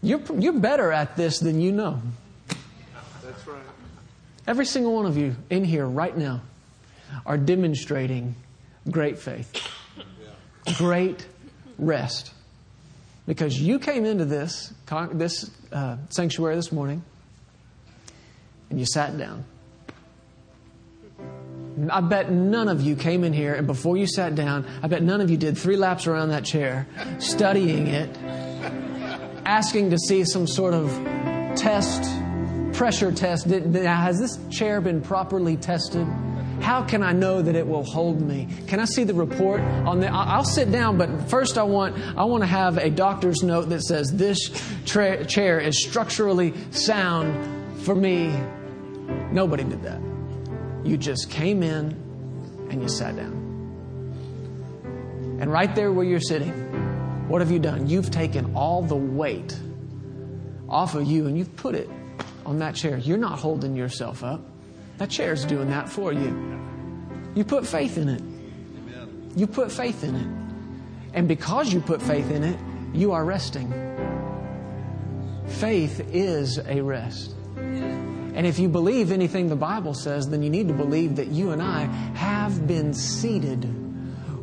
You're, 0.02 0.22
you're 0.38 0.54
better 0.54 0.92
at 0.92 1.16
this 1.16 1.40
than 1.40 1.60
you 1.60 1.72
know. 1.72 2.02
That's 3.24 3.48
right. 3.48 3.62
Every 4.46 4.66
single 4.66 4.94
one 4.94 5.06
of 5.06 5.18
you 5.18 5.36
in 5.50 5.64
here 5.64 5.86
right 5.86 6.16
now 6.16 6.42
are 7.26 7.38
demonstrating 7.38 8.36
great 8.90 9.18
faith, 9.18 9.52
great 10.76 11.26
rest. 11.78 12.32
Because 13.26 13.60
you 13.60 13.80
came 13.80 14.06
into 14.06 14.26
this, 14.26 14.74
this 15.12 15.52
uh, 15.72 15.98
sanctuary 16.10 16.56
this 16.56 16.72
morning 16.72 17.04
and 18.70 18.80
you 18.80 18.86
sat 18.86 19.18
down. 19.18 19.44
I 21.92 22.02
bet 22.02 22.32
none 22.32 22.70
of 22.70 22.82
you 22.82 22.96
came 22.96 23.24
in 23.24 23.34
here 23.34 23.54
and 23.54 23.68
before 23.68 23.98
you 23.98 24.08
sat 24.08 24.34
down, 24.36 24.66
I 24.82 24.88
bet 24.88 25.04
none 25.04 25.22
of 25.22 25.30
you 25.30 25.38
did 25.38 25.58
three 25.58 25.78
laps 25.78 26.08
around 26.08 26.30
that 26.30 26.46
chair, 26.46 26.88
studying 27.20 27.88
it, 27.88 28.18
asking 29.46 29.92
to 29.92 29.98
see 29.98 30.24
some 30.26 30.48
sort 30.48 30.74
of 30.74 30.90
test, 31.56 32.04
pressure 32.74 33.12
test. 33.12 33.48
Did, 33.48 33.76
has 33.76 34.20
this 34.20 34.40
chair 34.50 34.82
been 34.82 35.02
properly 35.02 35.58
tested? 35.58 36.08
How 36.62 36.84
can 36.84 37.04
I 37.04 37.14
know 37.14 37.42
that 37.42 37.56
it 37.56 37.68
will 37.68 37.84
hold 37.84 38.22
me? 38.22 38.48
Can 38.68 38.80
I 38.80 38.86
see 38.86 39.04
the 39.04 39.14
report 39.14 39.62
on 39.62 40.00
the? 40.00 40.12
I'll 40.12 40.44
sit 40.44 40.72
down, 40.72 40.98
but 40.98 41.30
first 41.30 41.58
I 41.58 41.64
want 41.64 41.98
I 42.18 42.24
want 42.26 42.44
to 42.44 42.48
have 42.48 42.78
a 42.78 42.90
doctor's 42.90 43.44
note 43.44 43.70
that 43.70 43.84
says 43.84 44.12
this 44.12 44.40
tra- 44.86 45.26
chair 45.26 45.60
is 45.60 45.82
structurally 45.84 46.54
sound 46.72 47.84
for 47.84 47.96
me. 47.96 48.36
Nobody 49.32 49.64
did 49.64 49.84
that. 49.84 50.02
You 50.84 50.98
just 50.98 51.30
came 51.30 51.64
in 51.64 51.92
and 52.70 52.82
you 52.82 52.90
sat 52.90 53.16
down. 53.16 53.46
And 55.40 55.52
right 55.52 55.74
there 55.76 55.92
where 55.92 56.06
you're 56.06 56.20
sitting, 56.20 56.52
what 57.30 57.42
have 57.42 57.52
you 57.52 57.60
done? 57.60 57.88
You've 57.88 58.10
taken 58.10 58.56
all 58.56 58.82
the 58.82 58.96
weight 58.96 59.58
off 60.68 60.96
of 60.96 61.06
you 61.06 61.28
and 61.28 61.38
you've 61.38 61.56
put 61.56 61.76
it 61.76 61.90
on 62.46 62.60
that 62.60 62.76
chair. 62.76 62.98
You're 62.98 63.18
not 63.18 63.40
holding 63.40 63.76
yourself 63.76 64.24
up. 64.24 64.42
That 64.98 65.10
chair's 65.10 65.46
doing 65.46 65.70
that 65.70 65.90
for 65.90 66.12
you. 66.12 66.60
You 67.36 67.44
put 67.44 67.66
faith 67.68 67.98
in 67.98 68.10
it. 68.10 68.22
You 69.36 69.46
put 69.46 69.72
faith 69.72 70.04
in 70.04 70.16
it. 70.16 70.28
And 71.14 71.28
because 71.28 71.72
you 71.72 71.80
put 71.80 72.02
faith 72.02 72.32
in 72.32 72.44
it, 72.44 72.60
you 72.94 73.12
are 73.12 73.24
resting. 73.24 73.72
Faith 75.48 76.08
is 76.12 76.58
a 76.58 76.82
rest. 76.82 77.36
And 78.38 78.46
if 78.46 78.60
you 78.60 78.70
believe 78.70 79.12
anything 79.12 79.50
the 79.50 79.56
Bible 79.56 79.94
says, 79.94 80.30
then 80.30 80.44
you 80.44 80.50
need 80.50 80.68
to 80.68 80.74
believe 80.74 81.16
that 81.16 81.28
you 81.28 81.52
and 81.52 81.62
I 81.62 81.86
have 82.16 82.68
been 82.68 82.94
seated 82.94 83.68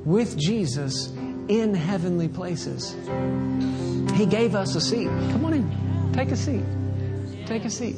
with 0.05 0.37
Jesus 0.37 1.11
in 1.49 1.75
heavenly 1.75 2.29
places. 2.29 2.97
He 4.17 4.27
gave 4.27 4.55
us 4.55 4.75
a 4.75 4.81
seat. 4.81 5.07
Come 5.07 5.45
on 5.45 5.55
in. 5.55 6.13
Take 6.13 6.31
a 6.31 6.37
seat. 6.37 6.65
Take 7.47 7.65
a 7.65 7.71
seat. 7.71 7.97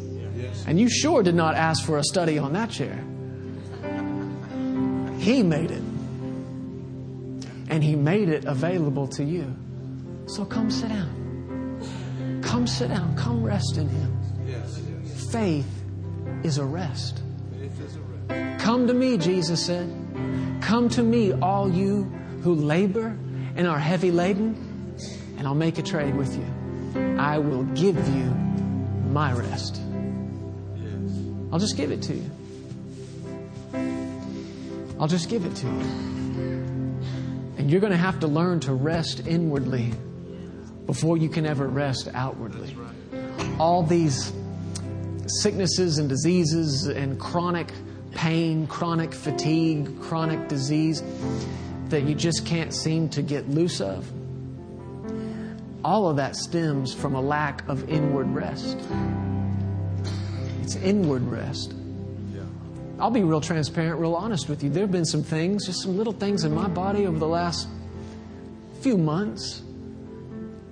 And 0.67 0.81
you 0.81 0.89
sure 0.89 1.23
did 1.23 1.35
not 1.35 1.55
ask 1.55 1.85
for 1.85 1.99
a 1.99 2.05
study 2.05 2.39
on 2.39 2.53
that 2.55 2.71
chair. 2.71 3.05
He 5.19 5.43
made 5.43 5.71
it. 5.71 5.83
And 7.69 7.83
He 7.83 7.97
made 7.97 8.29
it 8.29 8.45
available 8.45 9.09
to 9.09 9.25
you. 9.25 9.55
So 10.27 10.45
come 10.45 10.71
sit 10.71 10.89
down. 10.89 12.41
Come 12.43 12.67
sit 12.67 12.89
down. 12.89 13.17
Come 13.17 13.43
rest 13.43 13.77
in 13.77 13.89
Him. 13.89 14.13
Faith 15.31 15.69
is 16.45 16.59
a 16.59 16.65
rest. 16.65 17.23
Come 18.59 18.87
to 18.87 18.95
me, 18.95 19.19
Jesus 19.19 19.65
said. 19.65 19.93
Come 20.61 20.89
to 20.91 21.03
me, 21.03 21.33
all 21.33 21.71
you 21.71 22.05
who 22.43 22.55
labor 22.55 23.17
and 23.57 23.67
are 23.67 23.79
heavy 23.79 24.11
laden, 24.11 24.55
and 25.39 25.47
I'll 25.47 25.55
make 25.55 25.79
a 25.79 25.83
trade 25.83 26.15
with 26.15 26.35
you. 26.37 27.17
I 27.19 27.39
will 27.39 27.65
give 27.65 27.97
you 28.15 28.25
my 29.11 29.33
rest. 29.33 29.81
I'll 31.53 31.59
just 31.59 31.77
give 31.77 31.91
it 31.91 32.03
to 32.03 32.15
you. 32.15 32.31
I'll 34.99 35.09
just 35.09 35.29
give 35.29 35.45
it 35.45 35.55
to 35.57 35.67
you. 35.67 35.81
And 37.59 37.71
you're 37.71 37.81
going 37.81 37.93
to 37.93 37.99
have 37.99 38.21
to 38.21 38.27
learn 38.27 38.61
to 38.61 38.73
rest 38.73 39.27
inwardly 39.27 39.93
before 40.87 41.17
you 41.17 41.29
can 41.29 41.47
ever 41.47 41.67
rest 41.67 42.09
outwardly. 42.15 42.75
All 43.59 43.83
these 43.83 44.33
sicknesses 45.41 45.99
and 45.99 46.09
diseases 46.09 46.87
and 46.87 47.19
chronic 47.19 47.73
pain, 48.13 48.67
chronic 48.67 49.13
fatigue, 49.13 50.01
chronic 50.01 50.49
disease 50.49 51.03
that 51.89 52.05
you 52.05 52.15
just 52.15 52.47
can't 52.47 52.73
seem 52.73 53.09
to 53.11 53.23
get 53.23 53.49
loose 53.49 53.81
of. 53.81 54.11
All 55.85 56.09
of 56.09 56.17
that 56.17 56.35
stems 56.37 56.95
from 56.95 57.15
a 57.15 57.21
lack 57.21 57.69
of 57.69 57.89
inward 57.89 58.29
rest. 58.29 58.77
It's 60.67 60.75
inward 60.75 61.23
rest. 61.23 61.75
I'll 62.99 63.13
be 63.13 63.23
real 63.23 63.41
transparent, 63.41 64.01
real 64.01 64.17
honest 64.17 64.49
with 64.49 64.65
you. 64.65 64.71
There 64.71 64.83
have 64.83 64.91
been 64.91 65.05
some 65.05 65.23
things, 65.23 65.65
just 65.65 65.81
some 65.81 65.97
little 65.97 66.13
things 66.13 66.43
in 66.43 66.53
my 66.53 66.67
body 66.67 67.07
over 67.07 67.21
the 67.21 67.29
last 67.29 67.69
few 68.81 68.99
months 68.99 69.63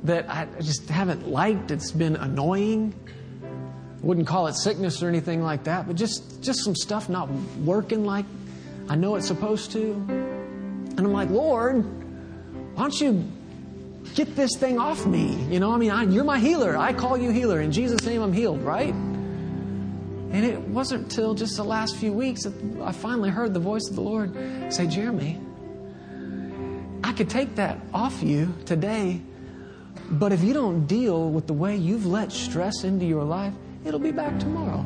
that 0.02 0.28
I 0.28 0.48
just 0.60 0.88
haven't 0.88 1.28
liked. 1.28 1.70
It's 1.70 1.92
been 1.92 2.16
annoying. 2.16 2.92
Wouldn't 4.00 4.26
call 4.26 4.48
it 4.48 4.54
sickness 4.54 5.00
or 5.00 5.08
anything 5.08 5.42
like 5.42 5.62
that, 5.62 5.86
but 5.86 5.94
just 5.94 6.42
just 6.42 6.64
some 6.64 6.74
stuff 6.74 7.08
not 7.08 7.30
working 7.62 8.04
like 8.04 8.26
I 8.88 8.96
know 8.96 9.14
it's 9.14 9.28
supposed 9.28 9.70
to. 9.72 9.92
And 9.92 10.98
I'm 10.98 11.12
like, 11.12 11.30
Lord, 11.30 11.84
why 12.74 12.82
don't 12.82 13.00
you 13.00 13.30
get 14.16 14.34
this 14.34 14.56
thing 14.58 14.80
off 14.80 15.06
me? 15.06 15.36
You 15.52 15.60
know, 15.60 15.72
I 15.72 15.76
mean, 15.76 15.92
I, 15.92 16.02
you're 16.02 16.24
my 16.24 16.40
healer. 16.40 16.76
I 16.76 16.94
call 16.94 17.16
you 17.16 17.30
healer. 17.30 17.60
In 17.60 17.70
Jesus' 17.70 18.04
name, 18.04 18.22
I'm 18.22 18.32
healed, 18.32 18.60
right? 18.62 18.92
And 20.34 20.44
it 20.44 20.60
wasn't 20.62 21.12
till 21.12 21.34
just 21.34 21.56
the 21.56 21.62
last 21.62 21.94
few 21.94 22.12
weeks 22.12 22.42
that 22.42 22.82
I 22.82 22.90
finally 22.90 23.30
heard 23.30 23.54
the 23.54 23.60
voice 23.60 23.88
of 23.88 23.94
the 23.94 24.02
Lord 24.02 24.34
say, 24.68 24.88
Jeremy, 24.88 25.40
I 27.04 27.12
could 27.12 27.30
take 27.30 27.54
that 27.54 27.78
off 27.94 28.20
you 28.20 28.52
today, 28.66 29.20
but 30.10 30.32
if 30.32 30.42
you 30.42 30.52
don't 30.52 30.86
deal 30.86 31.30
with 31.30 31.46
the 31.46 31.52
way 31.52 31.76
you've 31.76 32.04
let 32.04 32.32
stress 32.32 32.82
into 32.82 33.06
your 33.06 33.22
life, 33.22 33.52
it'll 33.84 34.00
be 34.00 34.10
back 34.10 34.36
tomorrow. 34.40 34.84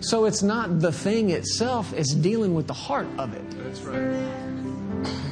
So 0.00 0.24
it's 0.24 0.42
not 0.42 0.80
the 0.80 0.90
thing 0.90 1.30
itself, 1.30 1.92
it's 1.92 2.12
dealing 2.12 2.54
with 2.54 2.66
the 2.66 2.74
heart 2.74 3.06
of 3.18 3.34
it. 3.34 3.50
That's 3.62 3.82
right. 3.82 3.96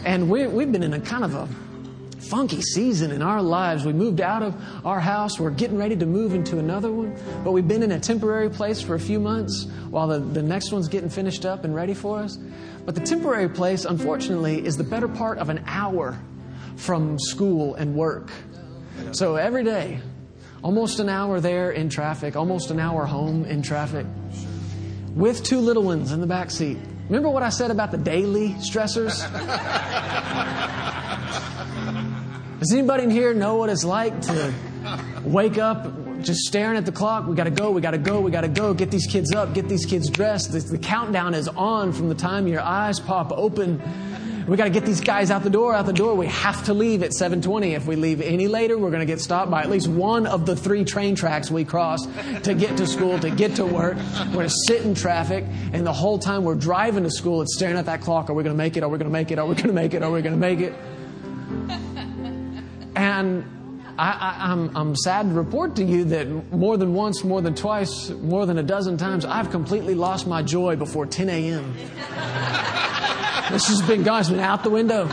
And 0.04 0.30
we, 0.30 0.46
we've 0.46 0.70
been 0.70 0.84
in 0.84 0.94
a 0.94 1.00
kind 1.00 1.24
of 1.24 1.34
a 1.34 1.48
funky 2.30 2.62
season 2.62 3.10
in 3.10 3.22
our 3.22 3.42
lives. 3.42 3.84
We 3.84 3.92
moved 3.92 4.20
out 4.20 4.42
of 4.42 4.54
our 4.84 5.00
house. 5.00 5.38
We're 5.38 5.50
getting 5.50 5.76
ready 5.76 5.96
to 5.96 6.06
move 6.06 6.34
into 6.34 6.58
another 6.58 6.90
one. 6.90 7.16
But 7.42 7.52
we've 7.52 7.66
been 7.66 7.82
in 7.82 7.92
a 7.92 8.00
temporary 8.00 8.50
place 8.50 8.80
for 8.80 8.94
a 8.94 9.00
few 9.00 9.20
months 9.20 9.66
while 9.90 10.08
the, 10.08 10.18
the 10.18 10.42
next 10.42 10.72
one's 10.72 10.88
getting 10.88 11.10
finished 11.10 11.44
up 11.44 11.64
and 11.64 11.74
ready 11.74 11.94
for 11.94 12.18
us. 12.18 12.36
But 12.84 12.94
the 12.94 13.00
temporary 13.00 13.48
place, 13.48 13.84
unfortunately, 13.84 14.64
is 14.64 14.76
the 14.76 14.84
better 14.84 15.08
part 15.08 15.38
of 15.38 15.48
an 15.48 15.62
hour 15.66 16.18
from 16.76 17.18
school 17.18 17.74
and 17.74 17.94
work. 17.94 18.30
So 19.12 19.36
every 19.36 19.64
day, 19.64 20.00
almost 20.62 21.00
an 21.00 21.08
hour 21.08 21.40
there 21.40 21.70
in 21.70 21.88
traffic, 21.88 22.36
almost 22.36 22.70
an 22.70 22.80
hour 22.80 23.06
home 23.06 23.44
in 23.44 23.62
traffic, 23.62 24.06
with 25.14 25.42
two 25.42 25.58
little 25.58 25.82
ones 25.82 26.12
in 26.12 26.20
the 26.20 26.26
back 26.26 26.50
seat. 26.50 26.78
Remember 27.08 27.28
what 27.28 27.42
I 27.42 27.50
said 27.50 27.70
about 27.70 27.90
the 27.90 27.98
daily 27.98 28.50
stressors? 28.54 29.20
Does 32.64 32.72
anybody 32.72 33.02
in 33.02 33.10
here 33.10 33.34
know 33.34 33.56
what 33.56 33.68
it's 33.68 33.84
like 33.84 34.18
to 34.22 34.54
wake 35.22 35.58
up 35.58 35.86
just 36.22 36.46
staring 36.46 36.78
at 36.78 36.86
the 36.86 36.92
clock? 36.92 37.26
We 37.26 37.36
got 37.36 37.44
to 37.44 37.50
go, 37.50 37.70
we 37.70 37.82
got 37.82 37.90
to 37.90 37.98
go, 37.98 38.22
we 38.22 38.30
got 38.30 38.40
to 38.40 38.48
go. 38.48 38.72
Get 38.72 38.90
these 38.90 39.06
kids 39.06 39.34
up, 39.34 39.52
get 39.52 39.68
these 39.68 39.84
kids 39.84 40.08
dressed. 40.08 40.50
The, 40.50 40.60
the 40.60 40.78
countdown 40.78 41.34
is 41.34 41.46
on 41.46 41.92
from 41.92 42.08
the 42.08 42.14
time 42.14 42.46
your 42.48 42.62
eyes 42.62 42.98
pop 43.00 43.32
open. 43.32 43.82
We 44.48 44.56
got 44.56 44.64
to 44.64 44.70
get 44.70 44.86
these 44.86 45.02
guys 45.02 45.30
out 45.30 45.42
the 45.42 45.50
door, 45.50 45.74
out 45.74 45.84
the 45.84 45.92
door. 45.92 46.14
We 46.14 46.28
have 46.28 46.64
to 46.64 46.72
leave 46.72 47.02
at 47.02 47.10
7:20. 47.10 47.76
If 47.76 47.86
we 47.86 47.96
leave 47.96 48.22
any 48.22 48.48
later, 48.48 48.78
we're 48.78 48.88
going 48.88 49.06
to 49.06 49.12
get 49.12 49.20
stopped 49.20 49.50
by 49.50 49.60
at 49.60 49.68
least 49.68 49.86
one 49.86 50.26
of 50.26 50.46
the 50.46 50.56
three 50.56 50.86
train 50.86 51.16
tracks 51.16 51.50
we 51.50 51.66
cross 51.66 52.06
to 52.44 52.54
get 52.54 52.78
to 52.78 52.86
school, 52.86 53.18
to 53.18 53.28
get 53.28 53.56
to 53.56 53.66
work. 53.66 53.98
We're 54.28 54.32
going 54.32 54.48
to 54.48 54.54
sit 54.68 54.86
in 54.86 54.94
traffic, 54.94 55.44
and 55.74 55.86
the 55.86 55.92
whole 55.92 56.18
time 56.18 56.44
we're 56.44 56.54
driving 56.54 57.04
to 57.04 57.10
school, 57.10 57.42
it's 57.42 57.54
staring 57.56 57.76
at 57.76 57.84
that 57.84 58.00
clock. 58.00 58.30
Are 58.30 58.32
we 58.32 58.42
going 58.42 58.56
to 58.56 58.62
make 58.62 58.78
it? 58.78 58.82
Are 58.82 58.88
we 58.88 58.96
going 58.96 59.10
to 59.10 59.12
make 59.12 59.30
it? 59.30 59.38
Are 59.38 59.44
we 59.44 59.54
going 59.54 59.68
to 59.68 59.74
make 59.74 59.92
it? 59.92 60.02
Are 60.02 60.10
we 60.10 60.22
going 60.22 60.34
to 60.34 60.40
make 60.40 60.60
it? 60.60 60.74
And 62.96 63.44
I, 63.98 64.52
am 64.52 64.70
I'm, 64.70 64.76
I'm 64.76 64.96
sad 64.96 65.28
to 65.28 65.34
report 65.34 65.76
to 65.76 65.84
you 65.84 66.04
that 66.06 66.52
more 66.52 66.76
than 66.76 66.94
once, 66.94 67.22
more 67.22 67.40
than 67.40 67.54
twice, 67.54 68.10
more 68.10 68.46
than 68.46 68.58
a 68.58 68.62
dozen 68.62 68.96
times, 68.96 69.24
I've 69.24 69.50
completely 69.50 69.94
lost 69.94 70.26
my 70.26 70.42
joy 70.42 70.76
before 70.76 71.06
10 71.06 71.28
a.m. 71.28 71.74
This 73.50 73.68
has 73.68 73.82
been. 73.82 74.08
It's 74.08 74.30
been 74.30 74.40
out 74.40 74.64
the 74.64 74.70
window. 74.70 75.06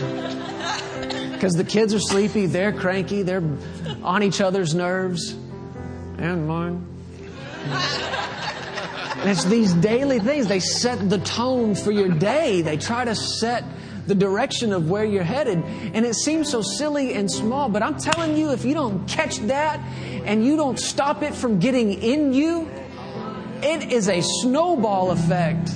Because 1.34 1.54
the 1.54 1.66
kids 1.66 1.94
are 1.94 2.00
sleepy, 2.00 2.46
they're 2.46 2.72
cranky, 2.72 3.24
they're 3.24 3.44
on 4.04 4.24
each 4.24 4.40
other's 4.40 4.74
nerves. 4.74 5.32
And 6.18 6.48
mine. 6.48 6.86
And 9.22 9.30
it's 9.30 9.44
these 9.44 9.74
daily 9.74 10.20
things. 10.20 10.48
They 10.48 10.60
set 10.60 11.10
the 11.10 11.20
tone 11.20 11.76
for 11.76 11.92
your 11.92 12.10
day. 12.10 12.62
They 12.62 12.78
try 12.78 13.06
to 13.06 13.16
set 13.16 13.64
the 14.12 14.16
direction 14.16 14.74
of 14.74 14.90
where 14.90 15.06
you're 15.06 15.24
headed. 15.24 15.64
And 15.94 16.06
it 16.06 16.16
seems 16.16 16.50
so 16.50 16.62
silly 16.62 17.14
and 17.14 17.32
small, 17.32 17.70
but 17.70 17.82
I'm 17.82 17.98
telling 17.98 18.36
you, 18.36 18.52
if 18.52 18.66
you 18.66 18.74
don't 18.74 19.08
catch 19.08 19.38
that 19.48 19.80
and 20.26 20.46
you 20.46 20.58
don't 20.58 20.78
stop 20.78 21.24
it 21.24 21.34
from 21.34 21.60
getting 21.60 21.94
in 21.94 22.34
you, 22.34 22.70
it 23.64 23.94
is 23.94 24.10
a 24.10 24.20
snowball 24.22 25.12
effect. 25.12 25.70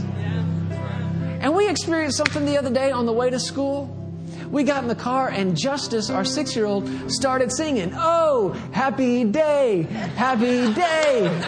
And 1.39 1.55
we 1.55 1.69
experienced 1.69 2.17
something 2.17 2.45
the 2.45 2.57
other 2.57 2.71
day 2.71 2.91
on 2.91 3.05
the 3.05 3.13
way 3.13 3.29
to 3.29 3.39
school. 3.39 3.89
We 4.51 4.63
got 4.63 4.83
in 4.83 4.89
the 4.89 4.95
car 4.95 5.29
and 5.29 5.55
Justice, 5.55 6.09
our 6.09 6.25
six 6.25 6.57
year 6.57 6.65
old, 6.65 6.89
started 7.09 7.53
singing, 7.53 7.93
Oh, 7.95 8.49
happy 8.73 9.23
day, 9.23 9.83
happy 9.83 10.73
day. 10.73 11.47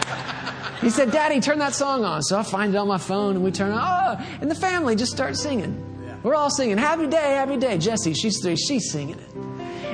He 0.79 0.89
said, 0.89 1.11
Daddy, 1.11 1.41
turn 1.41 1.59
that 1.59 1.73
song 1.73 2.05
on. 2.05 2.21
So 2.21 2.39
I 2.39 2.43
find 2.43 2.73
it 2.73 2.77
on 2.77 2.87
my 2.87 2.97
phone 2.97 3.35
and 3.35 3.43
we 3.43 3.51
turn 3.51 3.71
it 3.71 3.75
on. 3.75 4.19
Oh, 4.19 4.25
and 4.39 4.49
the 4.49 4.55
family 4.55 4.95
just 4.95 5.11
starts 5.11 5.41
singing. 5.41 5.96
We're 6.23 6.35
all 6.35 6.49
singing, 6.49 6.77
Happy 6.77 7.07
Day, 7.07 7.35
Happy 7.35 7.57
Day. 7.57 7.77
Jesse, 7.77 8.13
she's, 8.13 8.45
she's 8.67 8.91
singing 8.91 9.19
it. 9.19 9.35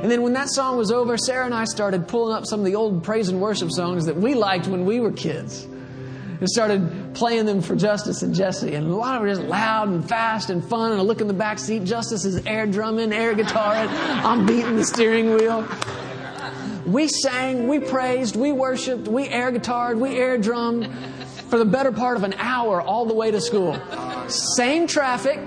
And 0.01 0.11
then 0.11 0.21
when 0.21 0.33
that 0.33 0.49
song 0.49 0.77
was 0.77 0.91
over, 0.91 1.17
Sarah 1.17 1.45
and 1.45 1.53
I 1.53 1.65
started 1.65 2.07
pulling 2.07 2.35
up 2.35 2.45
some 2.45 2.59
of 2.59 2.65
the 2.65 2.75
old 2.75 3.03
praise 3.03 3.29
and 3.29 3.39
worship 3.39 3.71
songs 3.71 4.05
that 4.05 4.17
we 4.17 4.33
liked 4.33 4.67
when 4.67 4.85
we 4.85 4.99
were 4.99 5.11
kids. 5.11 5.65
and 6.39 6.49
started 6.49 7.13
playing 7.13 7.45
them 7.45 7.61
for 7.61 7.73
Justice 7.75 8.21
and 8.21 8.35
Jesse. 8.35 8.75
And 8.75 8.87
a 8.87 8.95
lot 8.95 9.15
of 9.15 9.21
were 9.21 9.29
just 9.29 9.43
loud 9.43 9.87
and 9.87 10.07
fast 10.07 10.49
and 10.49 10.63
fun. 10.63 10.91
And 10.91 10.99
I 10.99 11.03
look 11.03 11.21
in 11.21 11.27
the 11.27 11.33
back 11.33 11.57
seat, 11.57 11.85
Justice 11.85 12.25
is 12.25 12.45
air 12.45 12.67
drumming, 12.67 13.13
air 13.13 13.33
guitaring. 13.33 13.87
I'm 14.25 14.45
beating 14.45 14.75
the 14.75 14.85
steering 14.85 15.35
wheel. 15.35 15.65
We 16.85 17.07
sang, 17.07 17.69
we 17.69 17.79
praised, 17.79 18.35
we 18.35 18.51
worshiped, 18.51 19.07
we 19.07 19.29
air 19.29 19.53
guitared, 19.53 19.97
we 19.99 20.17
air 20.17 20.37
drummed 20.37 20.89
for 21.49 21.57
the 21.57 21.65
better 21.65 21.93
part 21.93 22.17
of 22.17 22.23
an 22.23 22.33
hour 22.33 22.81
all 22.81 23.05
the 23.05 23.13
way 23.13 23.31
to 23.31 23.39
school. 23.39 23.79
Same 24.27 24.85
traffic, 24.85 25.39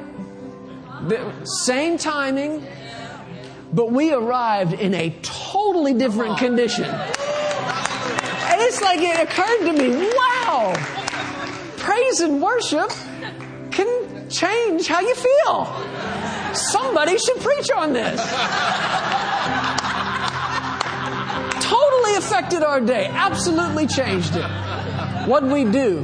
same 1.44 1.98
timing, 1.98 2.66
but 3.72 3.92
we 3.92 4.12
arrived 4.12 4.72
in 4.72 4.94
a 4.94 5.11
totally 5.22 5.94
different 5.94 6.38
condition. 6.38 6.84
And 6.84 8.61
it's 8.62 8.80
like 8.80 9.00
it 9.00 9.20
occurred 9.20 9.66
to 9.66 9.72
me 9.72 10.11
wow, 10.14 10.74
praise 11.76 12.20
and 12.20 12.40
worship 12.42 12.90
can 13.70 14.30
change 14.30 14.86
how 14.86 15.00
you 15.00 15.14
feel. 15.14 16.54
Somebody 16.54 17.18
should 17.18 17.38
preach 17.40 17.70
on 17.70 17.92
this. 17.92 18.20
totally 21.62 22.16
affected 22.16 22.62
our 22.62 22.80
day, 22.80 23.07
absolutely 23.07 23.86
changed 23.86 24.36
it. 24.36 24.48
What 25.26 25.42
we 25.42 25.64
do, 25.64 26.02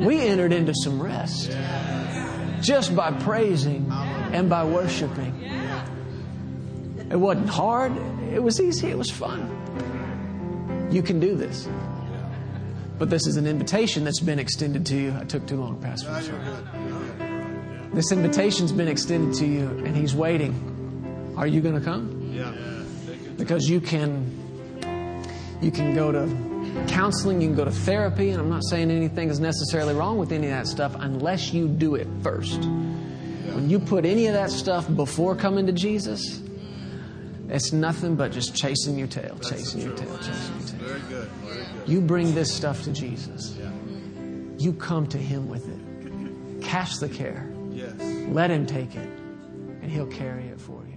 we 0.00 0.20
entered 0.20 0.52
into 0.52 0.74
some 0.74 1.00
rest 1.00 1.50
just 2.60 2.96
by 2.96 3.12
praising 3.12 3.88
and 4.32 4.48
by 4.48 4.64
worshiping. 4.64 5.34
It 7.10 7.16
wasn't 7.16 7.48
hard, 7.48 7.92
it 8.32 8.42
was 8.42 8.60
easy, 8.60 8.88
it 8.88 8.98
was 8.98 9.10
fun. 9.10 9.54
You 10.90 11.02
can 11.02 11.20
do 11.20 11.34
this. 11.34 11.68
But 12.98 13.10
this 13.10 13.26
is 13.26 13.36
an 13.36 13.46
invitation 13.46 14.04
that's 14.04 14.20
been 14.20 14.38
extended 14.38 14.84
to 14.86 14.96
you. 14.96 15.14
I 15.18 15.24
took 15.24 15.46
too 15.46 15.56
long, 15.56 15.80
Pastor. 15.80 16.10
This 17.92 18.12
invitation's 18.12 18.72
been 18.72 18.88
extended 18.88 19.34
to 19.38 19.46
you, 19.46 19.68
and 19.84 19.96
He's 19.96 20.14
waiting. 20.14 21.34
Are 21.36 21.46
you 21.46 21.60
going 21.60 21.76
to 21.76 21.80
come? 21.80 22.32
Yeah. 22.34 22.52
Because 23.36 23.70
you 23.70 23.80
can, 23.80 24.26
you 25.62 25.70
can 25.70 25.94
go 25.94 26.10
to 26.10 26.26
counseling, 26.88 27.40
you 27.40 27.48
can 27.48 27.56
go 27.56 27.64
to 27.64 27.70
therapy, 27.70 28.30
and 28.30 28.40
I'm 28.40 28.50
not 28.50 28.64
saying 28.64 28.90
anything 28.90 29.30
is 29.30 29.40
necessarily 29.40 29.94
wrong 29.94 30.18
with 30.18 30.32
any 30.32 30.48
of 30.48 30.52
that 30.52 30.66
stuff 30.66 30.94
unless 30.98 31.52
you 31.52 31.68
do 31.68 31.94
it 31.94 32.08
first. 32.22 32.60
When 33.58 33.68
you 33.68 33.80
put 33.80 34.04
any 34.04 34.28
of 34.28 34.34
that 34.34 34.52
stuff 34.52 34.86
before 34.94 35.34
coming 35.34 35.66
to 35.66 35.72
Jesus, 35.72 36.40
it's 37.48 37.72
nothing 37.72 38.14
but 38.14 38.30
just 38.30 38.54
chasing 38.54 38.96
your 38.96 39.08
tail, 39.08 39.36
chasing 39.42 39.80
your 39.80 39.96
tail, 39.96 40.16
chasing 40.18 40.58
your 40.60 40.68
tail. 40.68 40.78
Very 40.78 41.00
good. 41.00 41.28
Very 41.28 41.64
good. 41.64 41.88
You 41.88 42.00
bring 42.00 42.36
this 42.36 42.54
stuff 42.54 42.84
to 42.84 42.92
Jesus. 42.92 43.58
You 44.58 44.72
come 44.74 45.08
to 45.08 45.18
Him 45.18 45.48
with 45.48 45.66
it. 45.68 46.62
Cast 46.62 47.00
the 47.00 47.08
care. 47.08 47.50
Yes. 47.72 48.00
Let 48.28 48.52
Him 48.52 48.64
take 48.64 48.94
it, 48.94 49.08
and 49.82 49.90
He'll 49.90 50.06
carry 50.06 50.46
it 50.46 50.60
for 50.60 50.80
you. 50.86 50.87